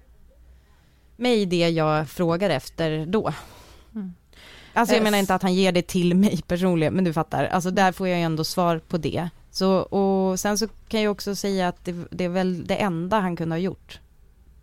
mig 1.15 1.45
det 1.45 1.69
jag 1.69 2.09
frågar 2.09 2.49
efter 2.49 3.05
då. 3.05 3.33
Mm. 3.95 4.13
Alltså 4.73 4.95
jag 4.95 4.99
Eh, 4.99 5.03
menar 5.03 5.17
inte 5.17 5.35
att 5.35 5.41
han 5.41 5.53
ger 5.53 5.71
det 5.71 5.87
till 5.87 6.15
mig 6.15 6.41
personligen, 6.47 6.93
men 6.93 7.03
du 7.03 7.13
fattar, 7.13 7.45
alltså 7.45 7.71
där 7.71 7.91
får 7.91 8.07
jag 8.07 8.17
ju 8.17 8.23
ändå 8.23 8.43
svar 8.43 8.79
på 8.79 8.97
det. 8.97 9.29
Så, 9.55 9.71
och 9.79 10.39
sen 10.39 10.57
så 10.57 10.67
kan 10.87 11.01
jag 11.01 11.11
också 11.11 11.35
säga 11.35 11.67
att 11.67 11.85
det, 11.85 11.95
det 12.11 12.23
är 12.23 12.29
väl 12.29 12.65
det 12.65 12.75
enda 12.75 13.19
han 13.19 13.35
kunde 13.35 13.55
ha 13.55 13.59
gjort, 13.59 13.99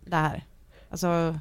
det 0.05 0.15
här. 0.15 0.43
Alltså, 0.89 1.39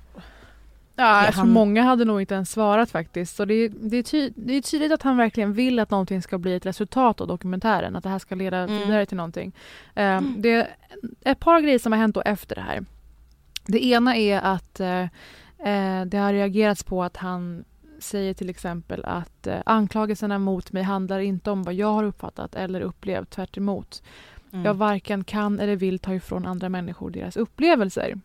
Ja, 0.96 1.22
tror 1.24 1.32
han- 1.36 1.50
många 1.50 1.82
hade 1.82 2.04
nog 2.04 2.20
inte 2.20 2.34
ens 2.34 2.50
svarat 2.50 2.90
faktiskt. 2.90 3.36
Så 3.36 3.44
det, 3.44 3.54
är- 3.54 3.68
det, 3.80 3.96
är 3.96 4.02
ty, 4.02 4.30
det 4.36 4.54
är 4.54 4.62
tydligt 4.62 4.92
att 4.92 5.02
han 5.02 5.16
verkligen 5.16 5.52
vill 5.52 5.78
att 5.78 5.90
någonting 5.90 6.22
ska 6.22 6.38
bli 6.38 6.54
ett 6.54 6.66
resultat 6.66 7.20
av 7.20 7.26
dokumentären. 7.26 7.96
Att 7.96 8.02
det 8.02 8.08
här 8.10 8.18
ska 8.18 8.34
leda 8.34 8.56
Mm. 8.58 8.78
vidare 8.78 9.06
till 9.06 9.16
någonting. 9.16 9.52
Eh, 9.94 10.20
Det 10.36 10.50
är 10.52 10.68
ett 11.24 11.40
par 11.40 11.60
grejer 11.60 11.78
som 11.78 11.92
har 11.92 11.98
hänt 11.98 12.14
då 12.14 12.20
efter 12.22 12.54
det 12.54 12.60
här. 12.60 12.84
Det 13.66 13.84
ena 13.84 14.16
är 14.16 14.40
att 14.40 14.80
eh, 14.80 15.06
det 16.06 16.18
har 16.18 16.32
reagerats 16.32 16.82
på 16.84 17.04
att 17.04 17.16
han 17.16 17.64
säger 18.02 18.34
till 18.34 18.50
exempel 18.50 19.04
att 19.04 19.46
eh, 19.46 19.60
anklagelserna 19.66 20.38
mot 20.38 20.72
mig 20.72 20.82
handlar 20.82 21.20
inte 21.20 21.50
om 21.50 21.62
vad 21.62 21.74
jag 21.74 21.92
har 21.92 22.04
uppfattat 22.04 22.54
eller 22.54 22.80
upplevt, 22.80 23.30
tvärt 23.30 23.56
emot. 23.56 24.02
mm. 24.52 24.64
Jag 24.64 24.74
varken 24.74 25.24
kan 25.24 25.60
eller 25.60 25.76
vill 25.76 25.98
ta 25.98 26.14
ifrån 26.14 26.46
andra 26.46 26.68
människor 26.68 27.10
deras 27.10 27.36
upplevelser. 27.36 28.20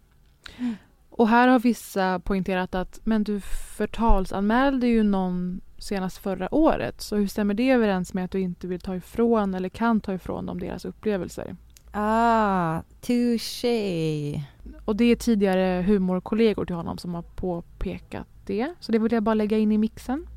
Mm. 0.58 0.76
Och 1.10 1.28
här 1.28 1.48
har 1.48 1.60
vissa 1.60 2.20
poängterat 2.20 2.76
att 2.76 3.00
men 3.04 3.24
du 3.24 3.40
förtalsanmälde 3.78 4.88
ju 4.88 5.04
någon 5.04 5.62
senast 5.78 6.18
förra 6.18 6.56
året. 6.56 7.02
Så 7.02 7.16
hur 7.16 7.28
stämmer 7.28 7.54
det 7.54 7.70
överens 7.70 8.14
med 8.14 8.26
att 8.26 8.32
du 8.32 8.40
inte 8.40 8.68
vill 8.68 8.80
ta 8.80 8.96
ifrån 8.96 9.54
eller 9.54 9.70
kan 9.70 10.02
ta 10.02 10.14
ifrån 10.14 10.46
dem 10.46 10.60
deras 10.60 10.86
upplevelser? 10.86 11.56
Ah, 12.00 12.82
touché. 13.02 14.42
Och 14.86 14.96
det 14.96 15.06
är 15.06 15.16
tidigare 15.16 15.84
humorkollegor 15.88 16.66
till 16.66 16.76
honom 16.76 16.98
som 16.98 17.16
har 17.16 17.22
påpekat 17.22 18.28
det. 18.46 18.74
Så 18.80 18.92
det 18.92 19.00
vill 19.00 19.12
jag 19.12 19.24
bara 19.24 19.34
lägga 19.34 19.58
in 19.58 19.72
i 19.72 19.78
mixen. 19.78 20.28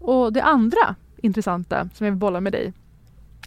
Och 0.00 0.32
det 0.32 0.42
andra 0.42 0.94
intressanta 1.16 1.88
som 1.94 2.06
jag 2.06 2.12
vill 2.12 2.18
bolla 2.18 2.40
med 2.40 2.52
dig 2.52 2.72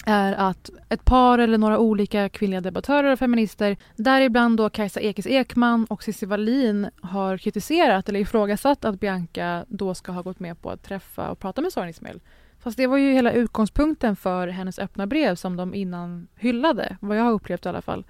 är 0.06 0.34
att 0.34 0.70
ett 0.90 1.06
par 1.06 1.40
eller 1.40 1.58
några 1.58 1.80
olika 1.80 2.30
kvinnliga 2.30 2.62
debattörer 2.62 3.12
och 3.12 3.20
feminister, 3.20 3.78
däribland 3.96 4.58
då 4.58 4.70
Kajsa 4.70 5.00
Ekis 5.00 5.28
Ekman 5.28 5.86
och 5.86 6.04
Cissi 6.04 6.26
Wallin 6.26 6.90
har 7.02 7.38
kritiserat 7.38 8.10
eller 8.10 8.20
ifrågasatt 8.20 8.86
att 8.86 9.00
Bianca 9.00 9.66
då 9.68 9.96
ska 9.96 10.12
ha 10.12 10.22
gått 10.22 10.40
med 10.40 10.62
på 10.62 10.70
att 10.70 10.84
träffa 10.84 11.32
och 11.32 11.40
prata 11.40 11.62
med 11.62 11.74
Soran 11.74 11.90
Ismail. 11.90 12.20
Fast 12.60 12.78
det 12.78 12.88
var 12.88 12.98
ju 12.98 13.14
hela 13.14 13.32
utgångspunkten 13.32 14.16
för 14.16 14.48
hennes 14.48 14.80
öppna 14.80 15.08
brev 15.08 15.36
som 15.36 15.58
de 15.58 15.74
innan 15.74 16.28
hyllade, 16.36 16.98
vad 17.00 17.18
jag 17.18 17.24
har 17.24 17.32
upplevt 17.32 17.66
i 17.66 17.70
alla 17.70 17.82
fall. 17.82 18.06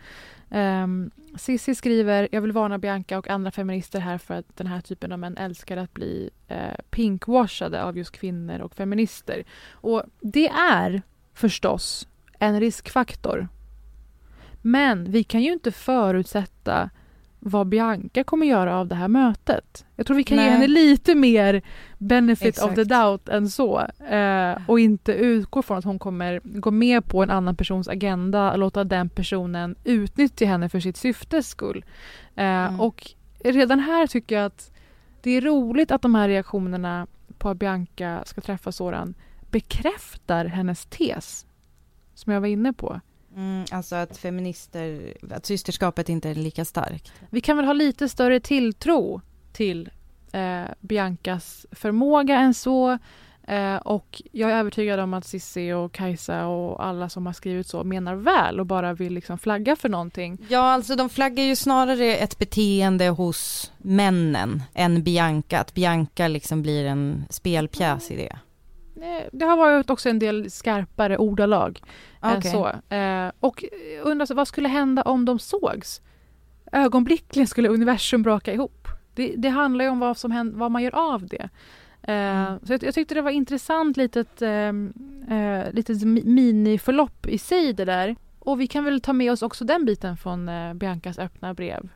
Ehm, 0.50 1.12
um, 1.34 1.38
Cissi 1.38 1.76
skriver, 1.76 2.28
jag 2.32 2.42
vill 2.42 2.52
varna 2.52 2.78
Bianca 2.78 3.18
och 3.18 3.30
andra 3.30 3.52
feminister 3.52 4.00
här 4.00 4.18
för 4.18 4.34
att 4.34 4.58
den 4.58 4.68
här 4.68 4.82
typen 4.82 5.12
av 5.12 5.20
män 5.20 5.38
älskar 5.38 5.78
att 5.78 5.94
bli 5.94 6.30
uh, 6.52 6.58
pinkwashade 6.90 7.84
av 7.84 7.98
just 7.98 8.12
kvinnor 8.12 8.60
och 8.60 8.76
feminister. 8.76 9.44
Och 9.72 10.04
det 10.22 10.48
är 10.50 11.02
förstås 11.34 12.08
en 12.40 12.60
riskfaktor. 12.60 13.48
Men 14.62 15.12
vi 15.12 15.24
kan 15.24 15.42
ju 15.42 15.54
inte 15.54 15.72
förutsätta 15.72 16.90
vad 17.40 17.68
Bianca 17.68 18.24
kommer 18.24 18.46
göra 18.46 18.78
av 18.78 18.88
det 18.88 18.96
här 18.96 19.08
mötet. 19.08 19.86
Jag 20.00 20.06
tror 20.06 20.18
vi 20.18 20.24
kan 20.24 20.38
Nej. 20.38 20.46
ge 20.46 20.52
henne 20.52 20.68
lite 20.68 21.16
mer 21.16 21.62
benefit 21.98 22.58
of 22.58 22.76
the 22.76 22.82
Exakt. 22.82 22.90
doubt 22.90 23.30
än 23.30 23.50
så. 23.50 23.80
Eh, 24.10 24.58
och 24.68 24.80
inte 24.80 25.14
utgå 25.14 25.62
från 25.62 25.78
att 25.78 25.86
hon 25.86 26.00
kommer 26.00 26.42
gå 26.44 26.72
med 26.72 27.06
på 27.06 27.24
en 27.24 27.30
annan 27.30 27.56
persons 27.56 27.88
agenda 27.88 28.52
och 28.52 28.58
låta 28.58 28.84
den 28.84 29.10
personen 29.10 29.76
utnyttja 29.84 30.46
henne 30.46 30.70
för 30.70 30.80
sitt 30.80 30.98
syftes 30.98 31.48
skull. 31.50 31.86
Eh, 32.36 32.44
Mm. 32.46 32.80
Och 32.80 33.12
redan 33.44 33.80
här 33.80 34.08
tycker 34.08 34.36
jag 34.36 34.46
att 34.46 34.72
det 35.22 35.32
är 35.32 35.42
roligt 35.42 35.92
att 35.92 36.02
de 36.02 36.16
här 36.16 36.28
reaktionerna 36.28 37.08
på 37.38 37.50
att 37.50 37.58
Bianca 37.58 38.24
ska 38.26 38.42
träffa 38.42 38.72
Soran 38.72 39.14
bekräftar 39.52 40.46
hennes 40.46 40.86
tes 40.86 41.46
som 42.14 42.34
jag 42.34 42.42
var 42.42 42.48
inne 42.48 42.74
på. 42.74 43.02
Mm, 43.36 43.66
alltså 43.72 43.96
att 43.96 44.18
feminister, 44.18 45.14
att 45.32 45.46
systerskapet 45.46 46.10
inte 46.10 46.30
är 46.30 46.36
lika 46.36 46.66
starkt. 46.66 47.12
Vi 47.30 47.42
kan 47.42 47.58
väl 47.58 47.66
ha 47.66 47.74
lite 47.74 48.10
större 48.10 48.40
tilltro 48.40 49.22
till 49.60 49.89
eh, 50.32 50.72
Biancas 50.80 51.65
förmåga 51.72 52.39
än 52.39 52.54
så. 52.54 52.98
Eh, 53.48 53.76
och 53.76 54.22
jag 54.32 54.52
är 54.52 54.56
övertygad 54.56 55.00
om 55.00 55.13
att 55.13 55.26
Cissi 55.26 55.74
och 55.74 55.91
Kajsa 55.91 56.48
och 56.48 56.86
alla 56.86 57.10
som 57.10 57.26
har 57.26 57.34
skrivit 57.34 57.67
så 57.67 57.84
menar 57.84 58.15
väl 58.15 58.60
och 58.60 58.65
bara 58.65 58.93
vill 58.93 59.13
liksom 59.13 59.38
flagga 59.38 59.76
för 59.76 59.89
någonting. 59.89 60.38
Ja, 60.50 60.60
alltså 60.60 60.95
de 60.95 61.10
flaggar 61.10 61.43
ju 61.43 61.56
snarare 61.56 62.15
ett 62.15 62.38
beteende 62.38 63.10
hos 63.10 63.72
männen 63.78 64.63
än 64.74 65.04
Bianca, 65.04 65.60
att 65.60 65.74
Bianca 65.74 66.28
liksom 66.28 66.62
blir 66.62 66.86
en 66.86 67.26
spelpjäs 67.30 68.12
i 68.12 68.15
det. 68.15 68.38
Eh, 69.06 69.24
Det 69.32 69.45
har 69.45 69.58
varit 69.58 69.89
också 69.89 70.10
en 70.10 70.19
del 70.19 70.52
skarpare 70.52 71.17
ordalag 71.17 71.82
än 72.22 72.38
Okej. 72.38 72.52
så. 72.52 72.95
Eh, 72.95 73.32
och 73.39 73.63
undrar 74.04 74.26
så, 74.26 74.34
vad 74.34 74.48
skulle 74.48 74.69
hända 74.69 75.02
om 75.02 75.26
de 75.26 75.39
sågs? 75.39 76.02
Ögonblickligen 76.72 77.48
skulle 77.48 77.69
universum 77.69 78.24
braka 78.24 78.54
ihop. 78.54 78.79
Det, 79.19 79.34
det 79.38 79.49
handlar 79.49 79.86
ju 79.86 79.91
om 79.91 79.99
vad, 79.99 80.17
som 80.17 80.32
händer, 80.32 80.58
vad 80.58 80.71
man 80.71 80.84
gör 80.84 80.95
av 81.13 81.27
det. 81.27 81.49
Eh, 82.03 82.13
Mm. 82.15 82.60
Så 82.63 82.73
jag, 82.73 82.84
jag 82.84 82.93
tyckte 82.93 83.13
det 83.15 83.21
var 83.21 83.32
intressant 83.32 83.97
litet, 83.97 84.41
eh, 84.41 84.49
eh, 85.38 85.71
litet 85.71 85.97
mi- 86.03 86.25
miniförlopp 86.25 87.27
i 87.27 87.38
sig 87.38 87.73
det 87.73 87.86
där. 87.86 88.15
Och 88.39 88.62
vi 88.62 88.67
kan 88.67 88.84
väl 88.84 89.01
ta 89.01 89.13
med 89.13 89.32
oss 89.32 89.41
också 89.41 89.65
den 89.65 89.86
biten 89.86 90.17
från 90.17 90.49
eh, 90.49 90.73
Biancas 90.73 91.19
öppna 91.19 91.53
brev. 91.53 91.89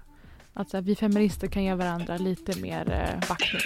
Att 0.54 0.70
så 0.70 0.78
här, 0.78 0.82
vi 0.82 0.96
feminister 0.96 1.48
kan 1.48 1.64
ge 1.64 1.74
varandra 1.74 2.18
lite 2.18 2.62
mer 2.62 2.92
eh, 2.92 3.28
backning. 3.30 3.62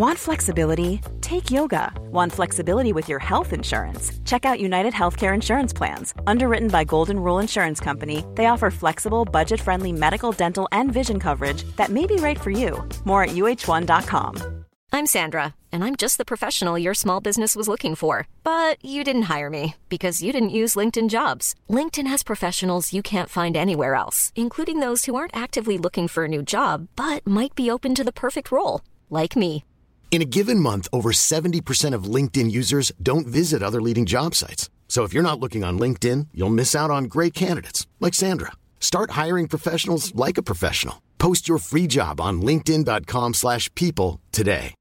Want 0.00 0.18
flexibility? 0.18 1.02
Take 1.20 1.50
yoga. 1.50 1.92
Want 2.10 2.32
flexibility 2.32 2.94
with 2.94 3.06
your 3.06 3.18
health 3.18 3.52
insurance? 3.52 4.12
Check 4.24 4.46
out 4.46 4.58
United 4.58 4.94
Healthcare 4.94 5.34
Insurance 5.34 5.74
Plans. 5.74 6.14
Underwritten 6.26 6.68
by 6.68 6.84
Golden 6.84 7.20
Rule 7.20 7.38
Insurance 7.38 7.80
Company, 7.80 8.24
they 8.34 8.46
offer 8.46 8.70
flexible, 8.70 9.26
budget 9.26 9.60
friendly 9.60 9.92
medical, 9.92 10.32
dental, 10.32 10.66
and 10.72 10.90
vision 10.90 11.20
coverage 11.20 11.64
that 11.76 11.90
may 11.90 12.06
be 12.06 12.16
right 12.16 12.40
for 12.40 12.50
you. 12.50 12.82
More 13.04 13.24
at 13.24 13.36
uh1.com. 13.36 14.64
I'm 14.90 15.04
Sandra, 15.04 15.54
and 15.70 15.84
I'm 15.84 15.96
just 15.96 16.16
the 16.16 16.30
professional 16.32 16.78
your 16.78 16.94
small 16.94 17.20
business 17.20 17.54
was 17.54 17.68
looking 17.68 17.94
for. 17.94 18.26
But 18.42 18.82
you 18.82 19.04
didn't 19.04 19.30
hire 19.32 19.50
me 19.50 19.74
because 19.90 20.22
you 20.22 20.32
didn't 20.32 20.56
use 20.62 20.76
LinkedIn 20.76 21.10
jobs. 21.10 21.54
LinkedIn 21.68 22.06
has 22.06 22.22
professionals 22.22 22.94
you 22.94 23.02
can't 23.02 23.28
find 23.28 23.54
anywhere 23.54 23.96
else, 23.96 24.32
including 24.34 24.80
those 24.80 25.04
who 25.04 25.14
aren't 25.14 25.36
actively 25.36 25.76
looking 25.76 26.08
for 26.08 26.24
a 26.24 26.28
new 26.34 26.42
job 26.42 26.88
but 26.96 27.26
might 27.26 27.54
be 27.54 27.70
open 27.70 27.94
to 27.96 28.02
the 28.02 28.18
perfect 28.24 28.50
role, 28.50 28.80
like 29.10 29.36
me. 29.36 29.62
In 30.10 30.22
a 30.22 30.24
given 30.24 30.58
month, 30.58 30.88
over 30.92 31.12
70% 31.12 31.94
of 31.94 32.14
LinkedIn 32.14 32.50
users 32.50 32.90
don't 33.00 33.28
visit 33.28 33.62
other 33.62 33.80
leading 33.80 34.06
job 34.06 34.34
sites. 34.34 34.68
So 34.88 35.04
if 35.04 35.14
you're 35.14 35.22
not 35.22 35.38
looking 35.38 35.64
on 35.64 35.78
LinkedIn, 35.78 36.26
you'll 36.34 36.50
miss 36.54 36.74
out 36.74 36.90
on 36.90 37.04
great 37.04 37.32
candidates 37.32 37.86
like 38.00 38.14
Sandra. 38.14 38.50
Start 38.80 39.12
hiring 39.12 39.46
professionals 39.48 40.12
like 40.26 40.36
a 40.36 40.42
professional. 40.42 40.96
Post 41.18 41.48
your 41.48 41.58
free 41.58 41.86
job 41.86 42.20
on 42.20 42.42
linkedin.com/people 42.42 44.18
today. 44.30 44.74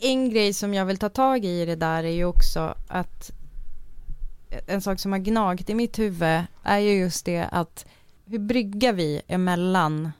En 0.00 0.30
grej 0.30 0.52
som 0.52 0.74
jag 0.74 0.86
vill 0.86 0.98
ta 0.98 1.08
tag 1.08 1.44
i 1.44 1.64
det 1.64 1.76
där 1.76 2.04
är 2.04 2.10
ju 2.10 2.24
också 2.24 2.74
att 2.88 3.30
en 4.66 4.80
sak 4.80 5.00
som 5.00 5.12
har 5.12 5.18
gnagt 5.18 5.70
i 5.70 5.74
mitt 5.74 5.98
huvud 5.98 6.44
är 6.62 6.78
ju 6.78 6.92
just 6.92 7.24
det 7.24 7.48
att 7.52 7.86
hur 8.26 8.38
bryggar 8.38 8.92
vi 8.92 9.22
emellan 9.28 10.12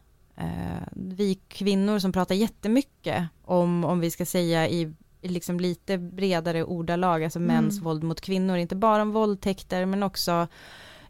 vi 0.93 1.35
kvinnor 1.49 1.99
som 1.99 2.13
pratar 2.13 2.35
jättemycket 2.35 3.29
om, 3.45 3.85
om 3.85 4.01
vi 4.01 4.11
ska 4.11 4.27
säga 4.27 4.69
i, 4.69 4.93
liksom 5.23 5.61
lite 5.61 5.99
bredare 5.99 6.65
ordalag, 6.65 7.25
alltså 7.25 7.39
mäns 7.39 7.81
våld 7.81 8.03
mot 8.03 8.21
kvinnor, 8.21 8.57
inte 8.57 8.77
bara 8.77 9.03
om 9.03 9.13
våldtäkter 9.13 9.87
men 9.87 10.03
också 10.03 10.49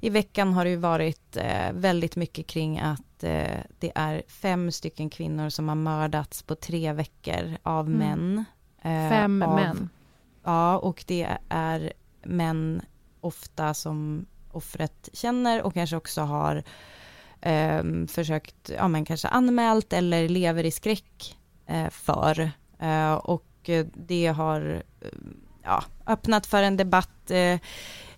i 0.00 0.10
veckan 0.10 0.52
har 0.52 0.64
det 0.64 0.70
ju 0.70 0.76
varit 0.76 1.36
eh, 1.36 1.72
väldigt 1.72 2.16
mycket 2.16 2.46
kring 2.46 2.78
att 2.78 3.24
eh, 3.24 3.60
det 3.78 3.92
är 3.94 4.22
fem 4.28 4.72
stycken 4.72 5.10
kvinnor 5.10 5.48
som 5.48 5.68
har 5.68 5.74
mördats 5.76 6.42
på 6.42 6.54
tre 6.54 6.92
veckor 6.92 7.56
av 7.62 7.86
Mm. 7.86 7.98
män. 7.98 8.44
Eh, 8.82 9.10
Fem 9.10 9.42
av, 9.42 9.54
män. 9.54 9.88
Ja, 10.44 10.78
och 10.78 11.04
det 11.06 11.28
är 11.48 11.92
män 12.22 12.82
ofta 13.20 13.74
som 13.74 14.26
offret 14.52 15.08
känner 15.12 15.62
och 15.62 15.74
kanske 15.74 15.96
också 15.96 16.20
har 16.20 16.62
ehm, 17.46 18.06
försökt, 18.08 18.70
ja 18.76 18.88
men 18.88 19.04
kanske 19.04 19.28
anmält 19.28 19.92
eller 19.92 20.28
lever 20.28 20.64
i 20.64 20.70
skräck 20.70 21.36
eh, 21.66 21.90
för. 21.90 22.50
Eh, 22.80 23.14
och 23.14 23.46
eh, 23.64 23.86
det 23.94 24.26
har 24.26 24.82
eh, 25.00 25.08
ja, 25.62 25.84
öppnat 26.06 26.46
för 26.46 26.62
en 26.62 26.76
debatt 26.76 27.30
eh, 27.30 27.58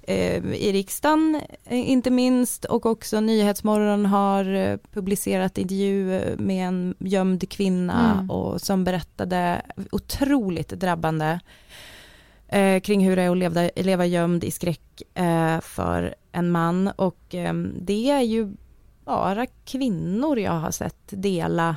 eh, 0.02 0.44
i 0.54 0.72
riksdagen, 0.72 1.40
eh, 1.64 1.90
inte 1.90 2.10
minst, 2.10 2.64
och 2.64 2.86
också 2.86 3.20
Nyhetsmorgon 3.20 4.06
har 4.06 4.54
eh, 4.54 4.76
publicerat 4.92 5.58
intervju 5.58 6.14
eh, 6.14 6.38
med 6.38 6.68
en 6.68 6.94
gömd 6.98 7.50
kvinna 7.50 8.12
Mm. 8.14 8.30
och 8.30 8.60
som 8.60 8.84
berättade 8.84 9.62
otroligt 9.90 10.68
drabbande 10.68 11.40
eh, 12.48 12.80
kring 12.80 13.06
hur 13.06 13.16
det 13.16 13.22
är 13.22 13.30
att 13.30 13.38
leva, 13.38 13.70
leva 13.76 14.06
gömd 14.06 14.44
i 14.44 14.50
skräck 14.50 15.02
eh, 15.14 15.60
för 15.60 16.14
en 16.32 16.50
man 16.50 16.88
och 16.96 17.34
eh, 17.34 17.54
det 17.80 18.10
är 18.10 18.20
ju 18.20 18.52
bara 19.08 19.46
kvinnor 19.64 20.38
jag 20.38 20.52
har 20.52 20.70
sett 20.70 20.96
dela 21.10 21.76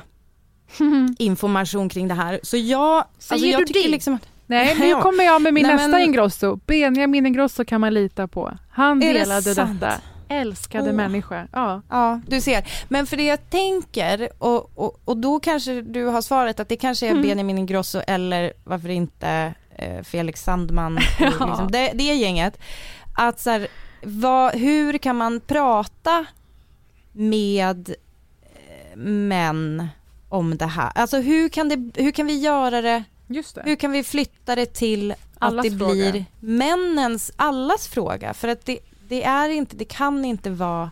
information 1.18 1.88
kring 1.88 2.08
det 2.08 2.14
här. 2.14 2.40
Så 2.42 2.56
jag, 2.56 3.04
Säger 3.18 3.34
alltså 3.34 3.46
jag 3.46 3.60
du 3.60 3.64
tycker 3.66 3.82
det? 3.82 3.88
liksom 3.88 4.14
att 4.14 4.28
Nej, 4.46 4.74
nu 4.80 4.94
kommer 4.94 5.24
jag 5.24 5.42
med 5.42 5.54
min 5.54 5.66
Nej, 5.66 5.72
nästa 5.76 5.88
men- 5.88 6.00
Ingrosso. 6.02 6.56
Benjamin 6.66 7.26
Ingrosso 7.26 7.64
kan 7.64 7.80
man 7.80 7.94
lita 7.94 8.28
på. 8.28 8.52
Han 8.70 9.00
det 9.00 9.12
delade 9.12 9.54
sant? 9.54 9.80
detta. 9.80 9.92
Älskade 10.28 10.90
Åh. 10.90 10.96
människa. 10.96 11.48
Ja. 11.52 11.82
Ja, 11.90 12.20
du 12.28 12.40
ser. 12.40 12.64
Men 12.88 13.06
för 13.06 13.16
det 13.16 13.22
jag 13.24 13.50
tänker, 13.50 14.28
och, 14.38 14.70
och, 14.78 15.00
och 15.04 15.16
då 15.16 15.40
kanske 15.40 15.80
du 15.82 16.04
har 16.06 16.22
svaret 16.22 16.60
att 16.60 16.68
det 16.68 16.76
kanske 16.76 17.06
är 17.06 17.10
Mm. 17.10 17.22
Benjamin 17.22 17.58
Ingrosso 17.58 18.00
eller 18.06 18.52
varför 18.64 18.88
inte 18.88 19.54
eh, 19.76 20.02
Felix 20.02 20.42
Sandman, 20.44 20.98
Ja. 21.20 21.26
liksom 21.46 21.70
det, 21.70 21.90
det 21.94 22.04
gänget. 22.04 22.58
Att 23.18 23.40
så 23.40 23.50
här, 23.50 23.66
vad, 24.02 24.54
hur 24.54 24.98
kan 24.98 25.16
man 25.16 25.40
prata 25.40 26.24
med 27.12 27.94
eh, 28.42 28.96
män 28.96 29.88
om 30.28 30.56
det 30.56 30.66
här? 30.66 30.92
Alltså 30.94 31.16
hur 31.20 31.48
kan, 31.48 31.68
det, 31.68 32.02
hur 32.02 32.10
kan 32.12 32.26
vi 32.26 32.38
göra 32.40 32.82
det, 32.82 33.04
Just 33.26 33.54
det. 33.54 33.62
hur 33.64 33.76
kan 33.76 33.92
vi 33.92 34.02
flytta 34.02 34.54
det 34.54 34.66
till 34.66 35.14
Allas 35.38 35.66
att 35.66 35.72
det 35.72 35.78
fråga. 35.78 35.92
blir 36.10 36.24
männens, 36.40 37.32
allas 37.36 37.88
fråga? 37.88 38.34
För 38.34 38.48
att 38.48 38.64
det, 38.66 38.78
det 39.08 39.24
är 39.24 39.48
inte, 39.48 39.76
det 39.76 39.84
kan 39.84 40.24
inte 40.24 40.50
vara 40.50 40.90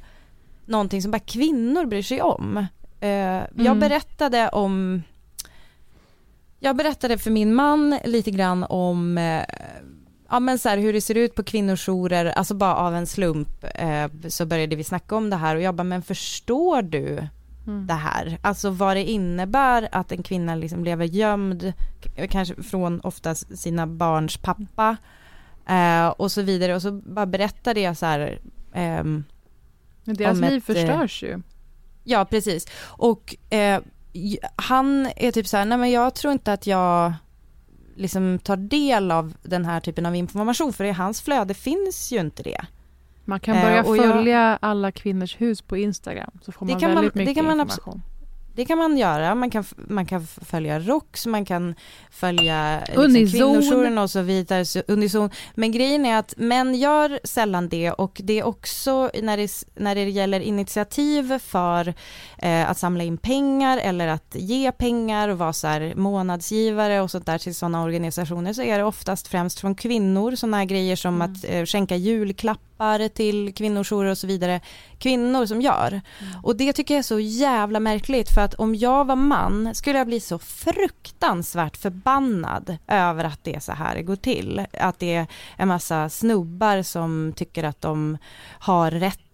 någonting 0.65 1.03
som 1.03 1.11
bara 1.11 1.19
kvinnor 1.19 1.87
bryr 1.87 2.03
sig 2.03 2.23
om. 2.23 2.57
Eh, 3.01 3.09
Jag 3.11 3.47
Mm. 3.59 3.81
berättade 3.81 4.49
om 4.49 5.03
jag 6.63 6.77
berättade 6.77 7.19
för 7.19 7.31
min 7.31 7.55
man 7.55 7.99
lite 8.05 8.31
grann 8.31 8.65
om 8.65 9.19
eh, 9.19 9.43
ja, 10.31 10.41
men 10.41 10.59
så 10.59 10.69
här, 10.69 10.79
hur 10.79 10.93
det 10.93 11.01
ser 11.01 11.15
ut 11.15 11.35
på 11.35 11.43
kvinnojourer, 11.43 12.27
alltså 12.27 12.55
bara 12.55 12.75
av 12.75 12.95
en 12.95 13.07
slump 13.07 13.65
eh, 13.75 14.09
så 14.29 14.47
började 14.47 14.77
vi 14.77 14.85
snacka 14.85 15.17
om 15.17 15.31
det 15.31 15.37
här 15.37 15.57
och 15.57 15.63
jag 15.63 15.75
bara, 15.75 15.85
men 15.85 16.03
förstår 16.03 16.83
du 16.83 17.29
Mm. 17.67 17.87
det 17.87 17.95
här? 17.95 18.39
Alltså 18.43 18.71
vad 18.71 18.97
det 18.97 19.05
innebär 19.05 19.89
att 19.93 20.13
en 20.13 20.23
kvinna 20.23 20.55
liksom 20.55 20.85
lever 20.85 21.05
gömd, 21.05 21.73
kanske 22.31 22.63
från 22.63 23.01
oftast 23.01 23.59
sina 23.59 23.87
barns 23.87 24.37
pappa 24.37 24.97
eh, 25.69 26.09
och 26.09 26.33
så 26.33 26.43
vidare 26.43 26.75
och 26.75 26.83
så 26.83 26.93
bara 26.93 27.27
berättade 27.27 27.81
jag 27.81 27.97
så 27.97 28.07
här 28.07 28.39
ehm, 28.73 29.25
Men 30.05 30.17
Deras 30.17 30.41
liv 30.41 30.45
ett, 30.53 30.69
eh, 30.69 30.75
förstörs 30.75 31.23
ju. 31.23 31.43
Ja, 32.05 32.25
precis. 32.25 32.67
Och 32.83 33.37
eh, 33.51 33.81
han 34.57 35.09
är 35.17 35.33
typ 35.33 35.47
så 35.47 35.57
här, 35.57 35.65
nej 35.65 35.79
men 35.79 35.91
jag 35.91 36.15
tror 36.15 36.33
inte 36.33 36.53
att 36.53 36.67
jag 36.67 37.13
liksom 37.97 38.39
tar 38.39 38.57
del 38.57 39.11
av 39.11 39.35
den 39.43 39.65
här 39.65 39.81
typen 39.81 40.07
av 40.07 40.15
information, 40.17 40.73
för 40.73 40.85
i 40.85 40.91
hans 40.91 41.23
flöde 41.23 41.55
finns 41.55 42.13
ju 42.13 42.21
inte 42.21 42.43
det. 42.43 42.65
Man 43.25 43.41
kan 43.41 43.57
eh, 43.57 43.63
börja 43.63 43.77
jag- 43.77 43.97
följa 43.97 44.59
alla 44.63 44.93
kvinnors 44.93 45.41
hus 45.41 45.63
på 45.63 45.77
Instagram 45.77 46.31
så 46.43 46.53
får 46.53 46.67
man 46.67 46.73
man- 46.95 46.95
väldigt 46.95 47.15
det 47.15 47.19
mycket 47.19 47.45
man 47.45 47.61
information. 47.61 48.03
Det 48.55 48.65
kan 48.65 48.79
man 48.79 48.99
göra, 48.99 49.35
man 49.35 49.51
kan, 49.51 49.65
man 49.77 50.07
kan 50.07 50.27
följa 50.27 50.81
ROX, 50.81 51.27
man 51.27 51.45
kan 51.45 51.75
följa 52.11 52.81
liksom, 52.87 53.05
Unison. 53.05 53.31
kvinnojouren 53.31 53.99
och 53.99 54.11
så 54.11 54.23
vidare, 54.23 54.65
så 54.65 54.83
unison. 54.89 55.31
Men 55.55 55.73
grejen 55.73 56.07
är 56.07 56.19
att 56.19 56.35
män 56.37 56.75
gör 56.75 57.21
sällan 57.25 57.69
det 57.69 57.91
och 57.93 58.21
det 58.25 58.39
är 58.39 58.45
också 58.45 59.11
när 59.23 59.37
det, 59.37 59.51
när 59.75 59.95
det 59.95 60.11
gäller 60.11 60.41
initiativ 60.41 61.39
för 61.39 61.95
eh, 62.39 62.71
att 62.71 62.79
samla 62.79 63.05
in 63.05 63.19
pengar 63.19 63.79
eller 63.79 64.09
att 64.09 64.35
ge 64.35 64.73
pengar 64.73 65.29
och 65.29 65.39
vara 65.39 65.53
så 65.53 65.67
här 65.67 65.95
månadsgivare 65.97 67.01
och 67.01 67.11
sånt 67.11 67.27
där 67.27 67.39
till 67.39 67.55
sådana 67.55 67.83
organisationer 67.83 68.53
så 68.53 68.63
är 68.63 68.79
det 68.79 68.85
oftast 68.85 69.29
främst 69.29 69.61
från 69.61 69.75
kvinnor, 69.75 70.35
sådana 70.37 70.57
här 70.57 70.65
grejer 70.65 70.97
som 70.97 71.15
Mm. 71.15 71.33
att 71.33 71.45
eh, 71.45 71.65
skänka 71.65 71.97
julklappar 71.97 72.70
till 73.09 73.55
kvinnojourer 73.55 74.11
och 74.11 74.19
så 74.19 74.27
vidare. 74.27 74.61
Kvinnor 74.99 75.47
som 75.47 75.61
gör. 75.61 76.01
Och 76.43 76.57
det 76.57 76.73
tycker 76.73 76.95
jag 76.95 76.99
är 76.99 77.03
så 77.03 77.21
jävla 77.21 77.81
märkligt 77.81 78.31
för 78.35 78.41
att 78.41 78.55
om 78.55 78.75
jag 78.75 79.05
var 79.05 79.17
man 79.17 79.75
skulle 79.75 79.99
jag 79.99 80.07
bli 80.07 80.21
så 80.21 80.39
fruktansvärt 80.39 81.77
förbannad 81.77 82.77
över 82.89 83.25
att 83.25 83.45
det 83.45 83.55
är 83.55 83.61
så 83.61 83.73
här 83.73 83.95
det 83.95 84.03
går 84.03 84.17
till. 84.17 84.67
Att 84.73 84.99
det 84.99 85.15
är 85.15 85.27
en 85.57 85.69
massa 85.69 86.09
snubbar 86.09 86.83
som 86.83 87.33
tycker 87.37 87.65
att 87.65 87.81
de 87.81 88.19
har 88.59 88.91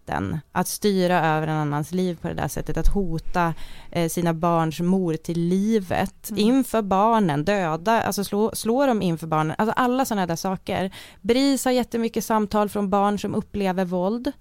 rätten 0.07 0.41
att 0.53 0.69
styra 0.69 1.27
över 1.27 1.47
en 1.47 1.57
annans 1.57 1.93
liv 1.93 2.19
på 2.23 2.29
det 2.29 2.35
där 2.35 2.49
sättet, 2.49 2.77
att 2.77 2.95
hota 2.95 3.55
eh, 3.91 4.09
sina 4.09 4.35
barns 4.35 4.81
mor 4.81 5.17
till 5.17 5.41
livet 5.41 6.31
inför 6.37 6.83
barnen, 6.83 7.45
döda, 7.45 8.03
alltså 8.03 8.25
slå, 8.25 8.51
slå 8.55 8.87
dem 8.87 9.03
inför 9.03 9.27
barnen, 9.27 9.57
alltså 9.59 9.75
alla 9.77 10.05
sådana 10.05 10.27
där 10.27 10.37
saker. 10.37 10.91
BRIS 11.23 11.65
har 11.65 11.73
jättemycket 11.73 12.25
samtal 12.25 12.69
från 12.69 12.91
barn 12.91 13.19
som 13.19 13.35
upplever 13.35 13.85
våld. 13.85 14.33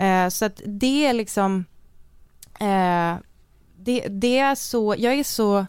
Eh, 0.00 0.28
så 0.28 0.44
att 0.44 0.60
det 0.66 1.06
är 1.06 1.12
liksom, 1.12 1.64
eh, 2.60 3.16
det, 3.76 4.08
det 4.08 4.38
är 4.38 4.54
så, 4.54 4.94
jag 4.98 5.14
är 5.14 5.24
så 5.24 5.66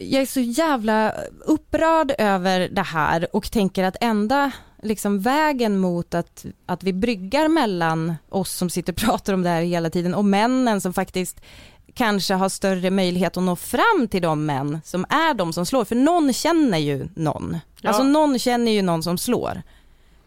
jag 0.00 0.22
är 0.22 0.26
så 0.26 0.40
jävla 0.40 1.14
upprörd 1.46 2.12
över 2.18 2.68
det 2.68 2.82
här 2.82 3.36
och 3.36 3.50
tänker 3.50 3.84
att 3.84 3.96
enda 4.00 4.52
liksom 4.82 5.20
vägen 5.20 5.78
mot 5.78 6.14
att, 6.14 6.46
att 6.66 6.82
vi 6.82 6.92
bryggar 6.92 7.48
mellan 7.48 8.14
oss 8.28 8.52
som 8.52 8.70
sitter 8.70 8.92
och 8.92 8.96
pratar 9.06 9.34
om 9.34 9.42
det 9.42 9.48
här 9.48 9.62
hela 9.62 9.90
tiden 9.90 10.14
och 10.14 10.24
männen 10.24 10.80
som 10.80 10.92
faktiskt 10.92 11.40
kanske 11.94 12.34
har 12.34 12.48
större 12.48 12.90
möjlighet 12.90 13.36
att 13.36 13.42
nå 13.42 13.56
fram 13.56 14.08
till 14.10 14.22
de 14.22 14.46
män 14.46 14.80
som 14.84 15.04
är 15.08 15.34
de 15.34 15.52
som 15.52 15.66
slår. 15.66 15.84
För 15.84 15.96
någon 15.96 16.32
känner 16.32 16.78
ju 16.78 17.08
någon. 17.14 17.58
Ja. 17.80 17.88
Alltså 17.88 18.02
någon 18.02 18.38
känner 18.38 18.72
ju 18.72 18.82
någon 18.82 19.02
som 19.02 19.18
slår. 19.18 19.62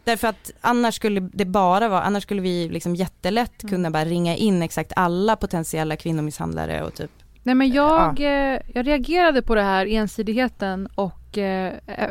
Därför 0.04 0.28
att 0.28 0.52
annars 0.62 0.96
skulle 0.96 1.20
det 1.20 1.46
bara 1.46 1.90
vara, 1.90 2.02
annars 2.02 2.24
skulle 2.24 2.42
vi 2.42 2.70
liksom 2.70 2.96
jättelätt 2.96 3.70
kunna 3.70 3.92
bara 3.92 4.06
ringa 4.06 4.36
in 4.36 4.62
exakt 4.62 4.94
alla 4.96 5.36
potentiella 5.36 5.96
kvinnomisshandlare 5.96 6.84
och 6.84 6.94
typ 6.94 7.12
Nej 7.44 7.56
men 7.56 7.72
jag, 7.72 8.20
eh, 8.20 8.60
jag 8.74 8.88
reagerade 8.88 9.42
på 9.42 9.56
det 9.56 9.62
här 9.62 9.86
ensidigheten 9.86 10.88
och 10.96 11.38
eh, 11.38 11.74
eh, 11.88 12.10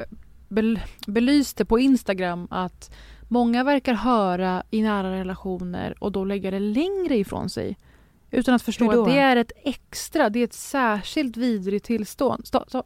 bel- 0.50 0.78
belyste 1.06 1.64
på 1.64 1.78
Instagram 1.78 2.48
att 2.50 2.90
många 3.28 3.64
verkar 3.64 3.94
höra 3.94 4.62
i 4.70 4.82
nära 4.82 5.10
relationer 5.10 5.94
och 5.98 6.12
då 6.12 6.24
lägga 6.24 6.50
det 6.50 6.58
längre 6.58 7.16
ifrån 7.16 7.50
sig. 7.50 7.76
Utan 8.30 8.54
att 8.54 8.62
förstå 8.62 9.00
att 9.00 9.08
det 9.10 9.18
är 9.18 9.36
ett 9.36 9.52
extra, 9.64 10.30
det 10.30 10.38
är 10.38 10.44
ett 10.44 10.52
särskilt 10.52 11.36
vidrigt 11.36 11.84
tillstånd. 11.86 12.46
Stå, 12.46 12.64
stå, 12.68 12.84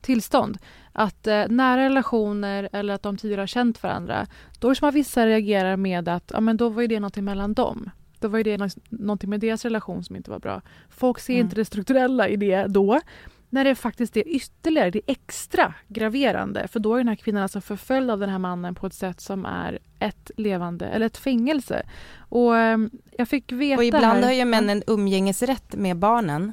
tillstånd. 0.00 0.58
Att 0.92 1.26
eh, 1.26 1.44
nära 1.48 1.84
relationer 1.84 2.68
eller 2.72 2.94
att 2.94 3.02
de 3.02 3.16
tidigare 3.16 3.40
har 3.42 3.46
känt 3.46 3.82
varandra, 3.82 4.26
då 4.60 4.68
är 4.68 4.70
det 4.70 4.74
som 4.76 4.88
att 4.88 4.94
vissa 4.94 5.26
reagerar 5.26 5.76
med 5.76 6.08
att 6.08 6.30
ja, 6.34 6.40
men 6.40 6.56
då 6.56 6.68
var 6.68 6.82
ju 6.82 6.88
det 6.88 7.00
någonting 7.00 7.24
mellan 7.24 7.54
dem. 7.54 7.90
Då 8.20 8.28
var 8.28 8.38
ju 8.38 8.42
det 8.44 8.56
nå- 8.58 8.68
någonting 8.88 9.30
med 9.30 9.40
deras 9.40 9.64
relation 9.64 10.04
som 10.04 10.16
inte 10.16 10.30
var 10.30 10.38
bra. 10.38 10.62
Folk 10.90 11.18
ser 11.20 11.32
Mm. 11.34 11.44
inte 11.46 11.56
det 11.56 11.64
strukturella 11.64 12.28
i 12.28 12.36
det 12.36 12.64
då. 12.66 13.00
När 13.50 13.64
det 13.64 13.74
faktiskt 13.74 14.16
är 14.16 14.28
ytterligare, 14.28 14.90
det 14.90 14.98
är 14.98 15.12
extra 15.12 15.74
graverande. 15.88 16.68
För 16.68 16.80
då 16.80 16.94
är 16.94 16.98
den 16.98 17.08
här 17.08 17.14
kvinnan 17.16 17.42
alltså 17.42 17.60
förföljd 17.60 18.10
av 18.10 18.18
den 18.20 18.30
här 18.30 18.38
mannen 18.38 18.74
på 18.74 18.86
ett 18.86 18.94
sätt 18.94 19.20
som 19.20 19.44
är 19.46 19.78
ett 19.98 20.30
levande, 20.36 20.86
eller 20.86 21.06
ett 21.06 21.16
fängelse. 21.16 21.86
Och 22.18 22.56
eh, 22.56 22.78
jag 23.18 23.28
fick 23.28 23.52
veta 23.52 23.78
Och 23.78 23.84
ibland 23.84 24.04
här, 24.04 24.22
har 24.22 24.32
ju 24.32 24.44
männen 24.44 24.82
umgängesrätt 24.86 25.74
med 25.74 25.96
barnen. 25.96 26.52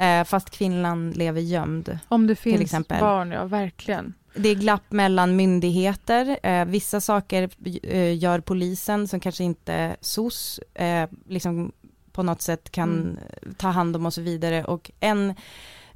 Eh, 0.00 0.24
fast 0.24 0.50
kvinnan 0.50 1.10
lever 1.10 1.40
gömd. 1.40 1.98
Om 2.08 2.26
det 2.26 2.36
finns 2.36 2.60
exempel. 2.60 3.00
barn, 3.00 3.30
ja 3.30 3.44
verkligen. 3.44 4.14
Det 4.34 4.48
är 4.48 4.54
glapp 4.54 4.92
mellan 4.92 5.36
myndigheter. 5.36 6.38
Eh, 6.42 6.64
vissa 6.64 7.00
saker 7.00 7.50
eh, 7.82 8.18
gör 8.18 8.40
polisen 8.40 9.08
som 9.08 9.20
kanske 9.20 9.44
inte 9.44 9.96
SOS 10.00 10.60
eh, 10.74 11.08
liksom 11.26 11.72
på 12.12 12.22
något 12.22 12.42
sätt 12.42 12.70
kan 12.70 12.90
Mm. 12.90 13.16
ta 13.56 13.68
hand 13.68 13.96
om 13.96 14.06
och 14.06 14.14
så 14.14 14.20
vidare. 14.20 14.64
Och 14.64 14.90
en 15.00 15.34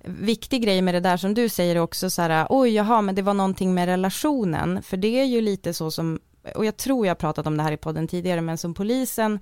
viktig 0.04 0.62
grej 0.62 0.82
med 0.82 0.94
det 0.94 1.00
där 1.00 1.16
som 1.16 1.34
du 1.34 1.48
säger 1.48 1.78
också 1.78 2.10
så 2.10 2.22
här, 2.22 2.46
oj 2.50 2.70
jaha 2.70 3.00
men 3.02 3.14
det 3.14 3.22
var 3.22 3.34
någonting 3.34 3.74
med 3.74 3.86
relationen. 3.86 4.82
För 4.82 4.96
det 4.96 5.20
är 5.20 5.24
ju 5.24 5.40
lite 5.40 5.74
så 5.74 5.90
som, 5.90 6.20
och 6.54 6.64
jag 6.64 6.76
tror 6.76 7.06
jag 7.06 7.18
pratat 7.18 7.46
om 7.46 7.56
det 7.56 7.62
här 7.62 7.72
i 7.72 7.76
podden 7.76 8.08
tidigare, 8.08 8.40
men 8.40 8.58
som 8.58 8.74
polisen 8.74 9.40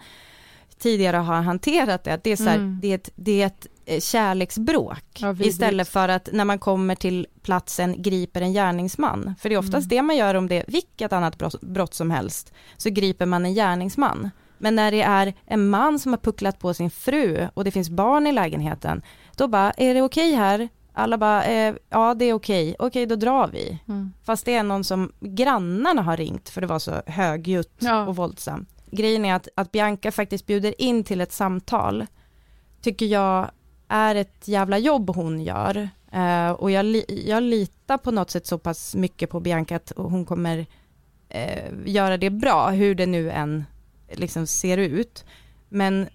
tidigare 0.78 1.16
har 1.16 1.42
hanterat 1.42 2.04
det, 2.04 2.14
att 2.14 2.24
det 2.24 2.32
är 2.32 2.36
så 2.36 2.44
här, 2.44 2.56
Mm. 2.56 2.78
det 2.82 2.88
är 2.90 2.94
ett, 2.94 3.10
det 3.14 3.42
är 3.42 3.46
ett 3.46 3.66
eh, 3.86 4.00
kärleksbråk 4.00 5.04
Ja, 5.18 5.36
istället 5.40 5.88
för 5.88 6.08
att 6.08 6.28
när 6.32 6.44
man 6.44 6.58
kommer 6.58 6.94
till 6.94 7.26
platsen 7.42 8.02
griper 8.02 8.40
en 8.40 8.52
gärningsman. 8.52 9.34
För 9.40 9.48
det 9.48 9.54
är 9.54 9.58
oftast 9.58 9.86
Mm. 9.86 9.88
det 9.88 10.02
man 10.02 10.16
gör 10.16 10.34
om 10.34 10.48
det 10.48 10.54
är 10.60 10.64
vilket 10.68 11.12
annat 11.12 11.38
brott, 11.38 11.60
brott 11.60 11.94
som 11.94 12.10
helst, 12.10 12.52
så 12.76 12.90
griper 12.90 13.26
man 13.26 13.44
en 13.44 13.54
gärningsman. 13.54 14.30
Men 14.58 14.76
när 14.76 14.90
det 14.90 15.02
är 15.02 15.34
en 15.46 15.68
man 15.70 15.98
som 15.98 16.12
har 16.12 16.18
pucklat 16.18 16.58
på 16.58 16.74
sin 16.74 16.90
fru 16.90 17.48
och 17.54 17.64
det 17.64 17.70
finns 17.70 17.90
barn 17.90 18.26
i 18.26 18.32
lägenheten, 18.32 19.02
då 19.40 19.48
bara, 19.48 19.70
är 19.70 19.94
det 19.94 20.02
okej 20.02 20.32
här? 20.34 20.68
Alla 20.92 21.18
bara, 21.18 21.44
eh, 21.44 21.74
ja 21.88 22.14
det 22.14 22.24
är 22.24 22.32
okej, 22.34 22.76
okej 22.78 23.06
då 23.06 23.16
drar 23.16 23.48
vi. 23.48 23.78
Mm. 23.88 24.12
Fast 24.24 24.44
det 24.44 24.54
är 24.54 24.62
någon 24.62 24.84
som 24.84 25.12
grannarna 25.20 26.02
har 26.02 26.16
ringt 26.16 26.48
för 26.48 26.60
det 26.60 26.66
var 26.66 26.78
så 26.78 27.02
högljutt 27.06 27.74
Ja. 27.78 28.06
och 28.06 28.16
våldsamt. 28.16 28.68
Grejen 28.90 29.24
är 29.24 29.34
att, 29.34 29.48
att 29.54 29.72
Bianca 29.72 30.12
faktiskt 30.12 30.46
bjuder 30.46 30.82
in 30.82 31.04
till 31.04 31.20
ett 31.20 31.32
samtal, 31.32 32.06
tycker 32.82 33.06
jag 33.06 33.50
är 33.88 34.14
ett 34.14 34.48
jävla 34.48 34.78
jobb 34.78 35.10
hon 35.10 35.40
gör. 35.40 35.88
Eh, 36.12 36.50
och 36.50 36.70
jag, 36.70 36.84
li- 36.84 37.24
jag 37.28 37.42
litar 37.42 37.98
på 37.98 38.10
något 38.10 38.30
sätt 38.30 38.46
så 38.46 38.58
pass 38.58 38.94
mycket 38.94 39.30
på 39.30 39.40
Bianca 39.40 39.76
att 39.76 39.92
hon 39.96 40.24
kommer 40.24 40.66
eh, 41.28 41.72
göra 41.86 42.16
det 42.16 42.30
bra, 42.30 42.70
hur 42.70 42.94
det 42.94 43.06
nu 43.06 43.30
än 43.30 43.64
liksom 44.12 44.46
ser 44.46 44.78
ut. 44.78 45.24
Men 45.68 46.08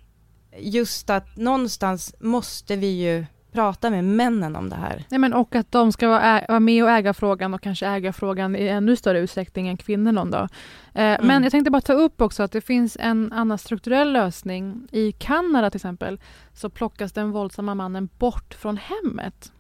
just 0.60 1.10
att 1.10 1.38
någonstans 1.38 2.16
måste 2.20 2.76
vi 2.76 2.88
ju 2.88 3.26
prata 3.56 3.90
med 3.90 4.04
männen 4.04 4.56
om 4.56 4.70
det 4.70 4.76
här. 4.76 5.04
Nej, 5.10 5.20
men 5.20 5.34
och 5.34 5.56
att 5.56 5.72
de 5.72 5.92
ska 5.92 6.08
vara, 6.08 6.46
vara 6.48 6.60
med 6.60 6.84
och 6.84 6.90
äga 6.90 7.14
frågan 7.14 7.54
och 7.54 7.62
kanske 7.62 7.88
äga 7.88 8.14
frågan 8.14 8.56
i 8.56 8.68
ännu 8.68 8.96
större 8.96 9.20
utsträckning 9.20 9.68
än 9.68 9.78
kvinnor 9.78 10.12
någon 10.12 10.32
dag. 10.32 10.50
Eh, 10.94 11.18
Men 11.22 11.44
jag 11.44 11.52
tänkte 11.52 11.72
bara 11.72 11.82
ta 11.82 11.94
upp 11.94 12.22
också 12.22 12.44
att 12.44 12.52
det 12.52 12.62
finns 12.62 12.98
en 13.00 13.32
annan 13.34 13.58
strukturell 13.58 14.14
lösning. 14.14 14.88
I 14.92 15.12
Kanada 15.12 15.70
till 15.70 15.78
exempel 15.78 16.20
så 16.54 16.70
plockas 16.70 17.12
den 17.14 17.32
våldsamma 17.32 17.76
mannen 17.76 18.10
bort 18.18 18.54
från 18.54 18.78
hemmet. 18.78 19.52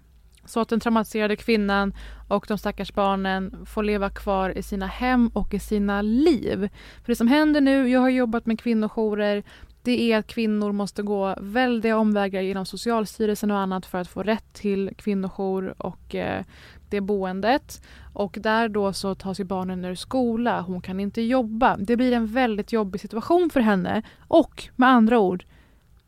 Så 0.45 0.60
att 0.60 0.69
den 0.69 0.79
traumatiserade 0.79 1.36
kvinnan 1.36 1.93
och 2.27 2.45
de 2.47 2.58
stackars 2.58 2.93
barnen 2.93 3.65
får 3.65 3.84
leva 3.84 4.10
kvar 4.10 4.58
i 4.58 4.63
sina 4.63 4.88
hem 4.88 5.27
och 5.27 5.53
i 5.53 5.60
sina 5.60 6.01
liv. 6.01 6.69
För 7.03 7.12
det 7.12 7.15
som 7.15 7.27
händer 7.27 7.62
nu, 7.62 7.89
jag 7.89 7.99
har 7.99 8.10
jobbat 8.10 8.45
med 8.45 8.60
kvinnojourer, 8.60 9.43
det 9.86 10.12
är 10.12 10.17
att 10.17 10.28
kvinnor 10.28 10.71
måste 10.71 11.04
gå 11.04 11.36
väldiga 11.41 11.98
omvägar 11.98 12.41
genom 12.41 12.65
Socialstyrelsen 12.65 13.52
och 13.52 13.58
annat 13.58 13.86
för 13.86 13.98
att 13.98 14.08
få 14.08 14.24
rätt 14.24 14.54
till 14.54 14.91
kvinnojour 14.98 15.76
och 15.78 16.15
eh, 16.15 16.43
det 16.89 17.02
boendet. 17.02 17.82
Och 18.13 18.38
där 18.41 18.69
då 18.69 18.93
så 18.93 19.15
tas 19.15 19.39
ju 19.39 19.43
barnen 19.43 19.86
ur 19.86 19.95
skola, 19.95 20.62
hon 20.62 20.82
kan 20.82 21.00
inte 21.00 21.21
jobba. 21.21 21.78
Det 21.78 21.98
blir 21.98 22.12
en 22.12 22.28
väldigt 22.28 22.71
jobbig 22.71 23.02
situation 23.02 23.50
för 23.50 23.60
henne 23.60 24.02
och 24.28 24.69
med 24.76 24.89
andra 24.89 25.19
ord 25.19 25.45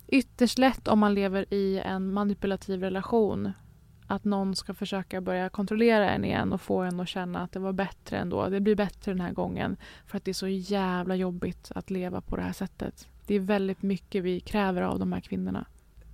ytterst 0.08 0.58
lätt 0.58 0.88
om 0.88 1.00
man 1.00 1.14
lever 1.14 1.54
i 1.54 1.80
en 1.80 2.14
manipulativ 2.14 2.82
relation 2.82 3.52
att 4.08 4.24
någon 4.24 4.56
ska 4.56 4.74
försöka 4.74 5.22
börja 5.22 5.50
kontrollera 5.50 6.10
en 6.10 6.26
igen 6.26 6.54
och 6.54 6.62
få 6.62 6.80
en 6.80 7.00
att 7.00 7.08
känna 7.08 7.40
att 7.40 7.52
det 7.52 7.60
var 7.60 7.74
bättre 7.74 8.18
ändå. 8.18 8.50
Det 8.50 8.60
blir 8.60 8.76
bättre 8.76 9.12
den 9.12 9.22
här 9.22 9.32
gången 9.32 9.78
för 10.06 10.18
att 10.18 10.26
det 10.26 10.32
är 10.32 10.34
så 10.34 10.48
jävla 10.48 11.16
jobbigt 11.16 11.72
att 11.76 11.90
leva 11.90 12.22
på 12.22 12.36
det 12.36 12.42
här 12.42 12.54
sättet. 12.54 13.08
Det 13.28 13.36
är 13.36 13.40
väldigt 13.40 13.82
mycket 13.82 14.24
vi 14.24 14.40
kräver 14.40 14.82
av 14.82 15.00
de 15.00 15.14
här 15.14 15.20
kvinnorna. 15.20 15.66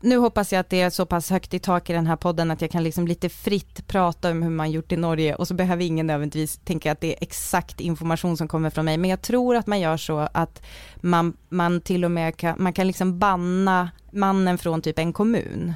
Nu 0.02 0.18
hoppas 0.18 0.54
jag 0.54 0.60
att 0.60 0.70
det 0.70 0.82
är 0.82 0.90
så 0.90 1.06
pass 1.06 1.30
högt 1.30 1.54
i 1.54 1.60
tak 1.60 1.90
i 1.90 1.94
den 1.94 2.08
här 2.08 2.16
podden 2.16 2.52
att 2.52 2.62
jag 2.62 2.72
kan 2.72 2.84
liksom 2.84 3.08
lite 3.08 3.30
fritt 3.30 3.88
prata 3.88 4.32
om 4.32 4.44
hur 4.44 4.50
man 4.50 4.72
gjort 4.72 4.92
i 4.92 4.98
Norge 4.98 5.36
och 5.36 5.48
så 5.48 5.54
behöver 5.54 5.84
ingen 5.84 6.08
nödvändigtvis 6.08 6.58
tänka 6.58 6.92
att 6.92 7.02
det 7.02 7.08
är 7.08 7.24
exakt 7.24 7.80
information 7.80 8.38
som 8.38 8.48
kommer 8.48 8.70
från 8.70 8.86
mig. 8.86 8.98
Men 8.98 9.10
jag 9.10 9.22
tror 9.22 9.56
att 9.56 9.68
man 9.68 9.80
gör 9.80 9.98
så 9.98 10.28
att 10.34 10.64
man, 10.96 11.38
man 11.50 11.82
till 11.82 12.06
och 12.06 12.12
med 12.12 12.38
kan, 12.38 12.56
man 12.64 12.74
kan 12.74 12.88
liksom 12.88 13.20
banna 13.20 13.90
mannen 14.12 14.58
från 14.58 14.82
typ 14.82 15.00
en 15.00 15.14
kommun. 15.14 15.74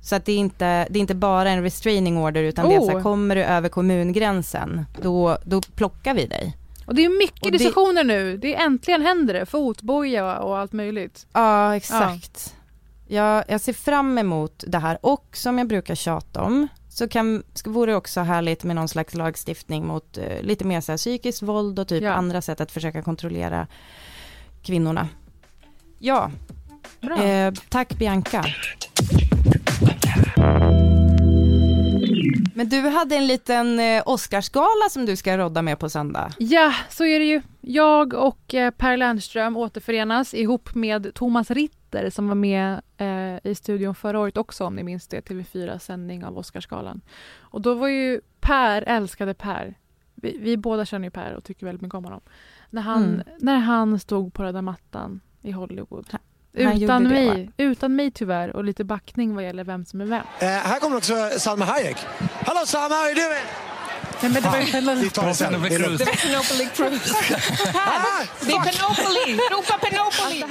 Så 0.00 0.16
att 0.16 0.24
det 0.24 0.32
är 0.32 0.38
inte, 0.38 0.86
det 0.90 0.98
är 0.98 1.00
inte 1.00 1.14
bara 1.14 1.50
en 1.50 1.62
restraining 1.62 2.18
order 2.18 2.42
utan 2.42 2.68
det 2.68 2.74
är 2.74 2.80
så 2.80 2.90
här, 2.90 2.98
Oh. 2.98 3.02
kommer 3.02 3.36
du 3.36 3.44
över 3.44 3.68
kommungränsen 3.68 4.84
då, 5.02 5.38
då 5.44 5.60
plockar 5.60 6.14
vi 6.14 6.26
dig. 6.26 6.56
Och 6.86 6.94
det 6.94 7.04
är 7.04 7.18
mycket 7.18 7.42
Och 7.44 7.50
det- 7.52 7.58
diskussioner 7.58 8.04
nu. 8.04 8.36
Det 8.36 8.54
är 8.54 8.64
äntligen 8.66 9.02
händer 9.02 9.34
det. 9.34 9.46
Fotboja 9.46 10.38
och 10.38 10.58
allt 10.58 10.72
möjligt. 10.72 11.26
Ja 11.32 11.76
exakt. 11.76 12.54
Jag, 13.08 13.44
jag 13.48 13.60
ser 13.60 13.72
fram 13.72 14.18
emot 14.18 14.64
det 14.66 14.78
här 14.78 14.98
och 15.02 15.26
som 15.32 15.58
jag 15.58 15.68
brukar 15.68 15.94
tjata 15.94 16.42
om 16.42 16.68
så 16.88 17.08
kan, 17.08 17.42
vore 17.64 17.92
det 17.92 17.96
också 17.96 18.20
härligt 18.20 18.64
med 18.64 18.76
någon 18.76 18.88
slags 18.88 19.14
lagstiftning 19.14 19.86
mot 19.86 20.18
eh, 20.18 20.42
lite 20.42 20.64
mer 20.64 20.80
så 20.80 20.92
här 20.92 20.96
psykiskt 20.96 21.42
våld 21.42 21.78
och 21.78 21.88
typ 21.88 22.02
Ja. 22.02 22.12
andra 22.12 22.42
sätt 22.42 22.60
att 22.60 22.72
försöka 22.72 23.02
kontrollera 23.02 23.66
kvinnorna. 24.62 25.08
Ja, 25.98 26.30
Bra. 27.00 27.22
eh, 27.24 27.52
tack 27.68 27.94
Bianca. 27.98 28.44
Men 32.56 32.68
du 32.68 32.80
hade 32.80 33.16
en 33.16 33.26
liten 33.26 33.80
eh, 33.80 34.02
Oscarsgala 34.06 34.88
som 34.90 35.06
du 35.06 35.16
ska 35.16 35.38
rodda 35.38 35.62
med 35.62 35.78
på 35.78 35.88
söndag. 35.88 36.32
Ja, 36.38 36.72
så 36.90 37.04
är 37.04 37.18
det 37.18 37.24
ju. 37.24 37.42
Jag 37.60 38.14
och 38.14 38.54
eh, 38.54 38.70
Per 38.70 38.96
Lernström 38.96 39.56
återförenas 39.56 40.34
ihop 40.34 40.74
med 40.74 41.14
Thomas 41.14 41.50
Ritter 41.50 42.10
som 42.10 42.28
var 42.28 42.34
med 42.34 42.80
eh, 42.96 43.50
i 43.50 43.54
studion 43.54 43.94
förra 43.94 44.18
året 44.20 44.36
också 44.36 44.64
om 44.64 44.76
ni 44.76 44.82
minns 44.82 45.08
det, 45.08 45.20
TV4 45.28 45.78
sändning 45.78 46.24
av 46.24 46.38
Oscarsgalan. 46.38 47.00
Och 47.38 47.60
då 47.60 47.74
var 47.74 47.88
ju 47.88 48.20
Per, 48.40 48.82
älskade 48.82 49.34
Per, 49.34 49.74
vi, 50.14 50.38
vi 50.40 50.56
båda 50.56 50.84
känner 50.84 51.06
ju 51.06 51.10
Per 51.10 51.34
och 51.34 51.44
tycker 51.44 51.66
väldigt 51.66 51.82
mycket 51.82 51.94
om 51.94 52.04
honom. 52.04 52.20
När 52.70 52.82
han, 52.82 53.04
Mm. 53.04 53.22
när 53.38 53.56
han 53.58 53.98
stod 53.98 54.34
på 54.34 54.42
röda 54.42 54.62
mattan 54.62 55.20
i 55.42 55.50
Hollywood. 55.52 56.06
Han 56.64 56.82
Utan 56.82 57.02
gjorde 57.02 57.14
det, 57.14 57.24
mig, 57.34 57.50
utan 57.56 57.96
mig 57.96 58.10
tyvärr 58.10 58.56
och 58.56 58.64
lite 58.64 58.84
backning 58.84 59.34
vad 59.34 59.44
gäller 59.44 59.64
vem 59.64 59.84
som 59.84 60.00
är 60.00 60.04
vem. 60.04 60.22
Eh, 60.38 60.46
här 60.48 60.80
kommer 60.80 60.96
också 60.96 61.30
Salma 61.38 61.64
Hayek. 61.64 61.96
Hallå 62.46 62.66
Salma, 62.66 62.94
are 62.96 63.08
you 63.10 63.14
doing? 63.14 63.44
Nej, 64.22 64.32
men 64.32 64.42
det 64.42 64.48
var 64.48 64.58
ju 64.58 64.66
själva... 64.66 64.94
Vi 64.94 65.10
tar 65.10 65.26
det 65.26 65.34
sen. 65.34 65.52
Det 65.62 65.74
är. 65.74 65.80
Ah, 67.74 68.24
Det 68.40 68.52
är 68.52 68.60
Penopoly! 68.60 69.38
Ropa 69.50 69.78
Penopoly! 69.78 70.44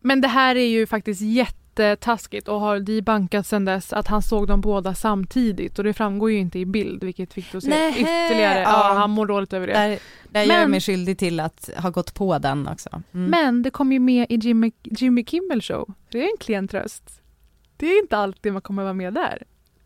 Men 0.00 0.20
det 0.20 0.28
här 0.28 0.56
är 0.56 0.66
ju 0.66 0.86
faktiskt 0.86 1.20
jättetaskigt 1.78 2.48
och 2.48 2.60
har 2.60 2.80
debankat 2.80 3.46
sen 3.46 3.64
dess 3.64 3.92
att 3.92 4.08
han 4.08 4.22
såg 4.22 4.46
dem 4.46 4.60
båda 4.60 4.94
samtidigt 4.94 5.78
och 5.78 5.84
det 5.84 5.92
framgår 5.92 6.30
ju 6.30 6.38
inte 6.38 6.58
i 6.58 6.66
bild 6.66 7.04
vilket 7.04 7.32
fick 7.32 7.54
att 7.54 7.64
se 7.64 7.90
ytterligare. 7.90 8.60
Ja. 8.60 8.88
ja. 8.88 8.94
han 8.98 9.10
mår 9.10 9.26
dåligt 9.26 9.52
över 9.52 9.66
det. 9.66 9.72
Där, 9.72 9.98
där 10.28 10.42
gör 10.42 10.60
jag 10.60 10.70
mig 10.70 10.80
skyldig 10.80 11.18
till 11.18 11.40
att 11.40 11.70
ha 11.76 11.90
gått 11.90 12.14
på 12.14 12.38
den 12.38 12.68
också. 12.68 13.02
Mm. 13.14 13.30
Men 13.30 13.62
det 13.62 13.70
kom 13.70 13.92
ju 13.92 13.98
med 13.98 14.26
i 14.30 14.34
Jimmy, 14.34 14.72
Jimmy 14.82 15.24
Kimmel 15.24 15.62
show. 15.62 15.94
Det 16.10 16.18
är 16.18 16.24
en 16.24 16.38
klen 16.40 16.68
tröst. 16.68 17.20
Det 17.76 17.86
är 17.86 18.02
inte 18.02 18.16
alltid 18.16 18.52
man 18.52 18.62
kommer 18.62 18.82
vara 18.82 18.94
med 18.94 19.14
där. 19.14 19.42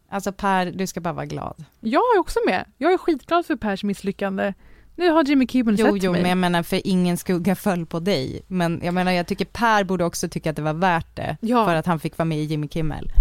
Alltså 0.09 0.33
Per, 0.33 0.67
du 0.67 0.87
ska 0.87 1.01
bara 1.01 1.15
vara 1.15 1.27
glad. 1.27 1.65
Jag 1.81 2.03
är 2.17 2.21
också 2.21 2.39
med. 2.47 2.65
Jag 2.79 2.93
är 2.93 2.99
skitglad 2.99 3.47
för 3.47 3.57
Pers 3.57 3.85
misslyckande. 3.85 4.55
Nu 4.97 5.11
har 5.11 5.25
Jimmy 5.25 5.47
Kimmel 5.47 5.77
Jo, 5.79 5.87
sett 5.95 6.03
jo, 6.03 6.13
mig. 6.13 6.21
men 6.23 6.29
jag 6.29 6.39
menar 6.39 6.63
för 6.63 6.81
ingen 6.85 7.17
skugga 7.17 7.55
föll 7.55 7.87
på 7.87 8.01
dig. 8.01 8.43
Men 8.47 8.81
jag 8.85 8.95
menar, 8.95 9.13
jag 9.13 9.27
tycker 9.27 9.45
Per 9.45 9.85
borde 9.85 10.05
också 10.05 10.29
tycka 10.29 10.51
att 10.51 10.57
det 10.57 10.63
var 10.63 10.73
värt 10.75 11.17
det. 11.17 11.37
Ja. 11.41 11.65
För 11.67 11.75
att 11.75 11.87
han 11.87 12.01
fick 12.01 12.19
vara 12.19 12.27
med 12.27 12.39
i 12.39 12.43
Jimmy 12.43 12.69
Kimmel. 12.69 13.13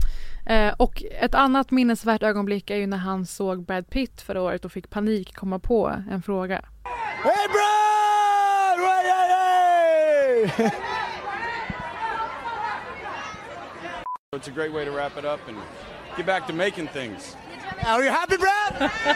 Eh, 0.46 0.74
och 0.78 1.04
ett 1.22 1.36
annat 1.36 1.72
minnesvärt 1.72 2.24
ögonblick 2.24 2.70
är 2.70 2.76
ju 2.76 2.88
när 2.88 2.98
han 2.98 3.26
såg 3.26 3.66
Brad 3.66 3.90
Pitt 3.90 4.22
förra 4.22 4.42
året 4.42 4.66
och 4.66 4.72
fick 4.72 4.90
panik 4.90 5.36
komma 5.36 5.60
på 5.60 5.96
en 6.12 6.22
fråga. 6.22 6.62
Hey 7.24 7.48
Brad! 7.48 7.86
Hey, 8.88 9.08
hey, 9.12 10.46
hey! 10.58 10.72
It's 14.36 14.48
a 14.48 14.52
great 14.56 14.74
way 14.74 14.86
to 14.86 14.92
wrap 14.92 15.18
it 15.18 15.26
up 15.26 15.40
and 15.48 15.58
get 16.18 16.26
back 16.26 16.48
to 16.48 16.54
making 16.54 16.88
things. 16.88 17.38
Are 17.86 18.04
you 18.04 18.12
happy 18.12 18.38
Brad? 18.38 18.90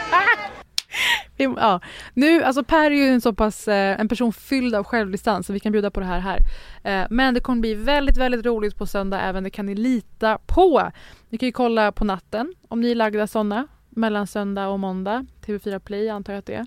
Ja, 1.40 1.80
nu, 2.14 2.42
alltså 2.42 2.64
Per 2.64 2.90
är 2.90 2.94
ju 2.94 3.06
en 3.06 3.20
så 3.20 3.32
pass, 3.32 3.68
eh, 3.68 4.00
en 4.00 4.08
person 4.08 4.32
fylld 4.32 4.74
av 4.74 4.84
självdistans 4.84 5.46
så 5.46 5.52
vi 5.52 5.60
kan 5.60 5.72
bjuda 5.72 5.90
på 5.90 6.00
det 6.00 6.06
här 6.06 6.20
här. 6.20 6.38
Eh, 6.84 7.06
men 7.10 7.34
det 7.34 7.40
kommer 7.40 7.60
bli 7.60 7.74
väldigt, 7.74 8.16
väldigt 8.16 8.46
roligt 8.46 8.76
på 8.76 8.86
söndag 8.86 9.20
även, 9.20 9.44
det 9.44 9.50
kan 9.50 9.66
ni 9.66 9.74
lita 9.74 10.38
på. 10.46 10.90
Ni 11.28 11.38
kan 11.38 11.46
ju 11.46 11.52
kolla 11.52 11.92
på 11.92 12.04
natten 12.04 12.54
om 12.68 12.80
ni 12.80 12.90
är 12.90 12.94
lagda 12.94 13.26
sådana 13.26 13.66
mellan 13.88 14.26
söndag 14.26 14.68
och 14.68 14.80
måndag. 14.80 15.26
TV4 15.46 15.78
Play 15.78 16.08
antar 16.08 16.32
jag 16.32 16.38
att 16.38 16.46
det 16.46 16.54
är. 16.54 16.66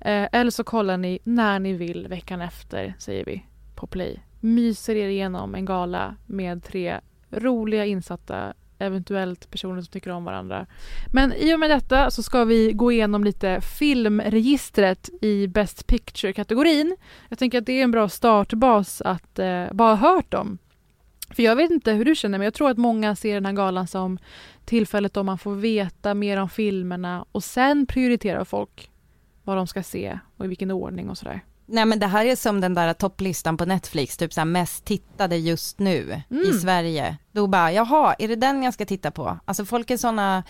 Eh, 0.00 0.28
eller 0.32 0.50
så 0.50 0.64
kollar 0.64 0.96
ni 0.96 1.18
när 1.24 1.58
ni 1.58 1.72
vill 1.72 2.08
veckan 2.08 2.40
efter, 2.40 2.94
säger 2.98 3.24
vi, 3.24 3.46
på 3.74 3.86
Play. 3.86 4.20
Myser 4.40 4.94
er 4.94 5.08
igenom 5.08 5.54
en 5.54 5.64
gala 5.64 6.16
med 6.26 6.64
tre 6.64 7.00
roliga 7.30 7.84
insatta 7.84 8.54
eventuellt 8.82 9.50
personer 9.50 9.82
som 9.82 9.92
tycker 9.92 10.10
om 10.10 10.24
varandra. 10.24 10.66
Men 11.12 11.32
i 11.32 11.54
och 11.54 11.60
med 11.60 11.70
detta 11.70 12.10
så 12.10 12.22
ska 12.22 12.44
vi 12.44 12.72
gå 12.72 12.92
igenom 12.92 13.24
lite 13.24 13.60
filmregistret 13.60 15.10
i 15.20 15.46
Best 15.46 15.86
Picture-kategorin. 15.86 16.96
Jag 17.28 17.38
tänker 17.38 17.58
att 17.58 17.66
det 17.66 17.72
är 17.72 17.84
en 17.84 17.90
bra 17.90 18.08
startbas 18.08 19.00
att 19.00 19.38
eh, 19.38 19.72
bara 19.72 19.94
ha 19.94 20.14
hört 20.14 20.30
dem. 20.30 20.58
För 21.30 21.42
jag 21.42 21.56
vet 21.56 21.70
inte 21.70 21.92
hur 21.92 22.04
du 22.04 22.14
känner 22.14 22.38
men 22.38 22.44
jag 22.44 22.54
tror 22.54 22.70
att 22.70 22.78
många 22.78 23.16
ser 23.16 23.34
den 23.34 23.46
här 23.46 23.52
galan 23.52 23.86
som 23.86 24.18
tillfället 24.64 25.14
då 25.14 25.22
man 25.22 25.38
får 25.38 25.54
veta 25.54 26.14
mer 26.14 26.36
om 26.36 26.48
filmerna 26.48 27.24
och 27.32 27.44
sen 27.44 27.86
prioriterar 27.86 28.44
folk 28.44 28.90
vad 29.44 29.56
de 29.56 29.66
ska 29.66 29.82
se 29.82 30.18
och 30.36 30.44
i 30.44 30.48
vilken 30.48 30.70
ordning 30.70 31.10
och 31.10 31.18
sådär. 31.18 31.40
Nej 31.72 31.84
men 31.84 31.98
det 31.98 32.06
här 32.06 32.24
är 32.24 32.36
som 32.36 32.60
den 32.60 32.74
där 32.74 32.92
topplistan 32.92 33.56
på 33.56 33.64
Netflix, 33.64 34.16
typ 34.16 34.32
så 34.32 34.40
här 34.40 34.44
mest 34.44 34.84
tittade 34.84 35.36
just 35.36 35.78
nu 35.78 36.22
i 36.30 36.34
Mm. 36.34 36.52
Sverige. 36.60 37.16
Då 37.32 37.46
bara, 37.46 37.72
jaha, 37.72 38.14
är 38.18 38.28
det 38.28 38.36
den 38.36 38.62
jag 38.62 38.74
ska 38.74 38.84
titta 38.84 39.10
på? 39.10 39.38
Alltså 39.44 39.64
folk 39.64 39.90
är 39.90 39.96
sådana, 39.96 40.44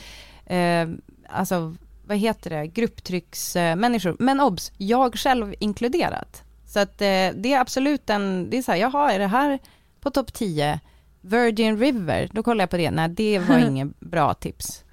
eh, 0.46 0.88
alltså 1.28 1.74
vad 2.06 2.16
heter 2.18 2.50
det, 2.50 2.66
grupptrycksmänniskor. 2.66 4.16
Men 4.18 4.40
obs, 4.40 4.72
jag 4.76 5.14
själv 5.18 5.54
inkluderat. 5.58 6.42
Så 6.66 6.78
att 6.80 7.00
eh, 7.00 7.28
det 7.34 7.52
är 7.52 7.60
absolut 7.60 8.10
en, 8.10 8.50
det 8.50 8.58
är 8.58 8.62
så 8.62 8.72
här, 8.72 8.78
jaha, 8.78 9.12
är 9.12 9.18
det 9.18 9.26
här 9.26 9.58
på 10.00 10.10
topp 10.10 10.32
10? 10.32 10.80
Virgin 11.20 11.78
River, 11.78 12.28
då 12.32 12.42
kollar 12.42 12.62
jag 12.62 12.70
på 12.70 12.76
det. 12.76 12.90
Nej, 12.90 13.08
det 13.08 13.38
var 13.38 13.58
inget 13.68 14.00
bra 14.00 14.34
tips. 14.34 14.84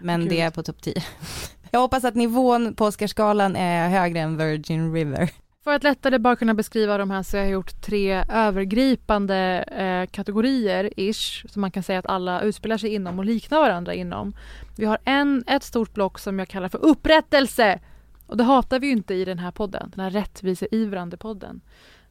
Men 0.00 0.20
Gud. 0.20 0.30
det 0.30 0.40
är 0.40 0.50
på 0.50 0.62
topp 0.62 0.82
10. 0.82 0.94
Jag 1.70 1.80
hoppas 1.80 2.04
att 2.04 2.14
nivån 2.14 2.74
på 2.74 2.84
Oscarsgalan 2.84 3.56
är 3.56 3.88
högre 3.88 4.20
än 4.20 4.36
Virgin 4.36 4.92
River. 4.94 5.30
För 5.64 5.74
att 5.74 5.82
lättare 5.82 6.18
bara 6.18 6.36
kunna 6.36 6.54
beskriva 6.54 6.98
de 6.98 7.10
här 7.10 7.22
så 7.22 7.36
har 7.36 7.42
jag 7.42 7.52
gjort 7.52 7.82
tre 7.82 8.24
övergripande 8.28 9.64
eh, 9.68 10.10
kategorier 10.10 10.90
ish 10.96 11.46
som 11.48 11.60
man 11.60 11.70
kan 11.70 11.82
säga 11.82 11.98
att 11.98 12.06
alla 12.06 12.40
utspelar 12.40 12.78
sig 12.78 12.94
inom 12.94 13.18
och 13.18 13.24
liknar 13.24 13.60
varandra 13.60 13.94
inom. 13.94 14.34
Vi 14.76 14.84
har 14.84 14.98
en, 15.04 15.44
ett 15.46 15.62
stort 15.62 15.94
block 15.94 16.18
som 16.18 16.38
jag 16.38 16.48
kallar 16.48 16.68
för 16.68 16.84
upprättelse 16.84 17.80
och 18.26 18.36
det 18.36 18.44
hatar 18.44 18.78
vi 18.80 18.86
ju 18.86 18.92
inte 18.92 19.14
i 19.14 19.24
den 19.24 19.38
här 19.38 19.50
podden, 19.50 19.92
den 19.94 20.04
här 20.04 20.10
rättviseivrande 20.10 21.16
podden. 21.16 21.60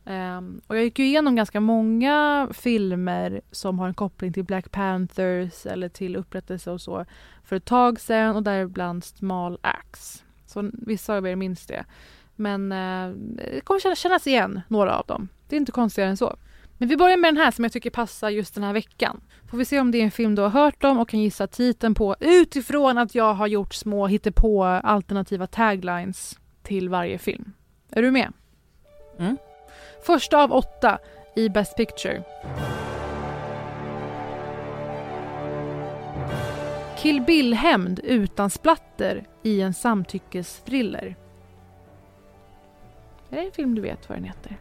Um, 0.06 0.62
och 0.68 0.76
jag 0.76 0.84
gick 0.84 1.00
ju 1.00 1.06
igenom 1.06 1.36
ganska 1.36 1.60
många 1.60 2.48
filmer 2.54 3.42
som 3.52 3.80
har 3.80 3.88
en 3.88 3.94
koppling 3.94 4.34
till 4.34 4.44
Black 4.44 4.72
Panthers 4.72 5.66
eller 5.66 5.90
till 5.90 6.16
upprättelse 6.16 6.72
och 6.72 6.82
så 6.82 7.06
för 7.44 7.56
ett 7.56 7.66
tag 7.66 8.00
sedan 8.00 8.36
och 8.36 8.44
däribland 8.44 9.04
Small 9.04 9.60
Axe. 9.62 10.24
Så 10.46 10.70
vissa 10.74 11.16
av 11.16 11.28
er 11.28 11.36
minns 11.36 11.66
det. 11.66 11.86
Men 12.36 12.72
eh, 12.72 13.10
det 13.16 13.62
kommer 13.62 13.80
kännas, 13.80 14.00
kännas 14.00 14.28
igen, 14.28 14.62
några 14.68 14.96
av 14.96 15.06
dem. 15.06 15.30
Det 15.48 15.56
är 15.56 15.58
inte 15.58 15.72
konstigare 15.72 16.10
än 16.10 16.18
så. 16.18 16.36
Men 16.78 16.88
vi 16.90 16.98
börjar 16.98 17.18
med 17.18 17.34
den 17.34 17.44
här 17.44 17.52
som 17.52 17.64
jag 17.64 17.72
tycker 17.72 17.90
passar 17.90 18.30
just 18.30 18.56
den 18.56 18.64
här 18.64 18.74
veckan. 18.74 19.22
Får 19.50 19.58
vi 19.58 19.66
se 19.66 19.80
om 19.80 19.92
det 19.92 19.98
är 19.98 20.04
en 20.04 20.12
film 20.12 20.36
du 20.36 20.42
har 20.42 20.50
hört 20.50 20.84
om 20.84 21.00
och 21.00 21.10
kan 21.10 21.20
gissa 21.20 21.48
titeln 21.48 21.96
på 21.96 22.16
utifrån 22.20 22.98
att 22.98 23.16
jag 23.16 23.34
har 23.34 23.48
gjort 23.48 23.74
små 23.74 24.08
hittepå 24.08 24.64
alternativa 24.64 25.48
taglines 25.48 26.40
till 26.64 26.90
varje 26.90 27.18
film. 27.18 27.54
Är 27.92 28.02
du 28.02 28.12
med? 28.12 28.34
Mm. 29.20 29.38
Första 30.06 30.44
av 30.44 30.52
åtta 30.52 31.00
i 31.36 31.50
Best 31.50 31.78
Picture. 31.78 32.24
Kill 36.98 37.22
Bill-hämnd 37.22 38.00
utan 38.04 38.50
splatter 38.50 39.28
i 39.44 39.62
en 39.62 39.74
samtyckesthriller. 39.74 41.16
Är 43.32 43.36
det 43.36 43.42
en 43.46 43.52
film 43.52 43.76
du 43.76 43.82
vet 43.82 44.10
vad 44.10 44.18
den 44.18 44.26
heter? 44.26 44.58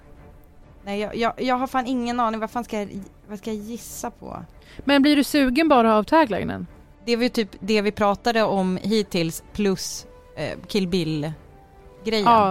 Nej, 0.84 1.00
jag, 1.00 1.16
jag, 1.16 1.32
jag 1.36 1.54
har 1.56 1.66
fan 1.66 1.86
ingen 1.86 2.20
aning. 2.20 2.40
Vad 2.40 2.50
fan 2.50 2.64
ska 2.64 2.78
jag, 2.78 2.88
vad 3.28 3.38
ska 3.38 3.50
jag 3.52 3.62
gissa 3.64 4.10
på? 4.10 4.44
Men 4.84 5.02
blir 5.02 5.16
du 5.16 5.24
sugen 5.24 5.68
bara 5.68 5.96
av 5.96 6.02
taglinen? 6.04 6.66
Det 7.04 7.16
var 7.16 7.22
ju 7.22 7.28
typ 7.28 7.48
det 7.60 7.82
vi 7.82 7.92
pratade 7.92 8.42
om 8.42 8.78
hittills 8.82 9.42
plus 9.52 10.06
eh, 10.36 10.58
Kill 10.66 10.88
Bill-grejen. 10.88 12.24
Ja. 12.24 12.50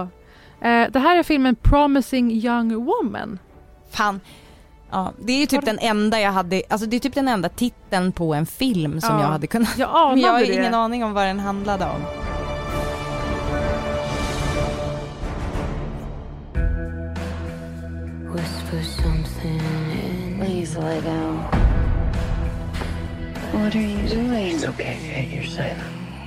Eh, 0.60 0.90
det 0.90 0.98
här 0.98 1.18
är 1.18 1.22
filmen 1.22 1.56
Promising 1.56 2.32
Young 2.32 2.84
Woman. 2.84 3.38
Fan. 3.90 4.20
Ja, 4.90 5.12
det 5.18 5.32
är 5.32 5.40
ju 5.40 5.46
typ 5.46 5.64
den 5.64 5.78
enda 5.78 6.20
jag 6.20 6.32
hade, 6.32 6.62
alltså 6.68 6.86
det 6.86 6.96
är 6.96 7.00
typ 7.00 7.14
den 7.14 7.28
enda 7.28 7.48
titeln 7.48 8.12
på 8.12 8.34
en 8.34 8.46
film 8.46 9.00
som 9.00 9.14
Ja. 9.14 9.20
jag 9.20 9.28
hade 9.28 9.46
kunnat... 9.46 9.78
Jag 9.78 9.90
anade 9.90 10.10
Men 10.14 10.20
jag 10.24 10.32
har 10.32 10.40
det. 10.40 10.52
ingen 10.54 10.74
aning 10.74 11.04
om 11.04 11.12
vad 11.12 11.26
den 11.26 11.40
handlade 11.40 11.84
om. 11.84 12.29
Whisper 18.72 19.02
something. 19.02 20.38
Please 20.38 20.76
let 20.76 21.02
go. 21.02 21.32
What 23.58 23.74
are 23.74 23.80
you 23.80 24.08
doing? 24.08 24.54
It's 24.54 24.64
okay, 24.64 24.98
Kate. 25.02 25.28
You're 25.28 25.44
safe. 25.44 25.76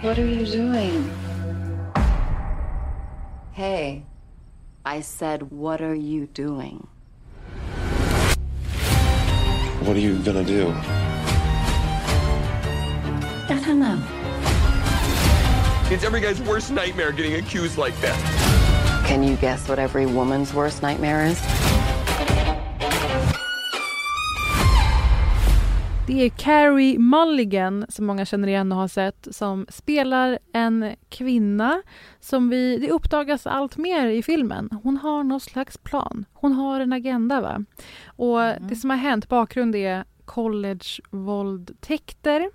What 0.02 0.18
are 0.20 0.26
you 0.26 0.46
doing? 0.46 1.10
Hey, 3.54 4.04
I 4.84 5.02
said, 5.02 5.52
what 5.52 5.82
are 5.82 5.96
you 5.96 6.26
doing? 6.28 6.88
What 9.84 9.96
are 9.96 10.00
you 10.00 10.20
gonna 10.20 10.44
do? 10.44 10.74
I 13.48 13.62
don't 13.66 13.80
know. 13.80 14.04
It's 15.94 16.04
every 16.04 16.20
guy's 16.20 16.41
worst 16.41 16.72
nightmare 16.72 17.12
getting 17.12 17.36
accused 17.36 17.78
like 17.78 17.96
that. 18.02 19.06
Can 19.06 19.24
you 19.24 19.38
guess 19.38 19.70
what 19.70 19.80
every 19.80 20.06
woman's 20.06 20.54
worst 20.54 20.82
nightmare 20.82 21.26
is? 21.26 21.62
Det 26.08 26.26
är 26.26 26.30
Carrie 26.30 26.99
Mulligan, 26.99 27.86
som 27.89 28.06
många 28.06 28.26
känner 28.26 28.47
igen 28.47 28.72
och 28.72 28.78
har 28.78 28.88
sett, 28.88 29.28
som 29.32 29.66
spelar 29.70 30.39
en 30.54 30.95
kvinna 31.10 31.82
som 32.20 32.49
vi, 32.49 32.78
det 32.78 32.91
uppdagas 32.91 33.47
allt 33.47 33.78
mer 33.78 34.08
i 34.08 34.24
filmen. 34.24 34.70
Hon 34.84 34.97
har 34.97 35.24
någon 35.24 35.39
slags 35.39 35.78
plan. 35.78 36.26
Hon 36.34 36.54
har 36.54 36.80
en 36.80 36.93
agenda. 36.93 37.41
va? 37.41 37.66
Och 38.06 38.39
Det 38.39 38.76
som 38.76 38.89
har 38.89 38.97
hänt, 38.97 39.30
bakgrund 39.30 39.76
är 39.76 40.04
collegevåldtäkter, 40.26 42.49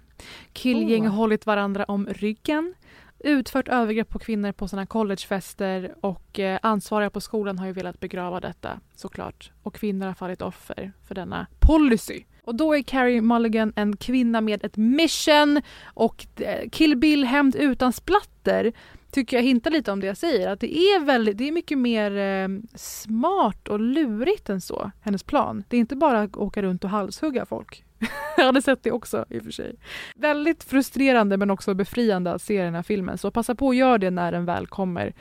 killgäng 0.53 1.07
Oh. 1.07 1.11
hållit 1.15 1.47
varandra 1.47 1.85
om 1.85 2.07
ryggen, 2.07 2.75
utfört 3.19 3.69
övergrepp 3.69 4.09
på 4.09 4.19
kvinnor 4.19 4.53
på 4.53 4.69
sina 4.69 4.87
collegefester 4.87 5.95
och 6.01 6.39
eh, 6.39 6.59
ansvariga 6.63 7.11
på 7.11 7.21
skolan 7.21 7.59
har 7.59 7.67
ju 7.67 7.73
velat 7.73 8.01
begrava 8.01 8.41
detta 8.41 8.81
såklart. 8.95 9.53
Och 9.63 9.75
kvinnor 9.75 10.07
har 10.07 10.15
fallit 10.15 10.43
offer 10.43 10.93
för 11.07 11.15
denna 11.15 11.47
policy. 11.59 12.25
Och 12.49 12.55
då 12.55 12.77
är 12.77 12.83
Carrie 12.83 13.23
Mulligan 13.23 13.73
en 13.77 13.97
kvinna 13.97 14.41
med 14.41 14.65
ett 14.65 14.77
mission 14.77 15.63
och 15.85 16.27
eh, 16.41 16.69
Kill 16.69 16.97
Bill 16.97 17.25
hämnd 17.25 17.57
utan 17.57 17.93
splatter 17.93 18.73
tycker 19.11 19.37
jag 19.37 19.45
hintar 19.45 19.71
lite 19.71 19.93
om 19.93 20.01
det 20.01 20.07
jag 20.07 20.17
säger. 20.17 20.49
Att 20.49 20.61
det 20.61 20.79
är, 20.79 21.05
väldigt, 21.05 21.39
det 21.39 21.49
är 21.49 21.53
mycket 21.53 21.79
mer 21.79 22.17
eh, 22.17 22.49
smart 22.75 23.69
och 23.69 23.81
lurigt 23.81 24.49
än 24.49 24.61
så, 24.61 24.91
hennes 25.01 25.23
plan. 25.23 25.65
Det 25.69 25.77
är 25.77 25.81
inte 25.81 25.97
bara 25.97 26.21
att 26.21 26.37
åka 26.37 26.63
runt 26.63 26.85
och 26.85 26.91
halshugga 26.91 27.47
folk. 27.47 27.85
jag 28.37 28.45
hade 28.45 28.63
sett 28.63 28.83
det 28.83 28.93
också 28.93 29.25
i 29.31 29.39
och 29.39 29.45
för 29.45 29.51
sig. 29.51 29.77
Väldigt 30.17 30.65
frustrerande 30.65 31.37
men 31.37 31.51
också 31.51 31.75
befriande 31.75 32.33
att 32.33 32.43
se 32.43 32.63
den 32.63 32.75
här 32.75 32.83
filmen. 32.83 33.19
Så 33.19 33.31
passa 33.31 33.55
på 33.55 33.71
att 33.71 33.77
göra 33.77 33.99
det 33.99 34.11
när 34.11 34.33
den 34.33 34.45
väl 34.45 34.67
kommer 34.67 35.15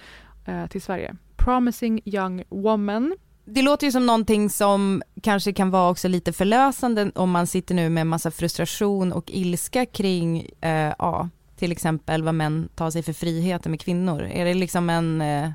eh, 0.45 0.67
till 0.67 0.81
Sverige. 0.81 1.15
Promising 1.37 2.01
Young 2.05 2.43
Woman. 2.49 3.15
Det 3.49 3.61
låter 3.61 3.87
ju 3.87 3.91
som 3.91 4.05
någonting 4.05 4.49
som 4.49 5.03
kanske 5.21 5.53
kan 5.53 5.69
vara 5.69 5.89
också 5.89 6.07
lite 6.07 6.33
förlösande 6.33 7.11
om 7.15 7.31
man 7.31 7.47
sitter 7.47 7.75
nu 7.75 7.89
med 7.89 8.07
massa 8.07 8.31
frustration 8.31 9.13
och 9.13 9.31
ilska 9.31 9.85
kring, 9.85 10.49
eh, 10.61 10.93
ja, 10.99 11.29
till 11.55 11.71
exempel 11.71 12.23
vad 12.23 12.35
män 12.35 12.69
tar 12.75 12.91
sig 12.91 13.03
för 13.03 13.13
friheter 13.13 13.69
med 13.69 13.81
kvinnor. 13.81 14.21
Är 14.21 14.45
det 14.45 14.53
liksom 14.53 14.89
en, 14.89 15.21
eh, 15.21 15.45
eh, 15.45 15.51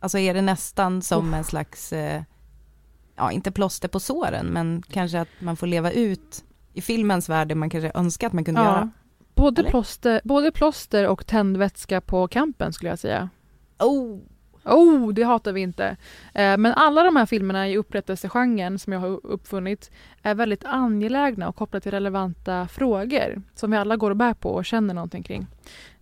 alltså 0.00 0.18
är 0.18 0.34
det 0.34 0.42
nästan 0.42 1.02
som 1.02 1.34
en 1.34 1.44
slags, 1.44 1.92
eh, 1.92 2.22
ja 3.16 3.32
inte 3.32 3.50
plåster 3.50 3.88
på 3.88 4.00
såren, 4.00 4.46
men 4.46 4.82
kanske 4.90 5.20
att 5.20 5.28
man 5.38 5.56
får 5.56 5.66
leva 5.66 5.90
ut 5.90 6.44
i 6.72 6.80
filmens 6.80 7.28
värld 7.28 7.48
det 7.48 7.54
man 7.54 7.70
kanske 7.70 7.92
önskar 7.94 8.26
att 8.26 8.32
man 8.32 8.44
kunde 8.44 8.60
göra. 8.60 8.90
Både 9.34 9.60
Eller? 9.60 9.70
plåster, 9.70 10.20
både 10.24 10.52
plåster 10.52 11.08
och 11.08 11.26
tändvätska 11.26 12.00
på 12.00 12.28
campen 12.28 12.72
skulle 12.72 12.90
jag 12.90 12.98
säga. 12.98 13.30
Oh! 13.78 14.20
Oh, 14.66 15.12
det 15.12 15.22
hatar 15.22 15.52
vi 15.52 15.60
inte. 15.60 15.96
Eh, 16.34 16.56
men 16.56 16.66
alla 16.66 17.02
de 17.02 17.16
här 17.16 17.26
filmerna 17.26 17.68
i 17.68 17.76
upprättelsegenren 17.76 18.78
som 18.78 18.92
jag 18.92 19.00
har 19.00 19.26
uppfunnit 19.26 19.90
är 20.22 20.34
väldigt 20.34 20.64
angelägna 20.64 21.48
och 21.48 21.56
kopplade 21.56 21.82
till 21.82 21.92
relevanta 21.92 22.68
frågor 22.68 23.42
som 23.54 23.70
vi 23.70 23.76
alla 23.76 23.96
går 23.96 24.10
och 24.10 24.16
bär 24.16 24.34
på 24.34 24.50
och 24.50 24.64
känner 24.64 24.94
någonting 24.94 25.22
kring. 25.22 25.46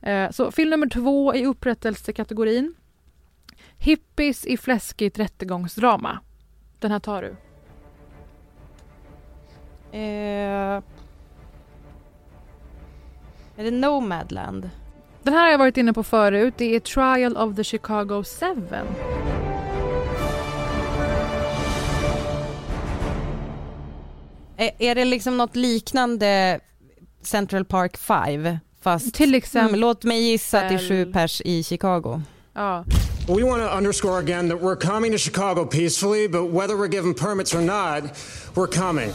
Eh, 0.00 0.30
så 0.30 0.50
film 0.50 0.70
nummer 0.70 0.88
två 0.88 1.34
i 1.34 1.46
upprättelsekategorin. 1.46 2.74
Hippies 3.78 4.46
i 4.46 4.56
fläskigt 4.56 5.18
rättegångsdrama. 5.18 6.18
Den 6.78 6.90
här 6.90 7.00
tar 7.00 7.22
du. 7.22 7.36
Eh, 9.98 10.82
är 13.56 13.64
det 13.64 13.70
Nomadland? 13.70 14.70
Den 15.24 15.34
här 15.34 15.42
har 15.44 15.50
jag 15.50 15.58
varit 15.58 15.76
inne 15.76 15.92
på 15.92 16.02
förut. 16.02 16.54
Det 16.56 16.76
är 16.76 16.80
Trial 16.80 17.36
of 17.36 17.56
the 17.56 17.64
Chicago 17.64 18.24
7. 18.24 18.46
Är, 24.56 24.70
är 24.78 24.94
det 24.94 25.04
liksom 25.04 25.36
något 25.36 25.56
liknande 25.56 26.60
Central 27.22 27.64
Park 27.64 27.96
5? 27.96 28.58
Fast, 28.82 29.14
Till 29.14 29.34
exempel- 29.34 29.68
Mm, 29.68 29.80
låt 29.80 30.04
mig 30.04 30.20
gissa 30.22 30.60
att 30.60 30.68
det 30.68 30.74
är 30.74 30.88
sju 30.88 31.12
pers 31.12 31.42
i 31.44 31.62
Chicago. 31.62 32.22
Ja. 32.54 32.84
We 33.28 33.42
want 33.42 33.62
to 33.62 33.76
underscore 33.78 34.18
again 34.18 34.48
that 34.50 34.60
we're 34.60 34.76
coming 34.92 35.12
to 35.12 35.18
Chicago 35.18 35.64
peacefully, 35.66 36.28
but 36.28 36.50
whether 36.52 36.74
we're 36.74 36.92
given 36.92 37.14
permits 37.14 37.54
or 37.54 37.60
not, 37.60 38.04
we're 38.54 38.66
coming. 38.86 39.10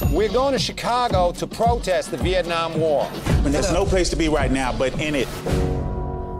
We're 0.00 0.32
going 0.32 0.52
to 0.52 0.58
Chicago 0.58 1.32
to 1.32 1.46
protest 1.46 2.10
the 2.10 2.16
Vietnam 2.16 2.80
War. 2.80 3.06
And 3.44 3.54
there's 3.54 3.72
no 3.72 3.84
place 3.84 4.10
to 4.10 4.16
be 4.16 4.28
right 4.28 4.52
now 4.52 4.72
but 4.78 5.00
in 5.00 5.14
it. 5.14 5.28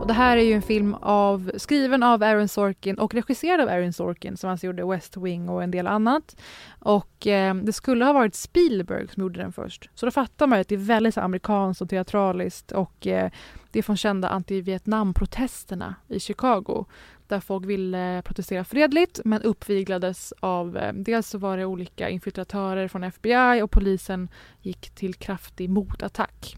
Och 0.00 0.06
det 0.06 0.12
här 0.12 0.36
är 0.36 0.42
ju 0.42 0.52
en 0.52 0.62
film 0.62 0.94
av, 0.94 1.50
skriven 1.56 2.02
av 2.02 2.22
Aaron 2.22 2.48
Sorkin 2.48 2.98
och 2.98 3.14
regisserad 3.14 3.60
av 3.60 3.68
Aaron 3.68 3.92
Sorkin 3.92 4.36
som 4.36 4.50
alltså 4.50 4.66
gjorde 4.66 4.84
West 4.86 5.16
Wing 5.16 5.48
och 5.48 5.62
en 5.62 5.70
del 5.70 5.86
annat. 5.86 6.36
Och 6.80 7.26
eh, 7.26 7.54
det 7.54 7.72
skulle 7.72 8.04
ha 8.04 8.12
varit 8.12 8.34
Spielberg 8.34 9.08
som 9.08 9.20
gjorde 9.22 9.40
den 9.40 9.52
först. 9.52 9.90
Så 9.94 10.06
då 10.06 10.12
fattar 10.12 10.46
man 10.46 10.58
ju 10.58 10.60
att 10.60 10.68
det 10.68 10.74
är 10.74 10.78
väldigt 10.78 11.14
så, 11.14 11.20
amerikanskt 11.20 11.82
och 11.82 11.90
teatraliskt 11.90 12.72
och 12.72 13.06
eh, 13.06 13.30
det 13.70 13.78
är 13.78 13.82
från 13.82 13.96
kända 13.96 14.28
anti-Vietnam-protesterna 14.28 15.94
i 16.08 16.20
Chicago 16.20 16.86
där 17.28 17.36
eh, 17.36 17.40
folk 17.40 17.66
ville 17.66 18.22
protestera 18.24 18.64
fredligt 18.64 19.20
men 19.24 19.42
uppviglades 19.42 20.32
av, 20.40 20.76
eh, 20.76 20.92
dels 20.92 21.28
så 21.28 21.38
var 21.38 21.56
det 21.56 21.64
olika 21.64 22.08
infiltratörer 22.08 22.88
från 22.88 23.04
FBI 23.04 23.62
och 23.62 23.70
polisen 23.70 24.28
gick 24.62 24.90
till 24.90 25.14
kraftig 25.14 25.70
motattack. 25.70 26.56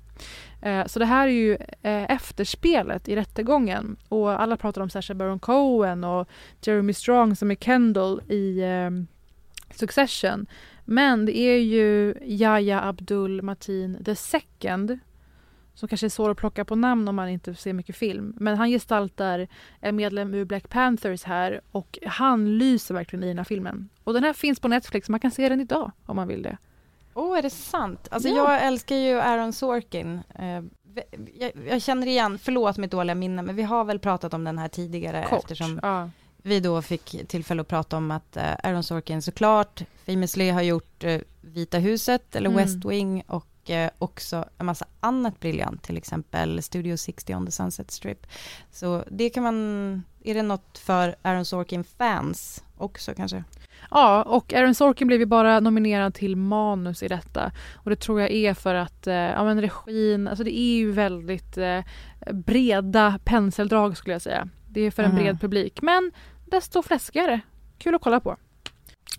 Eh, 0.62 0.86
så 0.86 0.98
det 0.98 1.04
här 1.04 1.28
är 1.28 1.32
ju 1.32 1.58
efterspelet 1.82 3.08
i 3.08 3.16
rättegången 3.16 3.96
och 4.08 4.42
alla 4.42 4.56
pratar 4.56 4.80
om 4.80 4.90
Sacha 4.90 5.14
Baron 5.14 5.38
Cohen 5.38 6.04
och 6.04 6.28
Jeremy 6.62 6.92
Strong 6.92 7.36
som 7.36 7.50
är 7.50 7.54
Kendall 7.54 8.20
i 8.28 8.62
Succession. 9.74 10.46
Men 10.84 11.26
det 11.26 11.38
är 11.38 11.58
ju 11.58 12.14
Yahya 12.22 12.80
Abdul 12.80 13.42
Mateen 13.42 14.04
the 14.04 14.16
second 14.16 14.98
som 15.74 15.88
kanske 15.88 16.06
är 16.06 16.08
svår 16.08 16.30
att 16.30 16.36
plocka 16.36 16.64
på 16.64 16.76
namn 16.76 17.08
om 17.08 17.16
man 17.16 17.28
inte 17.28 17.54
ser 17.54 17.72
mycket 17.72 17.96
film. 17.96 18.34
Men 18.36 18.56
han 18.56 18.70
gestaltar 18.70 19.48
en 19.80 19.96
medlem 19.96 20.34
ur 20.34 20.44
Black 20.44 20.68
Panthers 20.68 21.24
här 21.24 21.60
och 21.72 21.98
han 22.06 22.58
lyser 22.58 22.94
verkligen 22.94 23.24
i 23.24 23.28
den 23.28 23.38
här 23.38 23.44
filmen. 23.44 23.88
Och 24.04 24.12
den 24.12 24.24
här 24.24 24.32
finns 24.32 24.60
på 24.60 24.68
Netflix, 24.68 25.08
man 25.08 25.20
kan 25.20 25.30
se 25.30 25.48
den 25.48 25.60
idag 25.60 25.90
om 26.06 26.16
man 26.16 26.28
vill 26.28 26.42
det. 26.42 26.56
Åh, 27.14 27.32
oh, 27.32 27.38
är 27.38 27.42
det 27.42 27.50
sant? 27.50 28.08
Alltså 28.10 28.28
Ja. 28.28 28.34
jag 28.52 28.66
älskar 28.66 28.96
ju 28.96 29.20
Aaron 29.20 29.52
Sorkin. 29.52 30.20
Eh, 30.38 30.62
jag, 31.38 31.52
jag 31.68 31.82
känner 31.82 32.06
igen, 32.06 32.38
förlåt 32.38 32.76
mitt 32.78 32.90
dåliga 32.90 33.14
minne, 33.14 33.42
men 33.42 33.56
vi 33.56 33.62
har 33.62 33.84
väl 33.84 33.98
pratat 33.98 34.34
om 34.34 34.44
den 34.44 34.58
här 34.58 34.68
tidigare 34.68 35.24
Kort, 35.28 35.38
eftersom 35.38 35.80
ja. 35.82 36.10
vi 36.42 36.60
då 36.60 36.82
fick 36.82 37.28
tillfälle 37.28 37.60
att 37.60 37.68
prata 37.68 37.96
om 37.96 38.10
att 38.10 38.36
eh, 38.36 38.52
Aaron 38.62 38.82
Sorkin 38.82 39.22
såklart 39.22 39.82
famously 40.06 40.50
har 40.50 40.62
gjort 40.62 41.04
eh, 41.04 41.20
Vita 41.40 41.78
huset 41.78 42.36
eller 42.36 42.50
Mm. 42.50 42.62
West 42.64 42.84
Wing 42.84 43.22
och 43.26 43.46
också 43.98 44.44
en 44.58 44.66
massa 44.66 44.86
annat 45.00 45.40
briljant, 45.40 45.82
till 45.82 45.96
exempel 45.96 46.62
Studio 46.62 46.96
60 46.96 47.34
on 47.34 47.46
the 47.46 47.52
Sunset 47.52 47.90
Strip. 47.90 48.26
Så 48.70 49.04
det 49.10 49.30
kan 49.30 49.42
man, 49.42 50.02
är 50.24 50.34
det 50.34 50.42
något 50.42 50.78
för 50.78 51.14
Aaron 51.22 51.44
Sorkin-fans 51.44 52.64
också 52.78 53.14
kanske? 53.14 53.44
Ja, 53.90 54.22
och 54.22 54.52
Aaron 54.54 54.74
Sorkin 54.74 55.06
blev 55.06 55.20
ju 55.20 55.26
bara 55.26 55.60
nominerad 55.60 56.14
till 56.14 56.36
manus 56.36 57.02
i 57.02 57.08
detta. 57.08 57.52
Och 57.74 57.90
det 57.90 57.96
tror 57.96 58.20
jag 58.20 58.30
är 58.30 58.54
för 58.54 58.74
att 58.74 59.06
eh, 59.06 59.14
ja, 59.14 59.44
men 59.44 59.60
regin, 59.60 60.28
alltså 60.28 60.44
det 60.44 60.58
är 60.58 60.76
ju 60.76 60.92
väldigt 60.92 61.58
eh, 61.58 61.80
breda 62.32 63.18
penseldrag 63.24 63.96
skulle 63.96 64.14
jag 64.14 64.22
säga. 64.22 64.48
Det 64.68 64.80
är 64.80 64.90
för 64.90 65.02
en 65.02 65.10
Mhm. 65.10 65.18
bred 65.18 65.40
publik, 65.40 65.82
men 65.82 66.12
desto 66.46 66.82
fläskigare. 66.82 67.40
Kul 67.78 67.94
att 67.94 68.02
kolla 68.02 68.20
på. 68.20 68.36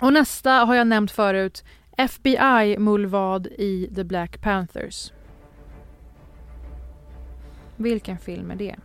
Och 0.01 0.13
nästa 0.13 0.51
har 0.51 0.75
jag 0.75 0.87
nämnt 0.87 1.11
förut, 1.11 1.63
FBI 1.97 2.77
Mullvad 2.77 3.47
i 3.47 3.89
The 3.95 4.03
Black 4.03 4.41
Panthers. 4.41 5.11
Vilken 7.75 8.17
film 8.17 8.51
är 8.51 8.55
det? 8.55 8.75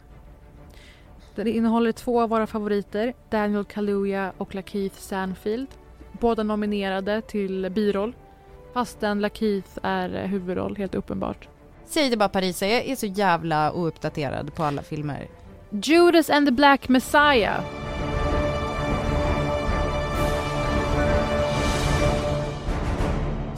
Den 1.34 1.46
innehåller 1.46 1.92
två 1.92 2.20
av 2.20 2.28
våra 2.28 2.46
favoriter, 2.46 3.14
Daniel 3.30 3.64
Kaluuya 3.64 4.32
och 4.38 4.54
Lakeith 4.54 4.96
Stanfield. 4.96 5.68
Båda 6.12 6.42
nominerade 6.42 7.20
till 7.20 7.70
biroll, 7.70 8.14
fastän 8.74 9.20
Lakeith 9.20 9.78
är 9.82 10.26
huvudroll, 10.26 10.76
helt 10.76 10.94
uppenbart. 10.94 11.48
Säg 11.84 12.11
det 12.11 12.16
bara 12.16 12.28
Parisa, 12.28 12.66
jag 12.66 12.84
är 12.84 12.96
så 12.96 13.07
jävla 13.07 13.72
ouppdaterad 13.72 14.54
på 14.54 14.62
alla 14.62 14.82
filmer. 14.82 15.28
Judas 15.70 16.30
and 16.30 16.46
the 16.46 16.52
Black 16.52 16.88
Messiah. 16.88 17.61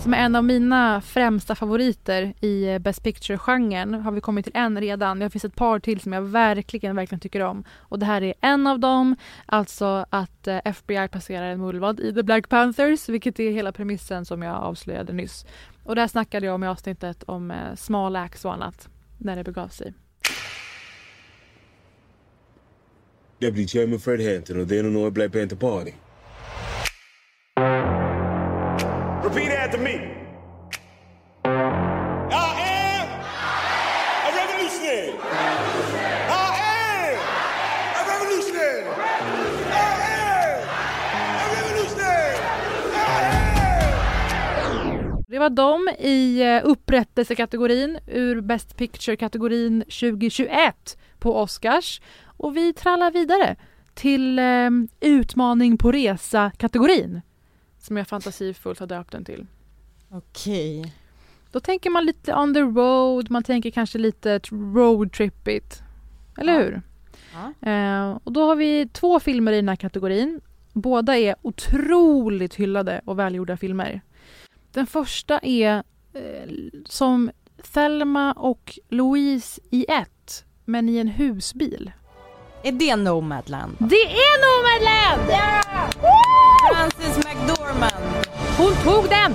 Som 0.09 0.15
är 0.15 0.19
en 0.19 0.35
av 0.35 0.45
mina 0.45 1.01
främsta 1.01 1.55
favoriter 1.55 2.35
i 2.41 2.69
eh, 2.69 2.79
Best 2.79 3.03
Picture-genren 3.03 3.95
har 3.95 4.13
vi 4.13 4.21
kommit 4.21 4.45
till 4.45 4.57
en 4.57 4.81
redan. 4.81 5.19
Det 5.19 5.31
finns 5.31 5.45
ett 5.45 5.55
par 5.55 5.79
till 5.79 6.01
som 6.01 6.13
jag 6.13 6.23
verkligen, 6.23 6.97
verkligen 6.97 7.21
tycker 7.21 7.41
om. 7.41 7.65
Och 7.71 7.99
det 7.99 8.07
här 8.07 8.23
är 8.23 8.35
en 8.41 8.67
av 8.67 8.81
dem, 8.81 9.17
alltså 9.47 10.07
att 10.11 10.49
eh, 10.49 10.61
FBI 10.65 11.09
placerar 11.09 11.51
en 11.51 11.61
mullvad 11.61 12.01
i 12.01 12.15
The 12.15 12.23
Black 12.23 12.49
Panthers, 12.49 13.09
vilket 13.09 13.41
är 13.41 13.51
hela 13.51 13.73
premissen 13.73 14.25
som 14.25 14.43
jag 14.43 14.57
avslöjade 14.57 15.13
nyss. 15.13 15.47
Och 15.85 15.95
det 15.95 16.01
här 16.01 16.09
snackade 16.09 16.47
jag 16.47 16.55
om 16.55 16.65
i 16.65 16.67
avsnittet 16.67 17.23
om 17.23 17.51
eh, 17.51 17.75
small 17.77 18.17
Axe 18.17 18.49
och 18.49 18.55
annat, 18.55 18.89
när 19.19 19.37
det 19.37 19.45
begav 19.45 19.69
sig. 19.69 19.95
Deputy 23.39 23.67
Chairman 23.67 23.99
Fred 23.99 24.33
Hampton 24.33 24.63
of 24.63 24.69
the 24.69 24.75
Illinois 24.75 25.11
Black 25.11 25.33
Panther 25.33 25.57
Party. 25.57 25.93
Var 45.49 45.55
de 45.55 45.89
i 46.05 46.43
eh, 46.43 46.61
upprättelsekategorin 46.71 47.99
ur 48.07 48.41
Best 48.41 48.77
Picture-kategorin 48.77 49.81
2021 49.83 50.99
på 51.19 51.37
Oscars. 51.43 52.01
Och 52.25 52.57
vi 52.57 52.73
trallar 52.73 53.11
vidare 53.11 53.57
till 53.95 54.39
eh, 54.39 54.71
utmaning 55.01 55.79
på 55.79 55.93
resa-kategorin 55.93 57.21
som 57.79 57.97
jag 57.97 58.09
fantasifullt 58.09 58.79
har 58.79 58.87
döpt 58.87 59.13
den 59.13 59.25
till. 59.25 59.47
Okej. 60.11 60.95
Då 61.53 61.61
tänker 61.61 61.91
man 61.91 62.05
lite 62.05 62.35
on 62.35 62.55
the 62.55 62.61
road, 62.61 63.31
man 63.31 63.43
tänker 63.43 63.71
kanske 63.71 63.99
lite 63.99 64.39
roadtrippigt. 64.75 65.83
Eller 66.39 66.53
Ja. 66.53 66.59
hur? 66.59 66.83
Ja. 67.63 67.69
Eh, 67.71 68.19
och 68.25 68.33
då 68.33 68.45
har 68.47 68.57
vi 68.57 68.89
två 68.89 69.21
filmer 69.21 69.53
i 69.53 69.57
den 69.57 69.69
här 69.69 69.77
kategorin. 69.77 70.41
Båda 70.73 71.19
är 71.19 71.35
otroligt 71.43 72.55
hyllade 72.55 73.01
och 73.05 73.19
välgjorda 73.19 73.57
filmer. 73.57 74.01
Den 74.73 74.87
första 74.87 75.39
är 75.39 75.83
eh, 76.13 76.49
som 76.85 77.31
Thelma 77.75 78.33
och 78.33 78.79
Louise 78.89 79.61
i 79.71 79.87
ett, 79.89 80.45
men 80.65 80.89
i 80.89 80.97
en 80.97 81.09
husbil. 81.09 81.93
Är 82.63 82.73
det 82.73 82.97
Nomadland? 82.97 83.77
Det 83.79 84.05
är 84.05 84.39
Nomadland! 84.45 85.43
Frances 86.73 87.17
McDormand. 87.17 88.27
Hon 88.59 88.73
tog 88.85 89.11
den! 89.11 89.33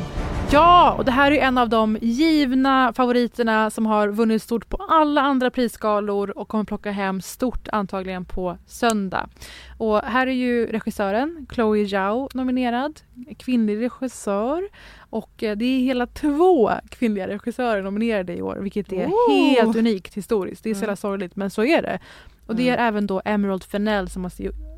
Ja, 0.52 0.96
och 0.98 1.06
det 1.06 1.12
här 1.12 1.32
är 1.32 1.42
en 1.42 1.58
av 1.58 1.70
de 1.70 1.98
givna 2.02 2.94
favoriterna 2.94 3.70
som 3.70 3.86
har 3.86 4.08
vunnit 4.08 4.44
stort 4.44 4.70
på 4.70 4.78
alla 4.78 5.22
andra 5.22 5.50
prisskalor 5.52 6.38
och 6.38 6.48
kommer 6.48 6.64
plocka 6.64 6.92
hem 6.92 7.22
stort 7.22 7.68
antagligen 7.72 8.26
på 8.26 8.58
söndag. 8.68 9.30
Och 9.78 10.00
här 10.00 10.28
är 10.28 10.32
ju 10.32 10.66
regissören 10.66 11.48
Chloe 11.54 11.88
Zhao 11.88 12.30
nominerad, 12.34 13.00
kvinnlig 13.38 13.82
regissör 13.82 14.70
och 15.14 15.44
eh, 15.44 15.56
det 15.58 15.66
är 15.66 15.80
hela 15.80 16.08
två 16.08 16.72
kvinnliga 16.90 17.28
regissörer 17.28 17.82
nominerade 17.82 18.34
i 18.38 18.42
år 18.42 18.56
vilket 18.62 18.94
är 18.94 19.06
Oh! 19.08 19.32
helt 19.56 19.76
unikt 19.76 20.14
historiskt. 20.18 20.64
Det 20.64 20.70
är 20.70 20.74
så 20.74 20.78
Mm. 20.78 20.84
jävla 20.84 20.96
sorgligt 20.96 21.36
men 21.36 21.50
så 21.50 21.64
är 21.64 21.82
det. 21.82 22.00
Och 22.48 22.56
det 22.56 22.70
är 22.70 22.74
Mm. 22.74 22.86
även 22.88 23.08
då 23.08 23.22
Emerald 23.26 23.64
Fennell 23.64 24.10
som 24.10 24.24
har, 24.24 24.32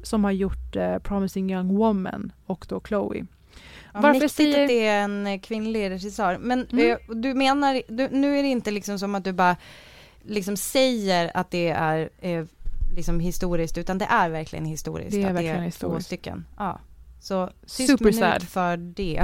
som 0.04 0.24
har 0.24 0.32
gjort 0.32 0.76
eh, 0.76 0.98
Promising 1.00 1.52
Young 1.52 1.76
Woman 1.78 2.32
och 2.46 2.66
då 2.70 2.82
Chloe. 2.88 3.26
Ja, 3.94 4.00
Varför 4.02 4.28
säger- 4.28 4.62
att 4.64 4.68
det 4.68 4.86
är 4.88 5.04
en 5.04 5.28
eh, 5.28 5.40
kvinnlig 5.40 5.90
regissör. 5.90 6.38
Men 6.42 6.68
Mm. 6.72 6.92
eh, 6.92 7.16
du 7.16 7.34
menar, 7.34 7.82
du, 7.88 8.08
nu 8.12 8.38
är 8.40 8.44
det 8.44 8.50
inte 8.50 8.72
liksom 8.72 9.00
som 9.00 9.16
att 9.16 9.24
du 9.24 9.34
bara 9.34 9.56
liksom 10.24 10.58
säger 10.58 11.32
att 11.34 11.52
det 11.52 11.70
är 11.70 12.10
eh, 12.20 12.46
liksom 12.96 13.20
historiskt, 13.20 13.78
utan 13.78 13.98
det 13.98 14.06
är 14.06 14.30
verkligen 14.30 14.66
historiskt. 14.66 15.12
Det 15.12 15.24
är 15.24 15.34
verkligen 15.34 15.56
det 15.56 15.62
är 15.62 15.66
historiskt. 15.66 15.80
två 15.80 16.06
stycken. 16.06 16.46
Ja. 16.58 16.80
Så 17.22 17.50
tyst 17.62 17.88
Super 17.90 18.06
minut 18.06 18.20
sad. 18.20 18.44
för 18.44 18.78
det. 18.78 19.24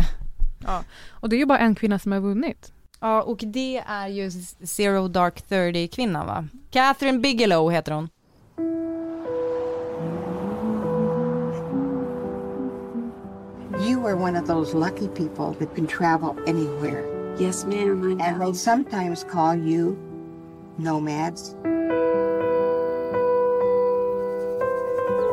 Ja. 0.66 0.84
Och 1.09 1.30
det 1.30 1.36
är 1.36 1.38
ju 1.38 1.45
bara 1.45 1.59
en 1.59 1.76
kvinna 1.76 1.99
som 1.99 2.12
har 2.12 2.20
vunnit. 2.20 2.72
Ja, 2.99 3.22
och 3.22 3.38
det 3.38 3.84
är 3.88 4.07
ju 4.07 4.32
Zero 4.64 5.07
Dark 5.07 5.41
Thirty 5.41 5.88
kvinnan 5.88 6.28
va? 6.28 6.47
Catherine 6.70 7.20
Bigelow 7.20 7.72
heter 7.72 7.91
hon. 7.91 8.09
You 13.88 14.05
are 14.05 14.16
one 14.16 14.36
of 14.36 14.47
those 14.47 14.74
lucky 14.78 15.07
people 15.07 15.53
that 15.59 15.76
can 15.76 15.88
travel 15.88 16.36
anywhere. 16.47 17.03
Yes, 17.39 17.66
ma'am. 17.66 18.22
And 18.22 18.41
they 18.41 18.53
sometimes 18.53 19.24
call 19.24 19.55
you 19.55 19.97
nomads. 20.78 21.55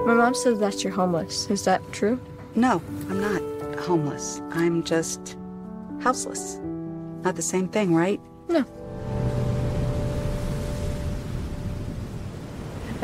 My 0.06 0.14
mom 0.14 0.34
says 0.34 0.58
that 0.60 0.82
you're 0.82 0.94
homeless. 0.94 1.50
Is 1.50 1.64
that 1.64 1.82
true? 1.92 2.18
No, 2.54 2.80
I'm 3.10 3.20
not 3.20 3.47
homeless. 3.88 4.42
I'm 4.52 4.82
just 4.94 5.36
houseless. 6.04 6.60
Not 7.24 7.36
the 7.36 7.42
same 7.42 7.68
thing, 7.68 7.96
right? 7.98 8.20
No. 8.48 8.64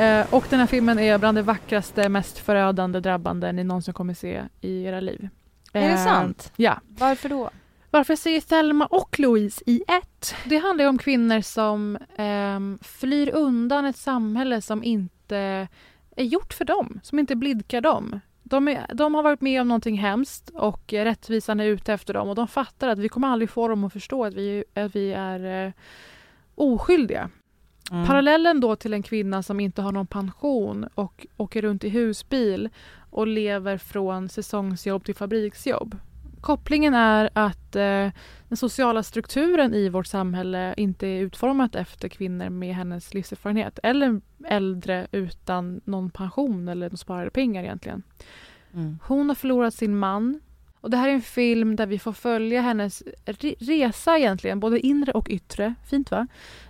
Eh, 0.03 0.35
och 0.35 0.45
den 0.51 0.61
här 0.61 0.66
filmen 0.66 0.99
är 0.99 1.18
bland 1.18 1.39
det 1.39 1.43
vackraste, 1.43 2.09
mest 2.09 2.39
förödande, 2.39 3.01
drabbande 3.01 3.53
ni 3.53 3.64
någonsin 3.64 3.95
kommer 3.95 4.14
se 4.14 4.43
i 4.61 4.85
era 4.85 5.01
liv. 5.01 5.28
Är 5.72 5.80
det 5.89 5.95
Eh, 5.95 6.05
sant? 6.05 6.53
Ja. 6.57 6.80
Varför 6.89 7.28
då? 7.28 7.51
Varför 7.91 8.12
jag 8.12 8.18
säger 8.18 8.41
Thelma 8.41 8.87
och 8.87 9.18
Louise 9.20 9.62
i 9.66 9.82
ett? 9.89 10.35
Det 10.45 10.57
handlar 10.59 10.85
ju 10.85 10.89
om 10.89 10.99
kvinnor 10.99 11.41
som 11.41 11.99
ehm, 12.16 12.78
flyr 12.82 13.28
undan 13.35 13.85
ett 13.85 13.97
samhälle 13.97 14.61
som 14.62 14.85
inte 14.85 15.68
är 16.16 16.24
gjort 16.24 16.53
för 16.55 16.64
dem, 16.64 17.01
som 17.03 17.18
inte 17.18 17.37
blidkar 17.37 17.80
dem. 17.80 18.20
De, 18.47 18.68
är, 18.68 18.95
de 18.95 19.14
har 19.14 19.22
varit 19.22 19.40
med 19.40 19.61
om 19.61 19.68
någonting 19.68 19.99
hemskt 19.99 20.51
och 20.55 20.92
rättvisan 20.92 21.61
är 21.61 21.64
ute 21.64 21.92
efter 21.92 22.14
dem 22.14 22.28
och 22.28 22.34
de 22.34 22.49
fattar 22.49 22.88
att 22.88 22.99
vi 22.99 23.09
kommer 23.09 23.28
aldrig 23.28 23.51
få 23.51 23.68
dem 23.68 23.84
att 23.84 23.92
förstå 23.92 24.24
att 24.24 24.34
vi, 24.34 24.64
att 24.74 24.97
vi 24.97 25.12
är 25.12 25.66
eh, 25.66 25.72
oskyldiga. 26.55 27.30
Mm. 27.90 28.07
Parallellen 28.07 28.61
då 28.61 28.76
till 28.76 28.95
en 28.95 29.03
kvinna 29.03 29.42
som 29.42 29.61
inte 29.61 29.82
har 29.82 29.92
någon 29.92 30.07
pension 30.07 30.88
och 30.95 31.26
åker 31.36 31.62
runt 31.62 31.84
i 31.84 31.88
husbil 31.88 32.68
och 33.11 33.26
lever 33.26 33.78
från 33.78 34.28
säsongsjobb 34.28 35.05
till 35.05 35.14
fabriksjobb. 35.14 35.99
Kopplingen 36.45 36.95
är 36.95 37.30
att 37.32 37.76
eh, 37.76 38.09
den 38.49 38.57
sociala 38.57 39.03
strukturen 39.03 39.74
i 39.74 39.88
vårt 39.88 40.07
samhälle 40.07 40.74
inte 40.76 41.07
är 41.07 41.20
utformat 41.20 41.74
efter 41.74 42.09
kvinnor 42.09 42.49
med 42.49 42.74
hennes 42.74 43.14
livserfarenhet 43.14 43.78
eller 43.82 44.20
äldre 44.45 45.07
utan 45.12 45.80
någon 45.84 46.11
pension 46.11 46.68
eller 46.68 46.90
någon 46.90 46.97
sparade 46.97 47.30
pengar 47.30 47.62
egentligen. 47.62 48.03
Mm. 48.74 48.99
Hon 49.03 49.28
har 49.28 49.34
förlorat 49.34 49.74
sin 49.74 49.99
man 49.99 50.40
och 50.80 50.90
det 50.90 50.97
här 50.97 51.09
är 51.09 51.12
en 51.12 51.22
film 51.22 51.76
där 51.76 51.86
vi 51.86 51.99
får 51.99 52.12
följa 52.12 52.61
hennes 52.61 53.03
re- 53.26 53.57
resa 53.59 54.18
egentligen, 54.18 54.61
både 54.61 54.80
inre 54.80 55.12
och 55.12 55.28
yttre. 55.30 55.74
Fint 55.90 56.11
va? 56.11 56.26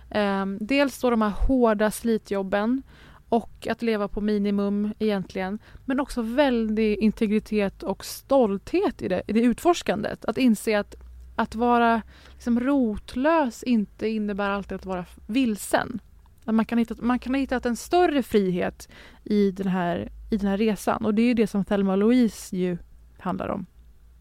Ehm, 0.09 0.57
dels 0.61 1.01
då 1.01 1.09
de 1.09 1.21
här 1.21 1.33
hårda 1.47 1.91
slitjobben 1.91 2.83
och 3.29 3.67
att 3.69 3.81
leva 3.81 4.07
på 4.07 4.21
minimum 4.21 4.93
egentligen. 4.99 5.59
Men 5.85 5.99
också 5.99 6.21
väldig 6.21 6.97
integritet 6.97 7.83
och 7.83 8.05
stolthet 8.05 9.01
i 9.01 9.07
det, 9.07 9.23
i 9.27 9.33
det 9.33 9.39
utforskandet. 9.41 10.25
Att 10.25 10.37
inse 10.37 10.79
att, 10.79 10.95
att 11.35 11.55
vara 11.55 12.01
liksom 12.33 12.59
rotlös 12.59 13.63
inte 13.63 14.07
innebär 14.07 14.49
alltid 14.49 14.75
att 14.75 14.85
vara 14.85 15.05
vilsen. 15.27 15.99
Att 16.45 16.55
man, 16.55 16.65
kan 16.65 16.77
hitta, 16.77 16.95
man 16.99 17.19
kan 17.19 17.33
ha 17.33 17.39
hittat 17.39 17.65
en 17.65 17.75
större 17.75 18.23
frihet 18.23 18.89
i 19.23 19.51
den, 19.51 19.67
här, 19.67 20.11
i 20.31 20.37
den 20.37 20.47
här 20.49 20.57
resan. 20.57 21.05
Och 21.05 21.13
det 21.13 21.21
är 21.21 21.27
ju 21.27 21.33
det 21.33 21.47
som 21.47 21.65
Thelma 21.65 21.91
och 21.91 21.97
Louise 21.97 22.55
ju 22.57 22.77
handlar 23.19 23.47
om. 23.47 23.65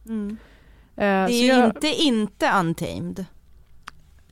Mm. 0.07 0.31
Eh, 0.31 0.37
Det 0.97 1.05
är 1.05 1.29
ju 1.43 1.47
jag- 1.47 1.65
inte 1.67 1.89
inte 1.89 2.51
Untamed. 2.61 3.25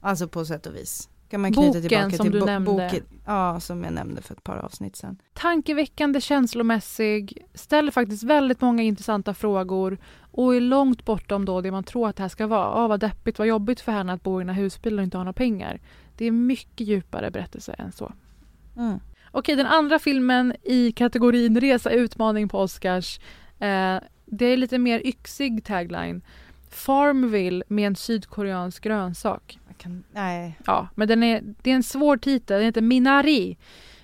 Alltså 0.01 0.29
på 0.29 0.45
sätt 0.45 0.67
och 0.67 0.77
vis. 0.77 1.09
Kan 1.33 1.41
man 1.41 1.53
knyta 1.53 1.67
Boken 1.67 1.83
tillbaka 1.89 2.17
som 2.17 2.27
till 2.27 2.41
du 2.41 2.47
nämnde. 2.47 2.71
boken. 2.71 3.05
Ja, 3.27 3.61
som 3.61 3.85
jag 3.85 3.93
nämnde 3.93 4.23
för 4.23 4.35
ett 4.35 4.45
par 4.45 4.57
avsnitt 4.57 4.97
sedan. 4.97 5.19
tankeväckande, 5.33 6.21
känslomässig, 6.21 7.47
ställer 7.55 7.91
faktiskt 7.91 8.23
väldigt 8.23 8.61
många 8.61 8.83
intressanta 8.83 9.35
frågor 9.35 9.99
och 10.31 10.55
är 10.55 10.61
långt 10.61 11.05
bortom 11.05 11.45
då 11.45 11.61
det 11.61 11.71
man 11.71 11.85
tror 11.85 12.09
att 12.09 12.17
det 12.17 12.23
här 12.23 12.29
ska 12.29 12.47
vara. 12.47 12.67
Ah, 12.67 12.89
vad 12.89 13.01
deppigt, 13.01 13.39
vad 13.39 13.49
jobbigt 13.49 13.81
för 13.81 13.93
henne 13.93 14.13
att 14.13 14.23
bo 14.23 14.41
i 14.41 14.45
den 14.45 14.55
här 14.55 14.63
husbilen 14.63 14.99
och 14.99 15.05
inte 15.05 15.17
ha 15.17 15.25
några 15.25 15.33
pengar. 15.33 15.81
Det 16.17 16.25
är 16.25 16.31
mycket 16.31 16.87
djupare 16.87 17.31
berättelse 17.31 17.73
än 17.73 17.93
så. 17.93 18.13
Mm. 18.77 19.01
Okej, 19.31 19.57
den 19.57 19.67
andra 19.67 19.99
filmen 19.99 20.55
i 20.63 20.93
kategorin 20.93 21.61
Resa 21.61 21.91
utmaning 21.91 22.49
på 22.49 22.59
Oscars. 22.59 23.21
Eh, 23.59 23.99
det 24.25 24.47
är 24.47 24.57
lite 24.57 24.79
mer 24.79 25.07
yxig 25.07 25.65
tagline. 25.65 26.23
Farmville 26.71 27.65
med 27.69 27.87
en 27.87 27.97
sydkoreansk 27.97 28.83
grönsak. 28.85 29.59
Jag 29.72 29.78
kan, 29.78 30.04
nej. 30.12 30.58
Ja, 30.66 30.88
men 30.96 31.08
den 31.08 31.24
är, 31.24 31.42
det 31.62 31.72
är 31.72 31.76
en 31.76 31.84
svår 31.84 32.18
titel. 32.18 32.58
Den 32.58 32.66
heter 32.66 32.82
Minari. 32.82 33.58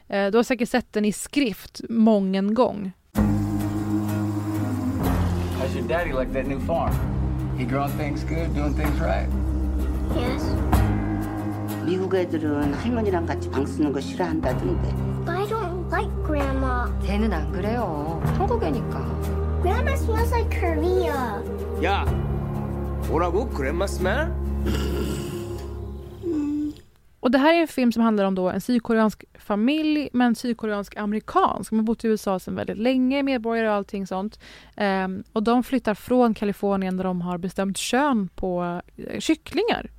Eh, 0.08 0.32
du 0.32 0.38
har 0.38 0.43
säkert 0.43 0.70
sett 0.70 0.93
den 0.93 1.06
i 1.06 1.12
skrift 1.12 1.82
mången 1.89 2.54
gång. 2.54 2.91
How's 5.60 5.76
your 5.78 5.88
daddy 5.88 6.12
like 6.14 6.34
that 6.34 6.47
new 6.47 6.60
farm? 6.60 6.93
You 7.60 7.66
draw 7.68 7.88
things 7.88 8.24
good, 8.24 8.56
doing 8.56 8.74
things 8.74 8.99
right. 9.01 9.30
Yes. 10.16 10.43
미국 11.86 12.16
애들은 12.16 12.74
할머니랑 12.74 13.26
같이 13.26 13.49
방 13.51 13.66
쓰는 13.66 13.91
거 13.93 13.99
싫어한다던데. 13.99 14.93
But 15.26 15.36
I 15.36 15.45
don't 15.47 15.89
like 15.91 16.12
Grandma. 16.26 16.86
걔는 17.06 17.32
안 17.34 17.51
그래요. 17.51 18.22
한국애니까. 18.38 19.62
Grandma 19.62 19.93
smells 19.93 20.34
like 20.34 20.60
Korea. 20.60 21.41
야, 21.84 22.06
뭐라고? 23.08 23.49
그랜마 23.49 23.88
스멜? 23.88 24.32
Och 27.21 27.31
det 27.31 27.39
här 27.39 27.55
är 27.55 27.61
en 27.61 27.69
film 27.69 27.93
som 27.93 28.03
handlar 28.03 28.25
om 28.25 28.35
då 28.35 28.51
en 28.51 28.61
sydkoreansk 28.61 29.25
familj, 29.39 30.09
men 30.12 30.35
sydkoreansk-amerikansk. 30.35 31.71
De 31.71 31.79
har 31.79 31.85
bott 31.85 32.05
i 32.05 32.09
USA 32.09 32.39
sedan 32.39 32.55
väldigt 32.55 32.79
länge, 32.79 33.23
medborgare 33.23 33.69
och 33.69 33.75
allting 33.75 34.07
sånt. 34.07 34.41
Ehm, 34.77 35.25
och 35.33 35.43
de 35.43 35.62
flyttar 35.62 35.95
från 35.95 36.35
Kalifornien 36.35 36.97
där 36.97 37.05
de 37.05 37.21
har 37.21 37.39
bestämt 37.39 37.79
kön 37.79 38.29
på 38.35 38.81
eh, 38.97 39.21
kycklingar 39.21 39.91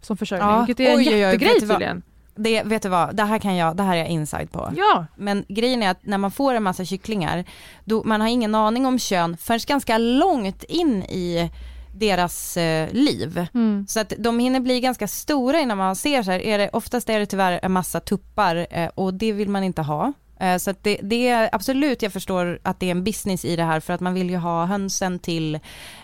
som 0.00 0.16
försörjning, 0.16 0.66
vilket 0.66 0.80
är 0.80 0.92
en 0.92 0.98
oj, 0.98 1.08
oj, 1.08 1.14
oj, 1.14 1.20
jättegrej 1.20 1.58
vad? 1.60 1.70
tydligen. 1.70 2.02
Det, 2.36 2.62
vet 2.62 2.82
du 2.82 2.88
vad, 2.88 3.16
det 3.16 3.22
här 3.22 3.38
kan 3.38 3.56
jag, 3.56 3.76
det 3.76 3.82
här 3.82 3.94
är 3.94 3.98
jag 3.98 4.08
inside 4.08 4.52
på. 4.52 4.72
Ja. 4.76 5.06
Men 5.16 5.44
grejen 5.48 5.82
är 5.82 5.90
att 5.90 6.06
när 6.06 6.18
man 6.18 6.30
får 6.30 6.54
en 6.54 6.62
massa 6.62 6.84
kycklingar, 6.84 7.44
då 7.84 8.02
man 8.04 8.20
har 8.20 8.28
ingen 8.28 8.54
aning 8.54 8.86
om 8.86 8.98
kön 8.98 9.36
förrän 9.36 9.60
ganska 9.66 9.98
långt 9.98 10.64
in 10.64 11.02
i 11.02 11.50
deras 11.94 12.56
eh, 12.56 12.92
liv. 12.92 13.46
Mm. 13.54 13.86
Så 13.88 14.00
att 14.00 14.12
de 14.18 14.38
hinner 14.38 14.60
bli 14.60 14.80
ganska 14.80 15.08
stora 15.08 15.60
innan 15.60 15.78
man 15.78 15.96
ser 15.96 16.22
så 16.22 16.30
här, 16.30 16.38
är 16.40 16.58
det, 16.58 16.70
oftast 16.72 17.08
är 17.10 17.18
det 17.18 17.26
tyvärr 17.26 17.60
en 17.62 17.72
massa 17.72 18.00
tuppar 18.00 18.66
eh, 18.70 18.90
och 18.94 19.14
det 19.14 19.32
vill 19.32 19.48
man 19.48 19.64
inte 19.64 19.82
ha. 19.82 20.12
Eh, 20.40 20.56
så 20.56 20.70
att 20.70 20.82
det, 20.84 20.98
det 21.02 21.28
är 21.28 21.48
absolut, 21.52 22.02
jag 22.02 22.12
förstår 22.12 22.58
att 22.62 22.80
det 22.80 22.86
är 22.86 22.90
en 22.90 23.04
business 23.04 23.44
i 23.44 23.56
det 23.56 23.64
här 23.64 23.80
för 23.80 23.92
att 23.92 24.00
man 24.00 24.14
vill 24.14 24.30
ju 24.30 24.36
ha 24.36 24.64
hönsen 24.64 25.18
till 25.18 25.54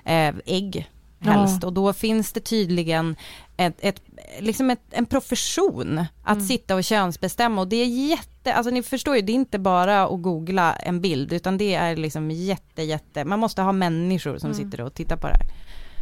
eh, 0.05 0.35
ägg 0.47 0.91
helst 1.23 1.59
Ja. 1.63 1.67
och 1.67 1.73
då 1.73 1.93
finns 1.93 2.33
det 2.33 2.41
tydligen 2.41 3.17
ett, 3.57 3.77
ett, 3.81 4.03
liksom 4.39 4.71
ett, 4.71 4.81
en 4.91 5.07
profession 5.07 5.99
att 6.25 6.37
Mm. 6.37 6.47
sitta 6.47 6.75
och 6.75 6.85
könsbestämma 6.85 7.61
och 7.61 7.69
det 7.69 7.77
är 7.77 7.87
jätte, 7.87 8.55
alltså 8.55 8.71
ni 8.71 8.83
förstår 8.83 9.17
ju 9.17 9.23
det 9.23 9.33
är 9.33 9.35
inte 9.35 9.59
bara 9.59 10.03
att 10.07 10.23
googla 10.23 10.73
en 10.73 11.01
bild 11.01 11.33
utan 11.33 11.59
det 11.59 11.75
är 11.75 11.97
liksom 11.97 12.31
jätte 12.31 12.83
jätte, 12.83 13.25
man 13.25 13.39
måste 13.39 13.63
ha 13.63 13.73
människor 13.73 14.39
som 14.39 14.51
Mm. 14.51 14.65
sitter 14.65 14.81
och 14.81 14.95
tittar 14.95 15.17
på 15.17 15.27
det 15.27 15.35
här. 15.35 15.47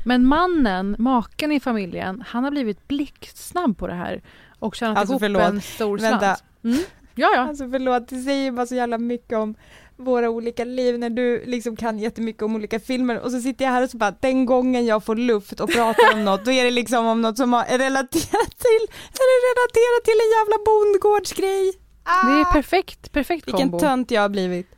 Men 0.09 0.27
mannen, 0.27 0.97
maken 0.99 1.53
i 1.53 1.61
familjen, 1.61 2.25
han 2.27 2.45
har 2.45 2.51
blivit 2.51 2.89
blixtsnabb 2.89 3.79
på 3.79 3.87
det 3.87 3.95
här 3.95 4.23
och 4.59 4.75
tjänat 4.75 4.99
Alltså, 4.99 5.13
ihop 5.13 5.21
förlåt. 5.21 5.43
en 5.43 5.61
stor 5.61 5.99
slant. 5.99 6.23
Mm. 6.65 6.79
Ja, 7.15 7.31
ja. 7.35 7.41
Alltså 7.41 7.71
förlåt, 7.71 8.09
det 8.09 8.21
säger 8.23 8.53
bara 8.53 8.67
så 8.67 8.75
jävla 8.75 8.99
mycket 8.99 9.39
om 9.39 9.55
våra 9.97 10.31
olika 10.31 10.65
liv 10.65 10.99
när 10.99 11.11
du 11.11 11.45
liksom 11.47 11.77
kan 11.77 11.99
jättemycket 11.99 12.43
om 12.43 12.55
olika 12.55 12.81
filmer 12.81 13.21
och 13.21 13.31
så 13.31 13.41
sitter 13.41 13.65
jag 13.65 13.73
här 13.73 13.83
och 13.83 13.91
så 13.91 13.97
bara 13.97 14.11
den 14.21 14.47
gången 14.47 14.87
jag 14.87 15.05
får 15.05 15.17
luft 15.17 15.61
och 15.61 15.71
pratar 15.71 16.13
om 16.15 16.25
något 16.25 16.45
då 16.45 16.51
är 16.53 16.65
det 16.65 16.71
liksom 16.71 17.07
om 17.07 17.23
något 17.23 17.37
som 17.37 17.55
är 17.55 17.79
relaterat 17.79 18.59
till, 18.59 18.85
är 19.13 19.27
det 19.33 19.39
relaterat 19.51 20.05
till 20.05 20.19
en 20.25 20.31
jävla 20.39 20.57
bondgårdsgrej. 20.67 21.73
Det 22.05 22.41
är 22.41 22.53
perfekt, 22.53 23.13
perfekt 23.13 23.47
Vilken 23.47 23.71
kombo. 23.71 23.79
tönt 23.79 24.11
jag 24.11 24.23
har 24.23 24.29
blivit. 24.29 24.71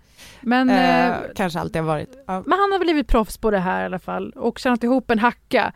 Men, 0.42 0.70
Eh, 0.70 1.08
eh, 1.08 1.16
kanske 1.36 1.60
alltid 1.60 1.82
har 1.82 1.86
varit. 1.88 2.18
Ja. 2.26 2.42
Men 2.46 2.58
han 2.58 2.72
har 2.72 2.78
blivit 2.78 3.08
proffs 3.08 3.38
på 3.38 3.50
det 3.50 3.58
här 3.58 3.82
i 3.82 3.84
alla 3.84 3.98
fall 3.98 4.30
och 4.30 4.58
tjänat 4.58 4.84
ihop 4.84 5.10
en 5.10 5.18
hacka. 5.18 5.72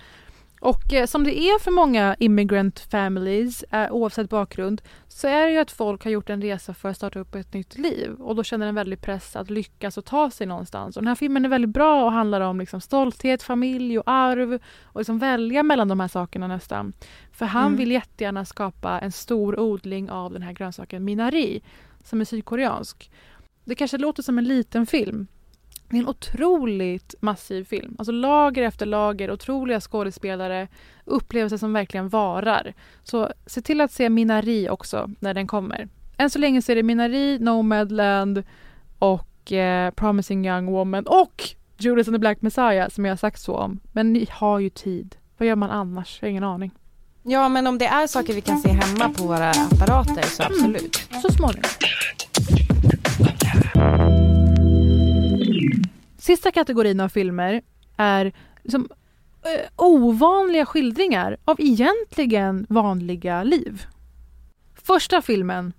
Och 0.61 0.93
eh, 0.93 1.07
som 1.07 1.25
det 1.25 1.39
är 1.39 1.59
för 1.59 1.71
många 1.71 2.17
immigrant 2.19 2.79
families, 2.91 3.63
eh, 3.63 3.93
oavsett 3.93 4.31
bakgrund, 4.31 4.83
så 5.09 5.29
är 5.29 5.47
det 5.47 5.53
ju 5.53 5.59
att 5.59 5.71
folk 5.71 6.05
har 6.05 6.11
gjort 6.11 6.31
en 6.31 6.43
resa 6.43 6.75
för 6.75 6.89
att 6.89 6.97
starta 6.97 7.19
upp 7.19 7.35
ett 7.35 7.53
nytt 7.53 7.79
liv 7.79 8.15
och 8.19 8.37
då 8.37 8.43
känner 8.45 8.67
en 8.67 8.75
väldig 8.75 9.01
press 9.01 9.37
att 9.37 9.51
lyckas 9.51 9.99
och 9.99 10.05
ta 10.05 10.31
sig 10.31 10.47
någonstans. 10.47 10.97
Och 10.97 11.03
den 11.03 11.09
här 11.09 11.15
filmen 11.15 11.45
är 11.45 11.49
väldigt 11.49 11.71
bra 11.71 12.05
och 12.05 12.13
handlar 12.13 12.41
om 12.41 12.59
liksom 12.61 12.81
stolthet, 12.81 13.43
familj 13.43 13.99
och 13.99 14.05
arv 14.11 14.59
och 14.85 15.01
liksom 15.01 15.19
välja 15.19 15.63
mellan 15.63 15.89
de 15.89 16.01
här 16.01 16.09
sakerna 16.09 16.47
nästan. 16.49 16.93
För 17.33 17.47
han 17.47 17.67
Mm. 17.67 17.77
vill 17.79 17.91
jättegärna 17.93 18.45
skapa 18.45 18.99
en 18.99 19.13
stor 19.13 19.61
odling 19.61 20.11
av 20.11 20.33
den 20.33 20.43
här 20.43 20.53
grönsaken 20.53 21.05
minari 21.05 21.63
som 22.05 22.21
är 22.21 22.25
sydkoreansk. 22.25 23.11
Det 23.65 23.75
kanske 23.75 23.99
låter 23.99 24.23
som 24.23 24.39
en 24.39 24.45
liten 24.45 24.87
film, 24.87 25.27
det 25.89 25.97
är 25.97 26.01
en 26.01 26.09
otroligt 26.09 27.15
massiv 27.21 27.65
film. 27.65 27.95
Alltså 27.99 28.13
lager 28.13 28.63
efter 28.63 28.87
lager, 28.87 29.31
otroliga 29.31 29.81
skådespelare, 29.81 30.69
upplevelser 31.05 31.57
som 31.57 31.73
verkligen 31.73 32.09
varar. 32.09 32.75
Så 33.03 33.33
se 33.47 33.63
till 33.63 33.81
att 33.81 33.93
se 33.93 34.09
Minari 34.09 34.69
också 34.69 35.11
när 35.21 35.35
den 35.35 35.47
kommer. 35.47 35.89
Än 36.17 36.31
så 36.31 36.39
länge 36.39 36.63
så 36.63 36.73
är 36.73 36.77
det 36.77 36.83
Minari, 36.83 37.39
Nomadland 37.39 38.43
och 38.99 39.53
eh, 39.53 39.91
Promising 39.91 40.47
Young 40.47 40.67
Woman 40.67 41.07
och 41.07 41.43
Judas 41.79 42.09
and 42.09 42.15
the 42.15 42.19
Black 42.19 42.43
Messiah 42.43 42.89
som 42.89 43.05
jag 43.05 43.13
har 43.13 43.17
sagt 43.17 43.41
så 43.41 43.57
om. 43.57 43.81
Men 43.93 44.13
ni 44.13 44.27
har 44.31 44.59
ju 44.59 44.71
tid. 44.71 45.17
Vad 45.39 45.49
gör 45.49 45.57
man 45.57 45.71
annars? 45.71 46.19
Jag 46.21 46.27
har 46.27 46.31
ingen 46.31 46.45
aning. 46.45 46.71
Ja 47.23 47.49
men 47.49 47.67
om 47.67 47.79
det 47.79 47.87
är 47.87 48.07
saker 48.07 48.35
vi 48.35 48.41
kan 48.41 48.59
se 48.59 48.69
hemma 48.69 49.09
på 49.09 49.25
våra 49.25 49.51
apparater 49.51 50.23
så 50.23 50.43
absolut. 50.43 50.97
Så 51.23 51.33
småningom. 51.33 51.71
Sista 56.25 56.51
kategorin 56.51 57.01
av 57.01 57.09
filmer 57.09 57.63
är 57.97 58.33
liksom, 58.63 58.89
eh, 59.43 59.71
ovanliga 59.77 60.67
skildringar 60.67 61.37
av 61.45 61.61
egentligen 61.61 62.67
vanliga 62.69 63.43
liv. 63.43 63.87
Första 64.75 65.23
filmen, 65.23 65.73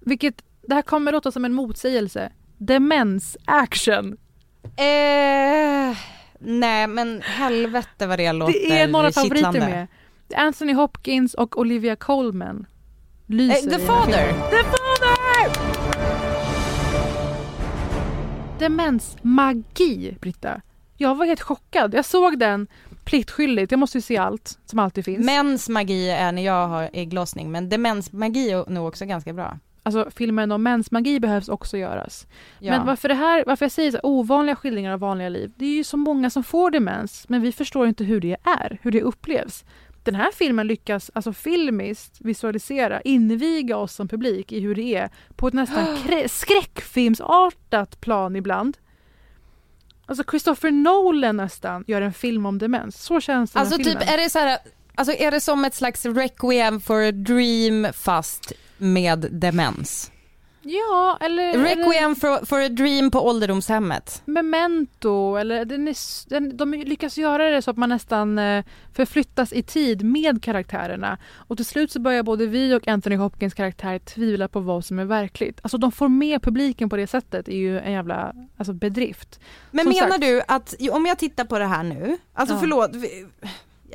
vilket 0.00 0.42
det 0.62 0.74
här 0.74 0.82
kommer 0.82 1.12
låta 1.12 1.32
som 1.32 1.44
en 1.44 1.52
motsägelse, 1.52 2.32
demens 2.58 3.36
action. 3.44 4.16
Eh, 4.62 5.96
nej 6.38 6.86
men 6.86 7.22
helvete 7.22 8.06
vad 8.06 8.18
det 8.18 8.32
låter 8.32 8.52
Det 8.52 8.80
är 8.80 8.88
några 8.88 9.12
favoriter 9.12 9.60
med. 9.60 9.86
Anthony 10.36 10.72
Hopkins 10.72 11.34
och 11.34 11.58
Olivia 11.58 11.96
Colman 11.96 12.66
lyser 13.26 13.72
Eh, 13.72 13.78
The 13.78 13.86
Father. 13.86 14.32
The 14.50 14.64
Father! 14.64 15.75
Demensmagi, 18.58 20.16
Britta. 20.20 20.60
Jag 20.96 21.14
var 21.14 21.26
helt 21.26 21.40
chockad. 21.40 21.94
Jag 21.94 22.04
såg 22.04 22.38
den 22.38 22.66
pliktskyldigt. 23.04 23.72
Jag 23.72 23.78
måste 23.78 23.98
ju 23.98 24.02
se 24.02 24.16
allt 24.16 24.58
som 24.66 24.78
alltid 24.78 25.04
finns. 25.04 25.26
Mäns 25.26 25.68
magi 25.68 26.10
är 26.10 26.32
när 26.32 26.42
jag 26.42 26.68
har 26.68 26.90
ägglossning 26.92 27.50
men 27.50 27.68
demensmagi 27.68 28.50
är 28.50 28.70
nog 28.70 28.88
också 28.88 29.04
ganska 29.04 29.32
bra. 29.32 29.58
Alltså 29.82 30.10
filmen 30.10 30.52
om 30.52 30.62
mensmagi 30.62 31.20
behövs 31.20 31.48
också 31.48 31.76
göras. 31.76 32.26
Ja. 32.58 32.72
Men 32.72 32.86
varför 32.86 33.08
det 33.08 33.14
här, 33.14 33.44
varför 33.46 33.64
jag 33.64 33.72
säger 33.72 33.90
så 33.90 33.96
här, 33.96 34.06
ovanliga 34.06 34.56
skildringar 34.56 34.92
av 34.92 35.00
vanliga 35.00 35.28
liv, 35.28 35.52
det 35.56 35.64
är 35.64 35.76
ju 35.76 35.84
så 35.84 35.96
många 35.96 36.30
som 36.30 36.44
får 36.44 36.70
demens, 36.70 37.24
men 37.28 37.42
vi 37.42 37.52
förstår 37.52 37.88
inte 37.88 38.04
hur 38.04 38.20
det 38.20 38.36
är, 38.42 38.78
hur 38.82 38.90
det 38.90 39.02
upplevs. 39.02 39.64
Den 40.06 40.14
här 40.14 40.30
filmen 40.32 40.66
lyckas 40.66 41.10
alltså 41.14 41.32
filmiskt 41.32 42.16
visualisera, 42.20 43.00
inviga 43.00 43.76
oss 43.76 43.94
som 43.94 44.08
publik 44.08 44.52
i 44.52 44.60
hur 44.60 44.74
det 44.74 44.94
är 44.94 45.10
på 45.36 45.48
ett 45.48 45.54
nästan 45.54 45.84
krä- 45.96 46.28
skräckfilmsartat 46.28 48.00
plan 48.00 48.36
ibland. 48.36 48.76
Alltså 50.06 50.24
Christopher 50.30 50.70
Nolan 50.70 51.36
nästan 51.36 51.84
gör 51.86 52.02
en 52.02 52.12
film 52.12 52.46
om 52.46 52.58
demens. 52.58 53.02
Så 53.02 53.20
känns 53.20 53.52
den 53.52 53.60
Alltså 53.60 53.76
typ 53.76 53.86
filmen. 53.86 54.02
är 54.08 54.16
det 54.18 54.30
så 54.30 54.38
här, 54.38 54.58
alltså 54.94 55.14
är 55.14 55.30
det 55.30 55.40
som 55.40 55.64
ett 55.64 55.74
slags 55.74 56.06
requiem 56.06 56.80
for 56.80 57.02
a 57.08 57.12
dream 57.12 57.86
fast 57.92 58.52
med 58.78 59.28
demens? 59.32 60.10
Ja, 60.68 61.18
eller... 61.20 61.58
Requiem 61.58 62.04
eller 62.04 62.14
for, 62.14 62.46
for 62.46 62.60
a 62.60 62.68
dream 62.68 63.10
på 63.10 63.26
ålderdomshemmet. 63.26 64.22
Memento, 64.24 65.36
eller 65.36 65.64
den 65.64 65.88
är, 65.88 66.28
den, 66.30 66.56
de 66.56 66.72
lyckas 66.74 67.18
göra 67.18 67.50
det 67.50 67.62
så 67.62 67.70
att 67.70 67.76
man 67.76 67.88
nästan 67.88 68.38
eh, 68.38 68.64
förflyttas 68.94 69.52
i 69.52 69.62
tid 69.62 70.04
med 70.04 70.42
karaktärerna. 70.42 71.18
Och 71.34 71.56
till 71.56 71.66
slut 71.66 71.92
så 71.92 72.00
börjar 72.00 72.22
både 72.22 72.46
vi 72.46 72.74
och 72.74 72.88
Anthony 72.88 73.16
Hopkins 73.16 73.54
karaktär 73.54 73.98
tvivla 73.98 74.48
på 74.48 74.60
vad 74.60 74.84
som 74.84 74.98
är 74.98 75.04
verkligt. 75.04 75.58
Alltså 75.62 75.78
de 75.78 75.92
får 75.92 76.08
med 76.08 76.42
publiken 76.42 76.88
på 76.88 76.96
det 76.96 77.06
sättet 77.06 77.48
är 77.48 77.56
ju 77.56 77.78
en 77.80 77.92
jävla 77.92 78.32
alltså, 78.56 78.72
bedrift. 78.72 79.40
Men 79.70 79.84
Som 79.84 79.92
menar 79.92 80.08
sagt- 80.08 80.20
du 80.20 80.42
att, 80.48 80.74
om 80.90 81.06
jag 81.06 81.18
tittar 81.18 81.44
på 81.44 81.58
det 81.58 81.66
här 81.66 81.82
nu, 81.82 82.16
alltså 82.34 82.54
Ja. 82.54 82.60
förlåt, 82.60 82.90
vi- 82.94 83.26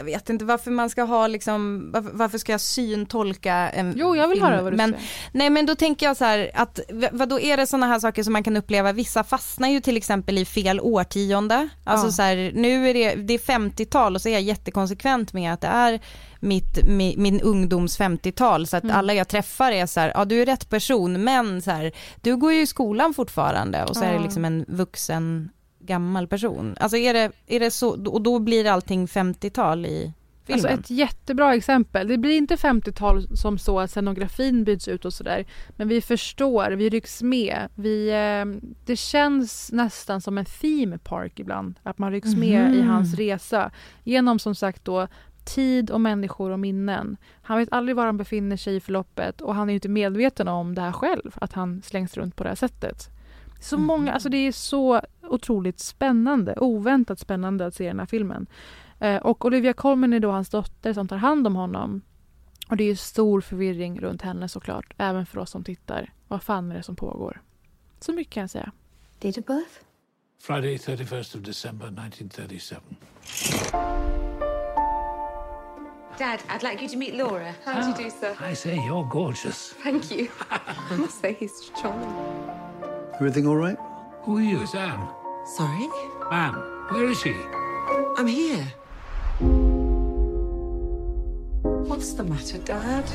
jag 0.01 0.05
vet 0.05 0.29
inte 0.29 0.45
varför 0.45 0.71
man 0.71 0.89
ska 0.89 1.03
ha 1.03 1.27
liksom, 1.27 1.89
varför, 1.93 2.09
varför 2.13 2.37
ska 2.37 2.51
jag 2.51 2.61
syntolka 2.61 3.53
en 3.53 3.93
Jo, 3.97 4.15
jag 4.15 4.27
vill 4.27 4.37
film? 4.37 4.45
höra 4.47 4.61
vad 4.61 4.73
du 4.73 4.77
men, 4.77 4.89
säger. 4.91 5.05
Nej 5.31 5.49
men 5.49 5.65
då 5.65 5.75
tänker 5.75 6.05
jag 6.05 6.17
så 6.17 6.25
här 6.25 6.51
att, 6.53 6.79
vad 7.11 7.29
då 7.29 7.39
är 7.39 7.57
det 7.57 7.67
sådana 7.67 7.85
här 7.87 7.99
saker 7.99 8.23
som 8.23 8.33
man 8.33 8.43
kan 8.43 8.57
uppleva, 8.57 8.91
vissa 8.91 9.23
fastnar 9.23 9.69
ju 9.69 9.81
till 9.81 9.97
exempel 9.97 10.37
i 10.37 10.45
fel 10.45 10.79
årtionde, 10.79 11.69
alltså 11.83 12.07
Ja. 12.07 12.11
så 12.11 12.21
här, 12.21 12.51
nu 12.55 12.89
är 12.89 12.93
det, 12.93 13.15
det 13.15 13.33
är 13.33 13.37
50-tal 13.37 14.15
och 14.15 14.21
så 14.21 14.29
är 14.29 14.33
jag 14.33 14.41
jättekonsekvent 14.41 15.33
med 15.33 15.53
att 15.53 15.61
det 15.61 15.67
är 15.67 15.99
mitt, 16.39 16.83
mi, 16.87 17.15
min 17.17 17.41
ungdoms 17.41 17.99
50-tal 17.99 18.67
så 18.67 18.77
att 18.77 18.83
Mm. 18.83 18.95
alla 18.95 19.13
jag 19.13 19.27
träffar 19.27 19.71
är 19.71 19.85
så 19.85 19.99
här, 19.99 20.11
ja 20.15 20.25
du 20.25 20.41
är 20.41 20.45
rätt 20.45 20.69
person 20.69 21.23
men 21.23 21.61
så 21.61 21.71
här, 21.71 21.91
du 22.21 22.37
går 22.37 22.53
ju 22.53 22.61
i 22.61 22.67
skolan 22.67 23.13
fortfarande 23.13 23.83
och 23.83 23.95
så 23.95 24.03
är 24.03 24.09
det 24.09 24.15
Ja. 24.15 24.21
liksom 24.23 24.45
en 24.45 24.65
vuxen 24.67 25.49
gammal 25.85 26.27
person. 26.27 26.75
Alltså 26.79 26.97
är 26.97 27.13
det, 27.13 27.31
är 27.47 27.59
det 27.59 27.71
så, 27.71 28.09
och 28.11 28.21
då 28.21 28.39
blir 28.39 28.65
allting 28.67 29.05
50-tal 29.05 29.85
i, 29.85 30.13
filmen. 30.45 30.65
Alltså 30.65 30.79
ett 30.79 30.89
jättebra 30.89 31.55
exempel. 31.55 32.07
Det 32.07 32.17
blir 32.17 32.37
inte 32.37 32.55
50-tal 32.55 33.37
som 33.37 33.57
så 33.57 33.79
att 33.79 33.91
scenografin 33.91 34.63
byts 34.63 34.87
ut 34.87 35.05
och 35.05 35.13
sådär. 35.13 35.45
Men 35.69 35.87
vi 35.87 36.01
förstår, 36.01 36.71
vi 36.71 36.89
rycks 36.89 37.21
med. 37.21 37.67
Vi, 37.75 38.09
eh, 38.09 38.69
det 38.85 38.95
känns 38.95 39.71
nästan 39.71 40.21
som 40.21 40.37
en 40.37 40.45
theme 40.45 40.97
park 40.97 41.39
ibland. 41.39 41.79
Att 41.83 41.97
man 41.97 42.11
rycks 42.11 42.35
med 42.35 42.69
Mhm. 42.69 42.73
i 42.73 42.81
hans 42.81 43.13
resa. 43.15 43.71
Genom 44.03 44.39
som 44.39 44.55
sagt 44.55 44.85
då 44.85 45.07
tid 45.45 45.91
och 45.91 46.01
människor 46.01 46.51
och 46.51 46.59
minnen. 46.59 47.17
Han 47.41 47.57
vet 47.57 47.71
aldrig 47.73 47.95
var 47.95 48.05
han 48.05 48.17
befinner 48.17 48.57
sig 48.57 48.75
i 48.75 48.79
förloppet 48.79 49.41
och 49.41 49.55
han 49.55 49.69
är 49.69 49.73
inte 49.73 49.89
medveten 49.89 50.47
om 50.47 50.75
det 50.75 50.81
här 50.81 50.91
själv. 50.91 51.31
Att 51.35 51.53
han 51.53 51.81
slängs 51.81 52.17
runt 52.17 52.35
på 52.35 52.43
det 52.43 52.49
här 52.49 52.55
sättet. 52.55 53.09
Så 53.61 53.77
många, 53.77 54.13
alltså 54.13 54.29
det 54.29 54.37
är 54.37 54.51
så 54.51 55.01
otroligt 55.21 55.79
spännande, 55.79 56.55
oväntat 56.57 57.19
spännande 57.19 57.65
att 57.65 57.75
se 57.75 57.87
den 57.87 57.99
här 57.99 58.05
filmen. 58.05 58.47
Eh, 58.99 59.17
och 59.17 59.45
Olivia 59.45 59.73
Colman 59.73 60.13
är 60.13 60.19
då 60.19 60.31
hans 60.31 60.49
dotter 60.49 60.93
som 60.93 61.07
tar 61.07 61.17
hand 61.17 61.47
om 61.47 61.55
honom. 61.55 62.01
Och 62.69 62.77
det 62.77 62.83
är 62.83 62.87
ju 62.87 62.95
stor 62.95 63.41
förvirring 63.41 63.99
runt 63.99 64.21
henne 64.21 64.49
såklart, 64.49 64.93
även 64.97 65.25
för 65.25 65.39
oss 65.39 65.49
som 65.49 65.63
tittar. 65.63 66.13
Vad 66.27 66.43
fan 66.43 66.71
är 66.71 66.75
det 66.75 66.83
som 66.83 66.95
pågår? 66.95 67.41
Så 67.99 68.13
mycket 68.13 68.33
kan 68.33 68.41
jag 68.41 68.49
säga. 68.49 68.71
Date 69.19 69.39
of 69.39 69.45
birth? 69.45 69.71
Friday, 70.41 70.77
31st 70.77 71.35
of 71.35 71.41
December, 71.43 71.85
1937. 71.85 72.75
Dad, 76.17 76.39
I'd 76.49 76.63
like 76.63 76.81
you 76.81 76.89
to 76.89 76.97
meet 76.97 77.15
Laura. 77.15 77.53
How 77.65 77.81
do 77.81 77.87
you 77.87 77.95
do, 77.95 78.09
sir? 78.09 78.35
I 78.51 78.55
say, 78.55 78.75
you're 78.75 79.09
gorgeous. 79.09 79.73
Thank 79.83 80.11
you. 80.11 80.29
I 80.91 80.95
must 80.97 81.21
say 81.21 81.33
he's 81.33 81.71
charming. 81.81 82.50
Everything 83.21 83.45
all 83.45 83.55
right? 83.55 83.77
Who 84.23 84.37
are 84.37 84.41
you? 84.41 84.65
Sam. 84.65 85.07
Sorry? 85.45 85.87
Ma'am, 86.31 86.55
where 86.89 87.05
is 87.05 87.21
she? 87.21 87.35
I'm 88.17 88.25
here. 88.25 88.65
What's 91.87 92.13
the 92.13 92.23
matter, 92.23 92.57
Dad? 92.65 93.05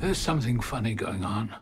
There's 0.00 0.16
something 0.16 0.58
funny 0.62 0.94
going 0.94 1.22
on. 1.22 1.52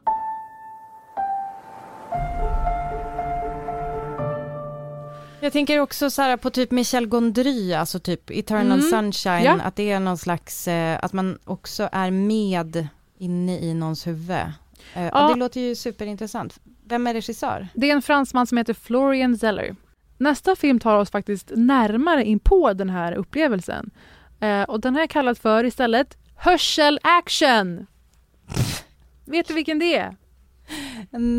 Jag 5.40 5.52
tänker 5.52 5.78
också 5.78 6.10
så 6.10 6.22
här 6.22 6.36
på 6.36 6.50
typ 6.50 6.70
Michel 6.70 7.06
Gondry, 7.06 7.72
alltså 7.74 7.98
typ 8.00 8.30
Eternal 8.30 8.78
Mm. 8.78 8.90
Sunshine, 8.90 9.44
Ja. 9.44 9.60
att 9.64 9.76
det 9.76 9.90
är 9.90 10.00
någon 10.00 10.18
slags, 10.18 10.68
eh, 10.68 10.98
att 11.02 11.12
man 11.12 11.38
också 11.44 11.88
är 11.92 12.10
med 12.10 12.88
inne 13.18 13.58
i 13.58 13.74
någons 13.74 14.06
huvud. 14.06 14.52
Eh, 14.94 15.04
Ja. 15.12 15.28
det 15.28 15.34
låter 15.38 15.60
ju 15.60 15.74
superintressant. 15.74 16.58
Vem 16.84 17.06
är 17.06 17.14
regissör? 17.14 17.68
Det 17.74 17.90
är 17.90 17.94
en 17.94 18.02
fransman 18.02 18.46
som 18.46 18.58
heter 18.58 18.74
Florian 18.74 19.38
Zeller. 19.38 19.76
Nästa 20.18 20.56
film 20.56 20.80
tar 20.80 20.96
oss 20.98 21.10
faktiskt 21.10 21.52
närmare 21.56 22.24
in 22.24 22.38
på 22.38 22.72
den 22.72 22.90
här 22.90 23.12
upplevelsen. 23.12 23.90
Eh, 24.40 24.62
och 24.62 24.80
den 24.80 24.94
har 24.94 25.02
jag 25.02 25.10
kallat 25.10 25.38
för 25.38 25.64
istället 25.64 26.16
Hörsel 26.36 26.98
Action. 27.02 27.86
Vet 29.24 29.48
du 29.48 29.54
vilken 29.54 29.78
det 29.78 29.96
är? 29.96 30.16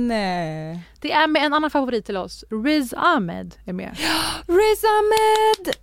Nej. 0.07 0.79
Det 1.01 1.11
är 1.11 1.27
med 1.27 1.43
en 1.45 1.53
annan 1.53 1.69
favorit 1.69 2.05
till 2.05 2.17
oss. 2.17 2.43
Riz 2.65 2.93
Ahmed 2.97 3.55
är 3.65 3.73
med. 3.73 3.97
Riz 4.47 4.83
Ahmed! 4.83 5.75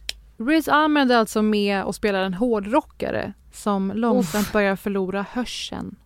Riz 0.48 0.68
Ahmed 0.68 1.10
är 1.12 1.16
alltså 1.16 1.42
med 1.42 1.84
och 1.84 1.94
spelar 1.94 2.22
en 2.24 2.34
hårdrockare 2.34 3.32
som 3.52 3.92
långsamt 3.94 4.46
Uff. 4.46 4.52
börjar 4.52 4.76
förlora 4.76 5.26
hörseln. 5.32 5.96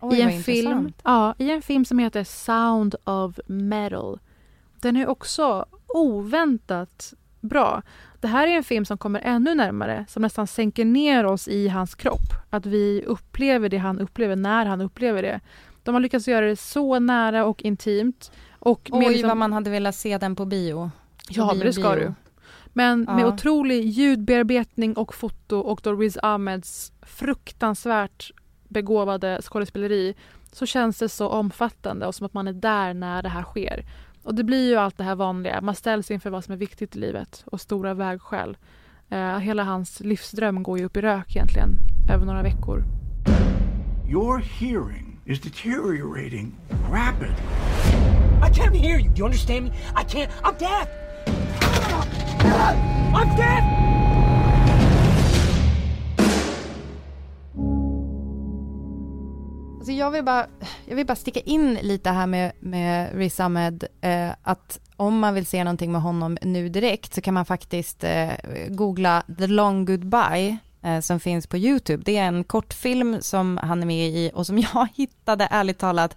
Oj, 0.00 0.18
I 0.18 0.22
en, 0.22 0.42
film, 0.42 0.92
ja, 1.04 1.34
I 1.38 1.50
en 1.50 1.62
film 1.62 1.84
som 1.84 1.98
heter 1.98 2.24
Sound 2.24 2.94
of 3.04 3.38
Metal. 3.46 4.18
Den 4.80 4.96
är 4.96 5.06
också 5.08 5.64
oväntat 5.86 7.14
bra. 7.40 7.82
Det 8.20 8.28
här 8.28 8.46
är 8.46 8.56
en 8.56 8.64
film 8.64 8.84
som 8.84 8.98
kommer 8.98 9.20
ännu 9.24 9.54
närmare, 9.54 10.04
som 10.08 10.22
nästan 10.22 10.46
sänker 10.46 10.84
ner 10.84 11.26
oss 11.26 11.48
i 11.48 11.68
hans 11.68 11.94
kropp. 11.94 12.32
Att 12.50 12.66
vi 12.66 13.02
upplever 13.06 13.68
det 13.68 13.78
han 13.78 13.98
upplever 14.00 14.36
när 14.36 14.66
han 14.66 14.80
upplever 14.80 15.22
det. 15.22 15.40
De 15.82 15.94
har 15.94 16.00
lyckats 16.00 16.28
göra 16.28 16.46
det 16.46 16.56
så 16.56 16.98
nära 16.98 17.44
och 17.44 17.62
intimt. 17.62 18.32
Och 18.58 18.88
med 18.92 18.98
Oj, 19.06 19.08
liksom- 19.12 19.28
vad 19.28 19.36
man 19.36 19.52
hade 19.52 19.70
velat 19.70 19.94
se 19.94 20.18
den 20.18 20.36
på 20.36 20.44
bio. 20.44 20.90
Ja, 21.28 21.48
På 21.48 21.54
men 21.54 21.66
det 21.66 21.72
ska 21.72 21.82
bio. 21.94 22.00
du. 22.00 22.12
Men 22.72 23.00
med 23.00 23.20
Ja. 23.20 23.26
otrolig 23.34 23.84
ljudbearbetning 23.84 24.94
och 24.96 25.14
foto 25.14 25.56
och 25.58 25.80
då 25.82 25.92
Riz 25.92 26.18
Ahmeds 26.22 26.92
fruktansvärt 27.02 28.30
begåvade 28.70 29.38
skådespeleri 29.42 30.14
så 30.52 30.66
känns 30.66 30.98
det 30.98 31.08
så 31.08 31.28
omfattande 31.28 32.06
och 32.06 32.14
som 32.14 32.26
att 32.26 32.34
man 32.34 32.48
är 32.48 32.52
där 32.52 32.94
när 32.94 33.22
det 33.22 33.28
här 33.28 33.42
sker. 33.42 33.84
Och 34.22 34.34
det 34.34 34.44
blir 34.44 34.68
ju 34.68 34.76
allt 34.76 34.96
det 34.96 35.04
här 35.04 35.14
vanliga. 35.14 35.60
Man 35.60 35.74
ställs 35.74 36.10
inför 36.10 36.30
vad 36.30 36.44
som 36.44 36.52
är 36.52 36.58
viktigt 36.58 36.96
i 36.96 36.98
livet 36.98 37.44
och 37.46 37.60
stora 37.60 37.94
vägskäl. 37.94 38.56
Eh, 39.08 39.38
hela 39.38 39.64
hans 39.64 40.00
livsdröm 40.00 40.62
går 40.62 40.78
ju 40.78 40.84
upp 40.84 40.96
i 40.96 41.00
rök 41.00 41.36
egentligen 41.36 41.70
över 42.12 42.26
några 42.26 42.42
veckor. 42.42 42.84
Your 44.08 44.38
hearing 44.38 45.20
is 45.24 45.40
deteriorating 45.40 46.54
rapidly. 46.90 47.34
I 48.42 48.48
can't 48.52 48.74
hear 48.74 48.98
you. 48.98 49.08
Do 49.08 49.18
you 49.18 49.24
understand 49.24 49.64
me? 49.64 49.70
I 49.94 50.04
can't. 50.04 50.30
I'm 50.42 50.56
deaf. 50.58 50.88
I'm 53.14 53.36
deaf. 53.36 53.79
Jag, 60.00 60.10
vill 60.10 60.24
bara, 60.24 60.46
jag 60.84 60.96
vill 60.96 61.06
bara 61.06 61.16
sticka 61.16 61.40
in 61.40 61.74
lite 61.74 62.10
här 62.10 62.26
med, 62.26 62.52
med 62.60 63.14
Riz 63.14 63.40
Ahmed, 63.40 63.84
eh, 64.00 64.30
att 64.42 64.80
om 64.96 65.18
man 65.18 65.34
vill 65.34 65.46
se 65.46 65.64
någonting 65.64 65.92
med 65.92 66.02
honom 66.02 66.38
nu 66.42 66.68
direkt 66.68 67.14
så 67.14 67.20
kan 67.20 67.34
man 67.34 67.44
faktiskt 67.44 68.04
eh, 68.04 68.30
googla 68.68 69.22
The 69.38 69.46
Long 69.46 69.84
Goodbye 69.84 70.56
eh, 70.82 71.00
som 71.00 71.20
finns 71.20 71.46
på 71.46 71.56
YouTube. 71.56 72.02
Det 72.06 72.16
är 72.16 72.24
en 72.24 72.44
kortfilm 72.44 73.16
som 73.20 73.58
han 73.62 73.82
är 73.82 73.86
med 73.86 74.08
i 74.08 74.30
och 74.34 74.46
som 74.46 74.58
jag 74.74 74.88
hittade 74.94 75.48
ärligt 75.50 75.78
talat 75.78 76.16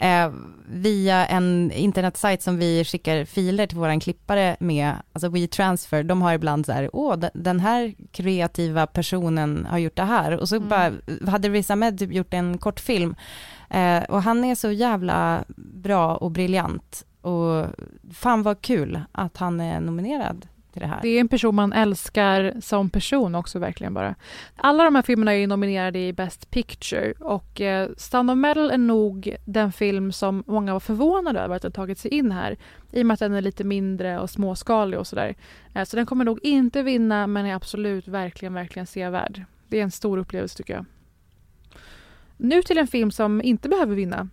eh, 0.00 0.30
via 0.72 1.26
en 1.26 1.72
internetsajt 1.72 2.42
som 2.42 2.56
vi 2.58 2.84
skickar 2.84 3.24
filer 3.24 3.66
till 3.66 3.78
våran 3.78 4.00
klippare 4.00 4.56
med, 4.60 4.94
alltså 5.12 5.28
WeTransfer, 5.28 6.02
de 6.02 6.22
har 6.22 6.32
ibland 6.32 6.66
så 6.66 6.72
här, 6.72 6.90
åh, 6.92 7.16
de- 7.16 7.30
den 7.34 7.60
här 7.60 7.94
kreativa 8.12 8.86
personen 8.86 9.66
har 9.70 9.78
gjort 9.78 9.96
det 9.96 10.04
här, 10.04 10.36
och 10.40 10.48
så 10.48 10.60
bara, 10.60 10.92
hade 11.26 11.48
Riz 11.48 11.70
Ahmed 11.70 11.98
typ 11.98 12.12
gjort 12.12 12.34
en 12.34 12.58
kortfilm, 12.58 13.14
eh, 13.70 14.02
och 14.02 14.22
han 14.22 14.44
är 14.44 14.54
så 14.54 14.70
jävla 14.70 15.44
bra 15.56 16.16
och 16.16 16.30
briljant, 16.30 17.06
och 17.20 17.66
fan 18.12 18.42
vad 18.42 18.60
kul 18.62 19.00
att 19.12 19.36
han 19.36 19.60
är 19.60 19.80
nominerad 19.80 20.46
till 20.72 20.82
det 20.82 20.88
här. 20.88 20.98
Det 21.02 21.08
är 21.08 21.20
en 21.20 21.28
person 21.28 21.54
man 21.54 21.72
älskar 21.72 22.54
som 22.60 22.90
person 22.90 23.34
också 23.34 23.58
verkligen 23.58 23.94
bara. 23.94 24.14
Alla 24.56 24.84
de 24.84 24.94
här 24.94 25.02
filmerna 25.02 25.34
är 25.34 25.46
nominerade 25.46 25.98
i 25.98 26.12
Best 26.12 26.50
Picture 26.50 27.12
och 27.12 27.60
eh, 27.60 27.88
Sound 27.96 28.30
of 28.30 28.36
Metal 28.36 28.70
är 28.70 28.78
nog 28.78 29.36
den 29.44 29.72
film 29.72 30.12
som 30.12 30.44
många 30.46 30.72
var 30.72 30.80
förvånade 30.80 31.40
över 31.40 31.56
att 31.56 31.62
den 31.62 31.72
tagit 31.72 31.98
sig 31.98 32.10
in 32.10 32.32
här 32.32 32.56
i 32.92 33.02
och 33.02 33.06
med 33.06 33.14
att 33.14 33.20
den 33.20 33.34
är 33.34 33.40
lite 33.40 33.64
mindre 33.64 34.20
och 34.20 34.30
småskalig 34.30 34.98
och 34.98 35.06
sådär. 35.06 35.34
Eh, 35.74 35.84
så 35.84 35.96
den 35.96 36.06
kommer 36.06 36.24
nog 36.24 36.38
inte 36.42 36.82
vinna 36.82 37.26
men 37.26 37.46
är 37.46 37.54
absolut 37.54 38.08
verkligen, 38.08 38.54
verkligen 38.54 38.86
sevärd. 38.86 39.44
Det 39.68 39.78
är 39.78 39.82
en 39.82 39.90
stor 39.90 40.18
upplevelse 40.18 40.56
tycker 40.56 40.74
jag. 40.74 40.84
Nu 42.36 42.62
till 42.62 42.78
en 42.78 42.86
film 42.86 43.10
som 43.10 43.42
inte 43.42 43.68
behöver 43.68 43.94
vinna. 43.94 44.28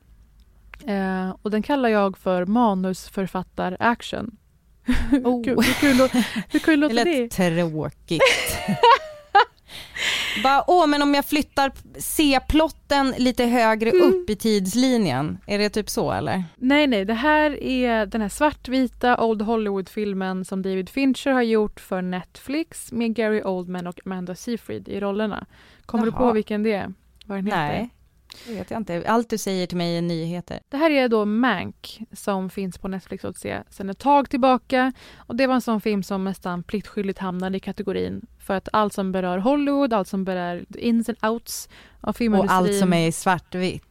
Eh, 0.85 1.35
och 1.41 1.51
den 1.51 1.63
kallar 1.63 1.89
jag 1.89 2.17
för 2.17 2.45
manusförfattar-action. 2.45 4.37
Oh. 5.23 5.45
Hur, 5.45 5.55
hur, 5.55 5.73
kul, 5.73 6.21
hur 6.49 6.59
kul 6.59 6.79
låter 6.79 6.95
det 6.95 7.03
det? 7.03 7.19
lät 7.21 7.31
tråkigt. 7.31 8.21
Bara, 10.43 10.63
åh, 10.67 10.87
men 10.87 11.01
om 11.01 11.13
jag 11.13 11.25
flyttar 11.25 11.71
C-plotten 11.99 13.13
lite 13.17 13.45
högre 13.45 13.89
Mm. 13.89 14.01
upp 14.03 14.29
i 14.29 14.35
tidslinjen, 14.35 15.37
är 15.47 15.57
det 15.57 15.69
typ 15.69 15.89
så 15.89 16.11
eller? 16.11 16.43
Nej, 16.55 16.87
nej, 16.87 17.05
det 17.05 17.13
här 17.13 17.63
är 17.63 18.05
den 18.05 18.21
här 18.21 18.29
svartvita 18.29 19.23
Old 19.23 19.41
Hollywood-filmen 19.41 20.45
som 20.45 20.61
David 20.61 20.89
Fincher 20.89 21.31
har 21.31 21.41
gjort 21.41 21.79
för 21.79 22.01
Netflix 22.01 22.91
med 22.91 23.15
Gary 23.15 23.41
Oldman 23.43 23.87
och 23.87 23.99
Amanda 24.05 24.35
Seyfried 24.35 24.87
i 24.87 24.99
rollerna. 24.99 25.45
Kommer 25.85 26.03
du 26.05 26.11
Jaha. 26.11 26.19
på 26.19 26.31
vilken 26.31 26.63
det 26.63 26.73
är? 26.73 26.93
Vad 27.25 27.37
den 27.37 27.45
heter? 27.45 27.57
Nej, 27.57 27.89
det 28.47 28.53
vet 28.53 28.71
jag 28.71 28.79
inte. 28.79 29.03
Allt 29.07 29.29
du 29.29 29.37
säger 29.37 29.67
till 29.67 29.77
mig 29.77 29.97
är 29.97 30.01
nyheter. 30.01 30.59
Det 30.69 30.77
här 30.77 30.91
är 30.91 31.07
då 31.07 31.25
Mank 31.25 31.99
som 32.13 32.49
finns 32.49 32.77
på 32.77 32.87
Netflix 32.87 33.25
att 33.25 33.37
se 33.37 33.63
sedan 33.69 33.89
ett 33.89 33.99
tag 33.99 34.29
tillbaka. 34.29 34.93
Och 35.17 35.35
Det 35.35 35.47
var 35.47 35.55
en 35.55 35.61
sån 35.61 35.81
film 35.81 36.03
som 36.03 36.23
nästan 36.23 36.63
pliktskyldigt 36.63 37.19
hamnade 37.19 37.57
i 37.57 37.59
kategorin 37.59 38.25
för 38.39 38.53
att 38.53 38.69
allt 38.73 38.93
som 38.93 39.11
berör 39.11 39.37
Hollywood, 39.37 39.93
allt 39.93 40.07
som 40.07 40.23
berör 40.23 40.65
ins 40.77 41.09
and 41.09 41.17
outs 41.25 41.69
av 42.01 42.09
Och 42.09 42.17
filmindustrin. 42.17 42.57
allt 42.57 42.75
som 42.79 42.93
är 42.93 43.11
svartvitt. 43.11 43.83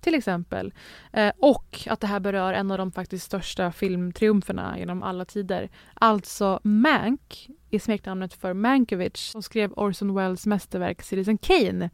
till 0.00 0.14
exempel. 0.14 0.72
Eh, 1.12 1.32
och 1.38 1.80
att 1.86 2.00
det 2.00 2.06
här 2.06 2.20
berör 2.20 2.52
en 2.52 2.70
av 2.70 2.78
de 2.78 2.92
faktiskt 2.92 3.24
största 3.26 3.72
filmtriumferna 3.72 4.78
genom 4.78 5.02
alla 5.02 5.24
tider. 5.24 5.70
Alltså 5.94 6.60
Mank 6.62 7.48
är 7.70 7.78
smeknamnet 7.78 8.34
för 8.34 8.54
Mankiewicz 8.54 9.30
som 9.30 9.42
skrev 9.42 9.72
Orson 9.72 10.14
Welles 10.14 10.46
mästerverk 10.46 11.02
Citizen 11.02 11.38
Kane. 11.38 11.90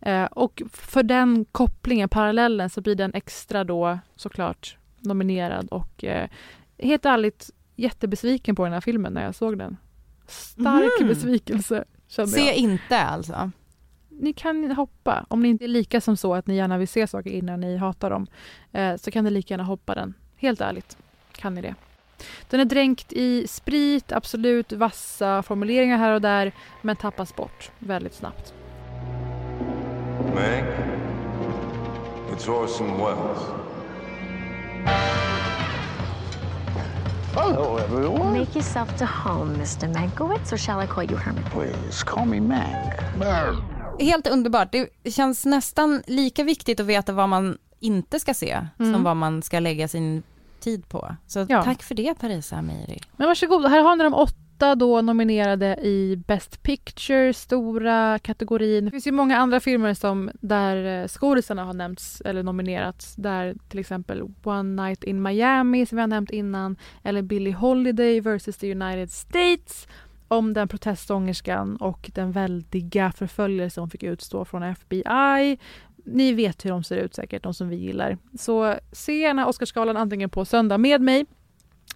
Eh, 0.00 0.24
och 0.24 0.62
för 0.72 1.02
den 1.02 1.44
kopplingen, 1.52 2.08
parallellen, 2.08 2.70
så 2.70 2.80
blir 2.80 2.94
den 2.94 3.14
extra 3.14 3.64
då 3.64 3.98
såklart 4.16 4.76
nominerad 5.00 5.68
och 5.68 6.04
eh, 6.04 6.28
helt 6.78 7.04
ärligt 7.06 7.50
jättebesviken 7.76 8.56
på 8.56 8.64
den 8.64 8.72
här 8.72 8.80
filmen 8.80 9.12
när 9.12 9.24
jag 9.24 9.34
såg 9.34 9.58
den. 9.58 9.76
Stark 10.26 11.00
Mhm. 11.00 11.08
besvikelse 11.08 11.84
kände 12.08 12.30
Se 12.30 12.46
jag. 12.46 12.54
inte 12.56 12.98
alltså. 13.00 13.50
Ni 14.08 14.32
kan 14.32 14.70
hoppa. 14.72 15.26
Om 15.28 15.42
ni 15.42 15.48
inte 15.48 15.64
är 15.64 15.68
lika 15.68 16.00
som 16.00 16.16
så 16.16 16.34
att 16.34 16.46
ni 16.46 16.56
gärna 16.56 16.78
vill 16.78 16.88
se 16.88 17.06
saker 17.06 17.30
innan 17.30 17.60
ni 17.60 17.76
hatar 17.76 18.10
dem 18.10 18.26
eh, 18.72 18.96
så 18.96 19.10
kan 19.10 19.24
ni 19.24 19.30
lika 19.30 19.54
gärna 19.54 19.64
hoppa 19.64 19.94
den. 19.94 20.14
Helt 20.36 20.60
ärligt 20.60 20.96
kan 21.32 21.54
ni 21.54 21.60
det. 21.62 21.74
Den 22.50 22.60
är 22.60 22.64
dränkt 22.64 23.12
i 23.12 23.46
sprit, 23.48 24.12
absolut 24.12 24.72
vassa 24.72 25.42
formuleringar 25.42 25.98
här 25.98 26.12
och 26.14 26.20
där 26.20 26.52
men 26.82 26.96
tappas 26.96 27.36
bort 27.36 27.70
väldigt 27.78 28.14
snabbt. 28.14 28.54
Meg, 30.34 30.64
it's 32.32 32.48
Orson 32.48 32.86
Welles. 32.98 33.38
Hello, 37.34 37.78
everyone. 37.78 38.38
Make 38.38 38.54
yourself 38.58 38.96
to 38.98 39.04
home, 39.06 39.56
Mr. 39.56 39.88
Mankowitz, 39.94 40.52
or 40.52 40.56
shall 40.56 40.80
I 40.84 40.86
call 40.86 41.04
you 41.04 41.16
Herman? 41.16 41.44
Please 41.52 42.04
call 42.06 42.26
me 42.26 42.40
Mac. 42.40 42.92
Helt 44.00 44.26
underbart. 44.26 44.72
Det 44.72 45.10
känns 45.12 45.44
nästan 45.44 46.02
lika 46.06 46.44
viktigt 46.44 46.80
att 46.80 46.86
veta 46.86 47.12
vad 47.12 47.28
man 47.28 47.58
inte 47.80 48.20
ska 48.20 48.34
se 48.34 48.66
Mm. 48.78 48.92
som 48.94 49.02
vad 49.04 49.16
man 49.16 49.42
ska 49.42 49.60
lägga 49.60 49.88
sin 49.88 50.22
tid 50.60 50.88
på. 50.88 51.16
Så 51.26 51.46
Ja. 51.48 51.62
tack 51.62 51.82
för 51.82 51.94
det 51.94 52.14
Parisa 52.20 52.56
Amiri. 52.56 53.00
Men 53.16 53.26
varsågod, 53.28 53.66
här 53.66 53.80
har 53.82 53.96
ni 53.96 54.04
de 54.04 54.14
åtta 54.14 54.34
då 54.58 55.02
nominerade 55.02 55.76
i 55.82 56.22
Best 56.26 56.62
Picture, 56.62 57.32
stora 57.32 58.18
kategorin. 58.18 58.84
Det 58.84 58.90
finns 58.90 59.06
ju 59.06 59.12
många 59.12 59.36
andra 59.36 59.60
filmer 59.60 59.94
som 59.94 60.30
där 60.40 61.02
eh, 61.02 61.08
skådisarna 61.08 61.64
har 61.64 61.72
nämnts 61.72 62.20
eller 62.20 62.42
nominerats. 62.42 63.14
Där 63.14 63.54
till 63.68 63.78
exempel 63.78 64.22
One 64.44 64.82
Night 64.82 65.04
in 65.04 65.22
Miami 65.22 65.86
som 65.86 65.96
vi 65.96 66.00
har 66.00 66.08
nämnt 66.08 66.30
innan 66.30 66.76
eller 67.02 67.22
Billie 67.22 67.52
Holiday 67.52 68.20
vs 68.20 68.56
the 68.56 68.72
United 68.72 69.10
States 69.10 69.88
om 70.28 70.52
den 70.52 70.68
protestsångerskan 70.68 71.76
och 71.76 72.10
den 72.14 72.32
väldiga 72.32 73.12
förföljelse 73.12 73.80
hon 73.80 73.90
fick 73.90 74.02
utstå 74.02 74.44
från 74.44 74.62
FBI. 74.62 75.58
Ni 76.04 76.32
vet 76.32 76.64
hur 76.64 76.70
de 76.70 76.84
ser 76.84 76.96
ut 76.96 77.14
säkert, 77.14 77.42
de 77.42 77.54
som 77.54 77.68
vi 77.68 77.76
gillar. 77.76 78.18
Så 78.38 78.74
se 78.92 79.18
gärna 79.18 79.46
Oscarsgalan 79.46 79.96
antingen 79.96 80.30
på 80.30 80.44
söndag 80.44 80.78
med 80.78 81.00
mig 81.00 81.26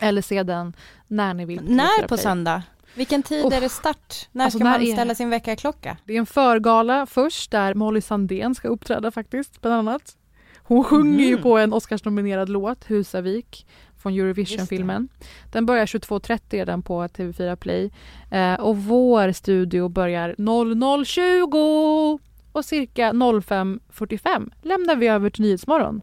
eller 0.00 0.22
se 0.22 0.42
den 0.42 0.72
när 1.08 1.34
ni 1.34 1.44
vill. 1.44 1.62
När 1.62 1.84
TV4 2.02 2.08
på 2.08 2.16
söndag? 2.16 2.62
Vilken 2.94 3.22
tid 3.22 3.44
Uff. 3.44 3.52
är 3.52 3.60
det 3.60 3.68
start? 3.68 4.28
När 4.32 4.44
Alltså, 4.44 4.58
ska 4.58 4.64
när 4.64 4.70
man 4.78 4.82
är- 4.88 4.92
ställa 4.92 5.14
sin 5.14 5.30
väckarklocka? 5.30 5.96
Det 6.04 6.14
är 6.14 6.18
en 6.18 6.26
förgala 6.26 7.06
först 7.06 7.50
där 7.50 7.74
Molly 7.74 8.00
Sandén 8.00 8.54
ska 8.54 8.68
uppträda 8.68 9.10
faktiskt, 9.10 9.60
bland 9.60 9.76
annat. 9.88 10.16
Hon 10.62 10.84
sjunger 10.84 11.24
ju 11.26 11.34
Mhm. 11.34 11.42
på 11.42 11.58
en 11.58 11.72
Oscarsnominerad 11.72 12.48
låt, 12.48 12.90
Husavik, 12.90 13.66
från 14.02 14.12
Eurovision-filmen. 14.14 15.08
Den 15.52 15.66
börjar 15.66 15.86
22.30 15.86 16.56
redan 16.56 16.82
på 16.82 17.08
TV4 17.08 17.56
Play. 17.56 17.90
Eh, 18.30 18.54
och 18.54 18.76
vår 18.76 19.32
studio 19.32 19.88
börjar 19.88 20.34
00.20 20.38 22.18
och 22.52 22.64
cirka 22.64 23.12
05.45 23.12 24.50
lämnar 24.62 24.96
vi 24.96 25.08
över 25.08 25.30
till 25.30 25.42
Nyhetsmorgon. 25.42 26.02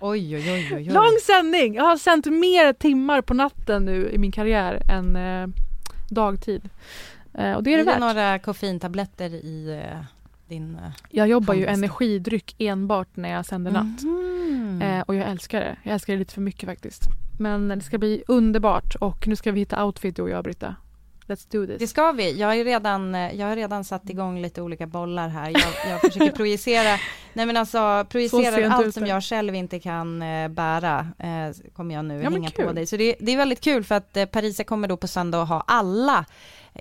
Oj, 0.00 0.36
oj, 0.36 0.52
oj, 0.52 0.74
oj. 0.76 0.84
Lång 0.84 1.18
sändning! 1.26 1.74
Jag 1.74 1.84
har 1.84 1.96
sänt 1.96 2.26
mer 2.26 2.72
timmar 2.72 3.20
på 3.22 3.34
natten 3.34 3.84
nu 3.84 4.10
i 4.10 4.18
min 4.18 4.32
karriär 4.32 4.82
än 4.90 5.16
eh, 5.16 5.48
dagtid. 6.10 6.68
Eh, 7.34 7.52
och 7.52 7.62
det 7.62 7.72
är 7.74 7.76
det 7.78 7.82
Blir 7.84 7.92
värt. 7.92 8.00
några 8.00 8.38
koffeintabletter 8.38 9.30
i 9.30 9.82
eh, 9.92 9.98
din... 10.48 10.74
eh, 10.74 10.90
Jag 11.10 11.28
jobbar 11.28 11.54
ju 11.54 11.60
handväska? 11.66 11.78
energidryck 11.84 12.54
enbart 12.58 13.08
när 13.16 13.28
jag 13.32 13.46
sänder 13.46 13.70
natt. 13.70 14.02
Eh, 14.82 15.00
och 15.00 15.14
jag 15.14 15.28
älskar 15.30 15.60
det. 15.60 15.76
Jag 15.82 15.92
älskar 15.94 16.12
det 16.12 16.18
lite 16.18 16.34
för 16.34 16.40
mycket 16.40 16.68
faktiskt. 16.68 17.02
Men 17.38 17.68
det 17.68 17.80
ska 17.80 17.98
bli 17.98 18.22
underbart 18.28 18.94
och 18.94 19.28
nu 19.28 19.36
ska 19.36 19.52
vi 19.52 19.60
hitta 19.60 19.84
outfit 19.84 20.16
du 20.16 20.22
och 20.22 20.30
jag 20.30 20.44
Britta. 20.44 20.74
Let's 21.26 21.46
do 21.50 21.66
this. 21.66 21.78
Det 21.78 21.86
ska 21.86 22.12
vi. 22.12 22.38
Jag 22.38 22.46
har 22.46 22.54
ju 22.54 22.64
redan, 22.64 23.14
eh, 23.14 23.34
jag 23.34 23.46
har 23.46 23.56
redan 23.56 23.84
satt 23.84 24.10
igång 24.10 24.42
lite 24.42 24.62
olika 24.62 24.86
bollar 24.86 25.28
här. 25.28 25.50
Jag, 25.50 25.90
jag 25.90 26.00
försöker 26.00 26.30
projicera, 26.36 26.98
nej 27.32 27.46
men 27.46 27.56
alltså 27.56 28.06
projicera 28.08 28.74
allt 28.74 28.94
som 28.94 29.06
jag 29.06 29.24
själv 29.24 29.54
inte 29.54 29.80
kan 29.80 30.22
eh, 30.22 30.48
bära, 30.48 31.08
eh, 31.18 31.72
kommer 31.72 31.94
jag 31.94 32.04
nu 32.04 32.22
Ja, 32.22 32.30
hänga 32.30 32.50
på 32.50 32.72
dig. 32.72 32.86
Så 32.86 32.96
det, 32.96 33.16
det 33.20 33.32
är 33.32 33.36
väldigt 33.36 33.60
kul 33.60 33.84
för 33.84 33.94
att 33.94 34.16
eh, 34.16 34.26
Parisa 34.26 34.64
kommer 34.64 34.88
då 34.88 34.96
på 34.96 35.08
söndag 35.08 35.42
att 35.42 35.48
ha 35.48 35.64
alla 35.66 36.24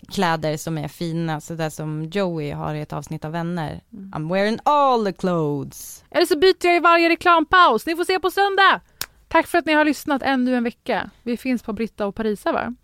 kläder 0.10 0.58
som 0.58 0.78
är 0.78 0.88
fina, 0.88 1.42
så 1.42 1.54
där 1.54 1.70
som 1.70 2.04
Joey 2.04 2.52
har 2.52 2.76
i 2.76 2.82
ett 2.82 2.94
avsnitt 2.94 3.26
av 3.26 3.32
Vänner. 3.32 3.82
Mm. 3.94 4.12
I'm 4.16 4.34
wearing 4.34 4.60
all 4.64 5.06
the 5.06 5.14
clothes. 5.14 6.04
Eller 6.12 6.26
så 6.26 6.38
byter 6.38 6.66
jag 6.66 6.76
i 6.76 6.80
varje 6.80 7.10
reklampaus. 7.10 7.86
Ni 7.86 7.96
får 7.96 8.06
se 8.06 8.20
på 8.20 8.32
söndag! 8.32 8.82
Tack 9.28 9.48
för 9.48 9.58
att 9.58 9.66
ni 9.66 9.74
har 9.74 9.86
lyssnat 9.86 10.22
ännu 10.22 10.56
en 10.56 10.64
vecka. 10.64 11.10
Vi 11.24 11.38
finns 11.38 11.64
på 11.64 11.74
Britta 11.74 12.06
och 12.08 12.16
Parisa 12.16 12.52
va? 12.52 12.76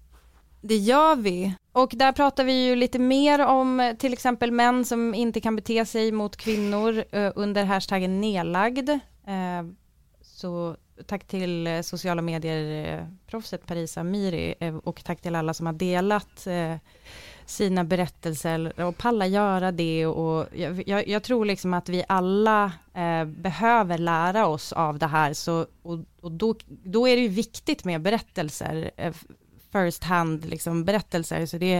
Det 0.62 0.78
gör 0.78 1.16
vi. 1.16 1.53
Och 1.72 1.91
där 1.95 2.12
pratar 2.12 2.43
vi 2.43 2.66
ju 2.66 2.76
lite 2.76 2.99
mer 2.99 3.45
om 3.45 3.80
eh, 3.80 3.95
till 3.95 4.14
exempel 4.14 4.51
män 4.51 4.86
som 4.86 5.14
inte 5.14 5.41
kan 5.41 5.55
bete 5.55 5.86
sig 5.86 6.12
mot 6.12 6.38
kvinnor 6.38 7.03
eh, 7.12 7.32
under 7.36 7.64
hashtaggen 7.64 8.22
nedlagd. 8.22 8.89
Eh, 8.89 9.64
så 10.22 10.76
tack 11.07 11.28
till 11.28 11.68
eh, 11.68 11.82
sociala 11.82 12.22
medier-proffset 12.22 13.62
eh, 13.62 13.68
Parisa 13.68 14.03
Miri 14.03 14.55
eh, 14.59 14.76
och 14.78 15.03
tack 15.03 15.22
till 15.22 15.36
alla 15.36 15.53
som 15.53 15.66
har 15.66 15.74
delat 15.74 16.47
eh, 16.47 16.76
sina 17.45 17.84
berättelser 17.84 18.82
och 18.82 18.97
palla 18.97 19.28
göra 19.28 19.72
det 19.72 20.05
och 20.05 20.47
jag, 20.55 20.88
jag, 20.88 21.07
jag 21.07 21.24
tror 21.24 21.45
liksom 21.45 21.74
att 21.74 21.89
vi 21.89 22.03
alla 22.07 22.72
eh, 22.93 23.26
behöver 23.26 23.97
lära 23.97 24.47
oss 24.47 24.74
av 24.74 24.99
det 24.99 25.07
här 25.07 25.34
så 25.34 25.66
och, 25.82 25.99
och 26.22 26.32
då, 26.32 26.55
då 26.68 27.07
är 27.07 27.16
det 27.16 27.22
ju 27.22 27.28
viktigt 27.28 27.84
med 27.84 28.01
berättelser 28.01 28.91
eh, 28.97 29.14
first 29.72 30.03
hand 30.03 30.45
liksom 30.45 30.86
berättelser 30.86 31.45
så 31.45 31.57
det 31.57 31.74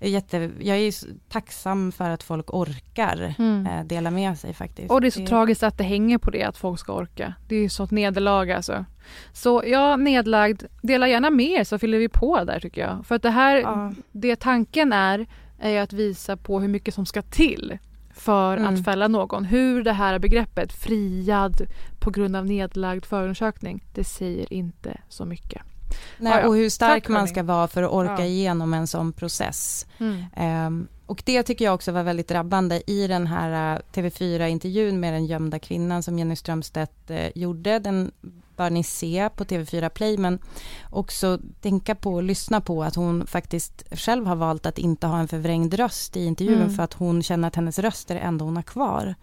är 0.00 0.08
jätte, 0.08 0.50
jag 0.60 0.76
är 0.78 0.94
tacksam 1.28 1.92
för 1.92 2.10
att 2.10 2.22
folk 2.22 2.54
orkar 2.54 3.34
Mm. 3.38 3.66
eh, 3.66 3.84
dela 3.84 4.10
med 4.10 4.38
sig 4.38 4.54
faktiskt. 4.54 4.90
Och 4.90 5.00
det 5.00 5.06
är 5.06 5.10
så 5.10 5.26
tragiskt 5.26 5.62
att 5.62 5.78
det 5.78 5.84
hänger 5.84 6.18
på 6.18 6.30
det, 6.30 6.42
att 6.44 6.56
folk 6.56 6.80
ska 6.80 6.92
orka. 6.92 7.34
Det 7.48 7.56
är 7.56 7.60
ju 7.60 7.68
så 7.68 7.84
ett 7.84 7.90
nederlag 7.90 8.50
alltså. 8.50 8.84
Så 9.32 9.62
ja, 9.66 9.96
nedlagd, 9.96 10.62
dela 10.82 11.08
gärna 11.08 11.30
med 11.30 11.46
er 11.46 11.64
så 11.64 11.78
fyller 11.78 11.98
vi 11.98 12.08
på 12.08 12.44
där 12.44 12.60
tycker 12.60 12.80
jag. 12.80 13.06
För 13.06 13.14
att 13.14 13.22
det 13.22 13.30
här, 13.30 13.56
Ja. 13.56 13.92
det 14.12 14.36
tanken 14.36 14.92
är, 14.92 15.26
är 15.58 15.80
att 15.82 15.92
visa 15.92 16.36
på 16.36 16.60
hur 16.60 16.68
mycket 16.68 16.94
som 16.94 17.06
ska 17.06 17.22
till 17.22 17.78
för 18.14 18.56
Mm. 18.56 18.74
att 18.74 18.84
fälla 18.84 19.08
någon. 19.08 19.44
Hur 19.44 19.84
det 19.84 19.92
här 19.92 20.18
begreppet 20.18 20.72
friad 20.72 21.62
på 21.98 22.10
grund 22.10 22.36
av 22.36 22.46
nedlagd 22.46 23.04
förundersökning, 23.04 23.84
det 23.94 24.04
säger 24.04 24.52
inte 24.52 25.00
så 25.08 25.24
mycket. 25.24 25.62
Nej, 26.18 26.32
Ja, 26.32 26.40
ja. 26.40 26.48
och 26.48 26.56
hur 26.56 26.70
stark 26.70 27.02
Tack, 27.04 27.08
man 27.12 27.28
ska 27.28 27.42
vara 27.42 27.68
för 27.68 27.82
att 27.82 27.90
orka 27.92 28.12
Ja. 28.18 28.24
igenom 28.24 28.74
en 28.74 28.86
sån 28.86 29.12
process. 29.12 29.86
Mm. 29.98 30.24
Ehm, 30.36 30.88
och 31.06 31.22
det 31.26 31.42
tycker 31.42 31.64
jag 31.64 31.74
också 31.74 31.92
var 31.92 32.02
väldigt 32.02 32.28
drabbande 32.28 32.82
i 32.90 33.06
den 33.06 33.26
här 33.26 33.74
eh, 33.76 33.80
TV4-intervjun 33.92 35.00
med 35.00 35.12
den 35.14 35.26
gömda 35.26 35.58
kvinnan 35.58 36.02
som 36.02 36.18
Jenny 36.18 36.36
Strömstedt 36.36 37.10
eh, 37.10 37.28
gjorde. 37.34 37.78
Den 37.78 38.10
bör 38.56 38.70
ni 38.70 38.82
se 38.84 39.28
på 39.36 39.44
TV4 39.44 39.88
Play, 39.88 40.18
men 40.18 40.38
också 40.90 41.38
tänka 41.60 41.94
på 41.94 42.14
och 42.14 42.22
lyssna 42.22 42.60
på 42.60 42.82
att 42.84 42.94
hon 42.94 43.26
faktiskt 43.26 43.84
själv 43.92 44.26
har 44.26 44.36
valt 44.36 44.66
att 44.66 44.78
inte 44.78 45.06
ha 45.06 45.18
en 45.18 45.28
förvrängd 45.28 45.74
röst 45.74 46.16
i 46.16 46.24
intervjun 46.24 46.58
Mm. 46.62 46.74
för 46.74 46.82
att 46.82 46.92
hon 46.94 47.22
känner 47.22 47.48
att 47.48 47.56
hennes 47.56 47.78
röst 47.78 48.10
är 48.10 48.14
det 48.14 48.20
enda 48.20 48.44
hon 48.44 48.56
har 48.56 48.62
kvar. 48.62 49.14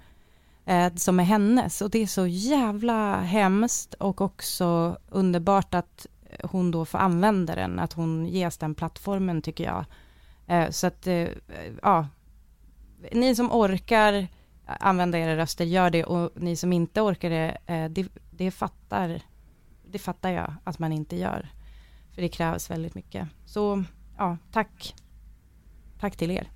Eh, 0.65 0.93
som 0.95 1.19
är 1.19 1.23
hennes 1.23 1.81
och 1.81 1.89
det 1.89 2.03
är 2.03 2.07
så 2.07 2.27
jävla 2.27 3.19
hemskt 3.21 3.93
och 3.93 4.21
också 4.21 4.97
underbart 5.09 5.73
att 5.73 6.07
hon 6.43 6.71
då 6.71 6.85
får 6.85 6.97
använda 6.97 7.55
den, 7.55 7.79
att 7.79 7.93
hon 7.93 8.25
ges 8.25 8.57
den 8.57 8.75
plattformen 8.75 9.41
tycker 9.41 9.63
jag. 9.63 9.85
Eh, 10.47 10.69
så 10.69 10.87
att, 10.87 11.07
eh, 11.07 11.27
ja, 11.81 12.07
ni 13.11 13.35
som 13.35 13.51
orkar 13.51 14.27
använda 14.65 15.19
era 15.19 15.37
röster, 15.37 15.65
gör 15.65 15.89
det 15.89 16.03
och 16.03 16.31
ni 16.35 16.55
som 16.55 16.73
inte 16.73 17.01
orkar 17.01 17.29
det, 17.29 17.57
eh, 17.65 17.89
det, 17.89 18.07
det 18.31 18.51
fattar, 18.51 19.21
det 19.91 19.99
fattar 19.99 20.29
jag 20.29 20.53
att 20.63 20.79
man 20.79 20.93
inte 20.93 21.15
gör. 21.15 21.49
För 22.15 22.21
det 22.21 22.29
krävs 22.29 22.69
väldigt 22.69 22.95
mycket. 22.95 23.27
Så, 23.45 23.83
ja, 24.17 24.37
tack. 24.51 24.95
Tack 25.99 26.15
till 26.15 26.31
er. 26.31 26.51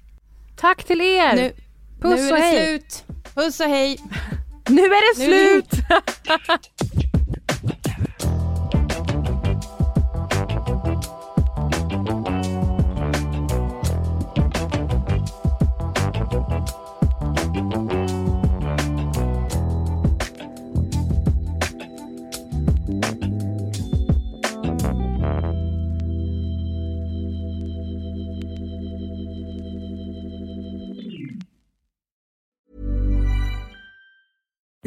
Tack 0.56 0.84
till 0.84 1.02
er! 1.02 1.36
Nu, 1.36 1.54
Puss 2.02 2.20
nu 2.20 2.28
är 2.28 2.32
och 2.32 2.38
det 2.38 2.44
hej! 2.44 2.66
slut. 2.66 3.06
Puss 3.34 3.60
och 3.60 3.66
hej. 3.66 3.98
Nu 4.70 4.82
är 4.82 5.20
det 5.20 5.26
Nu 5.26 5.36
är 5.36 5.62
det 5.62 5.70
slut! 5.70 5.86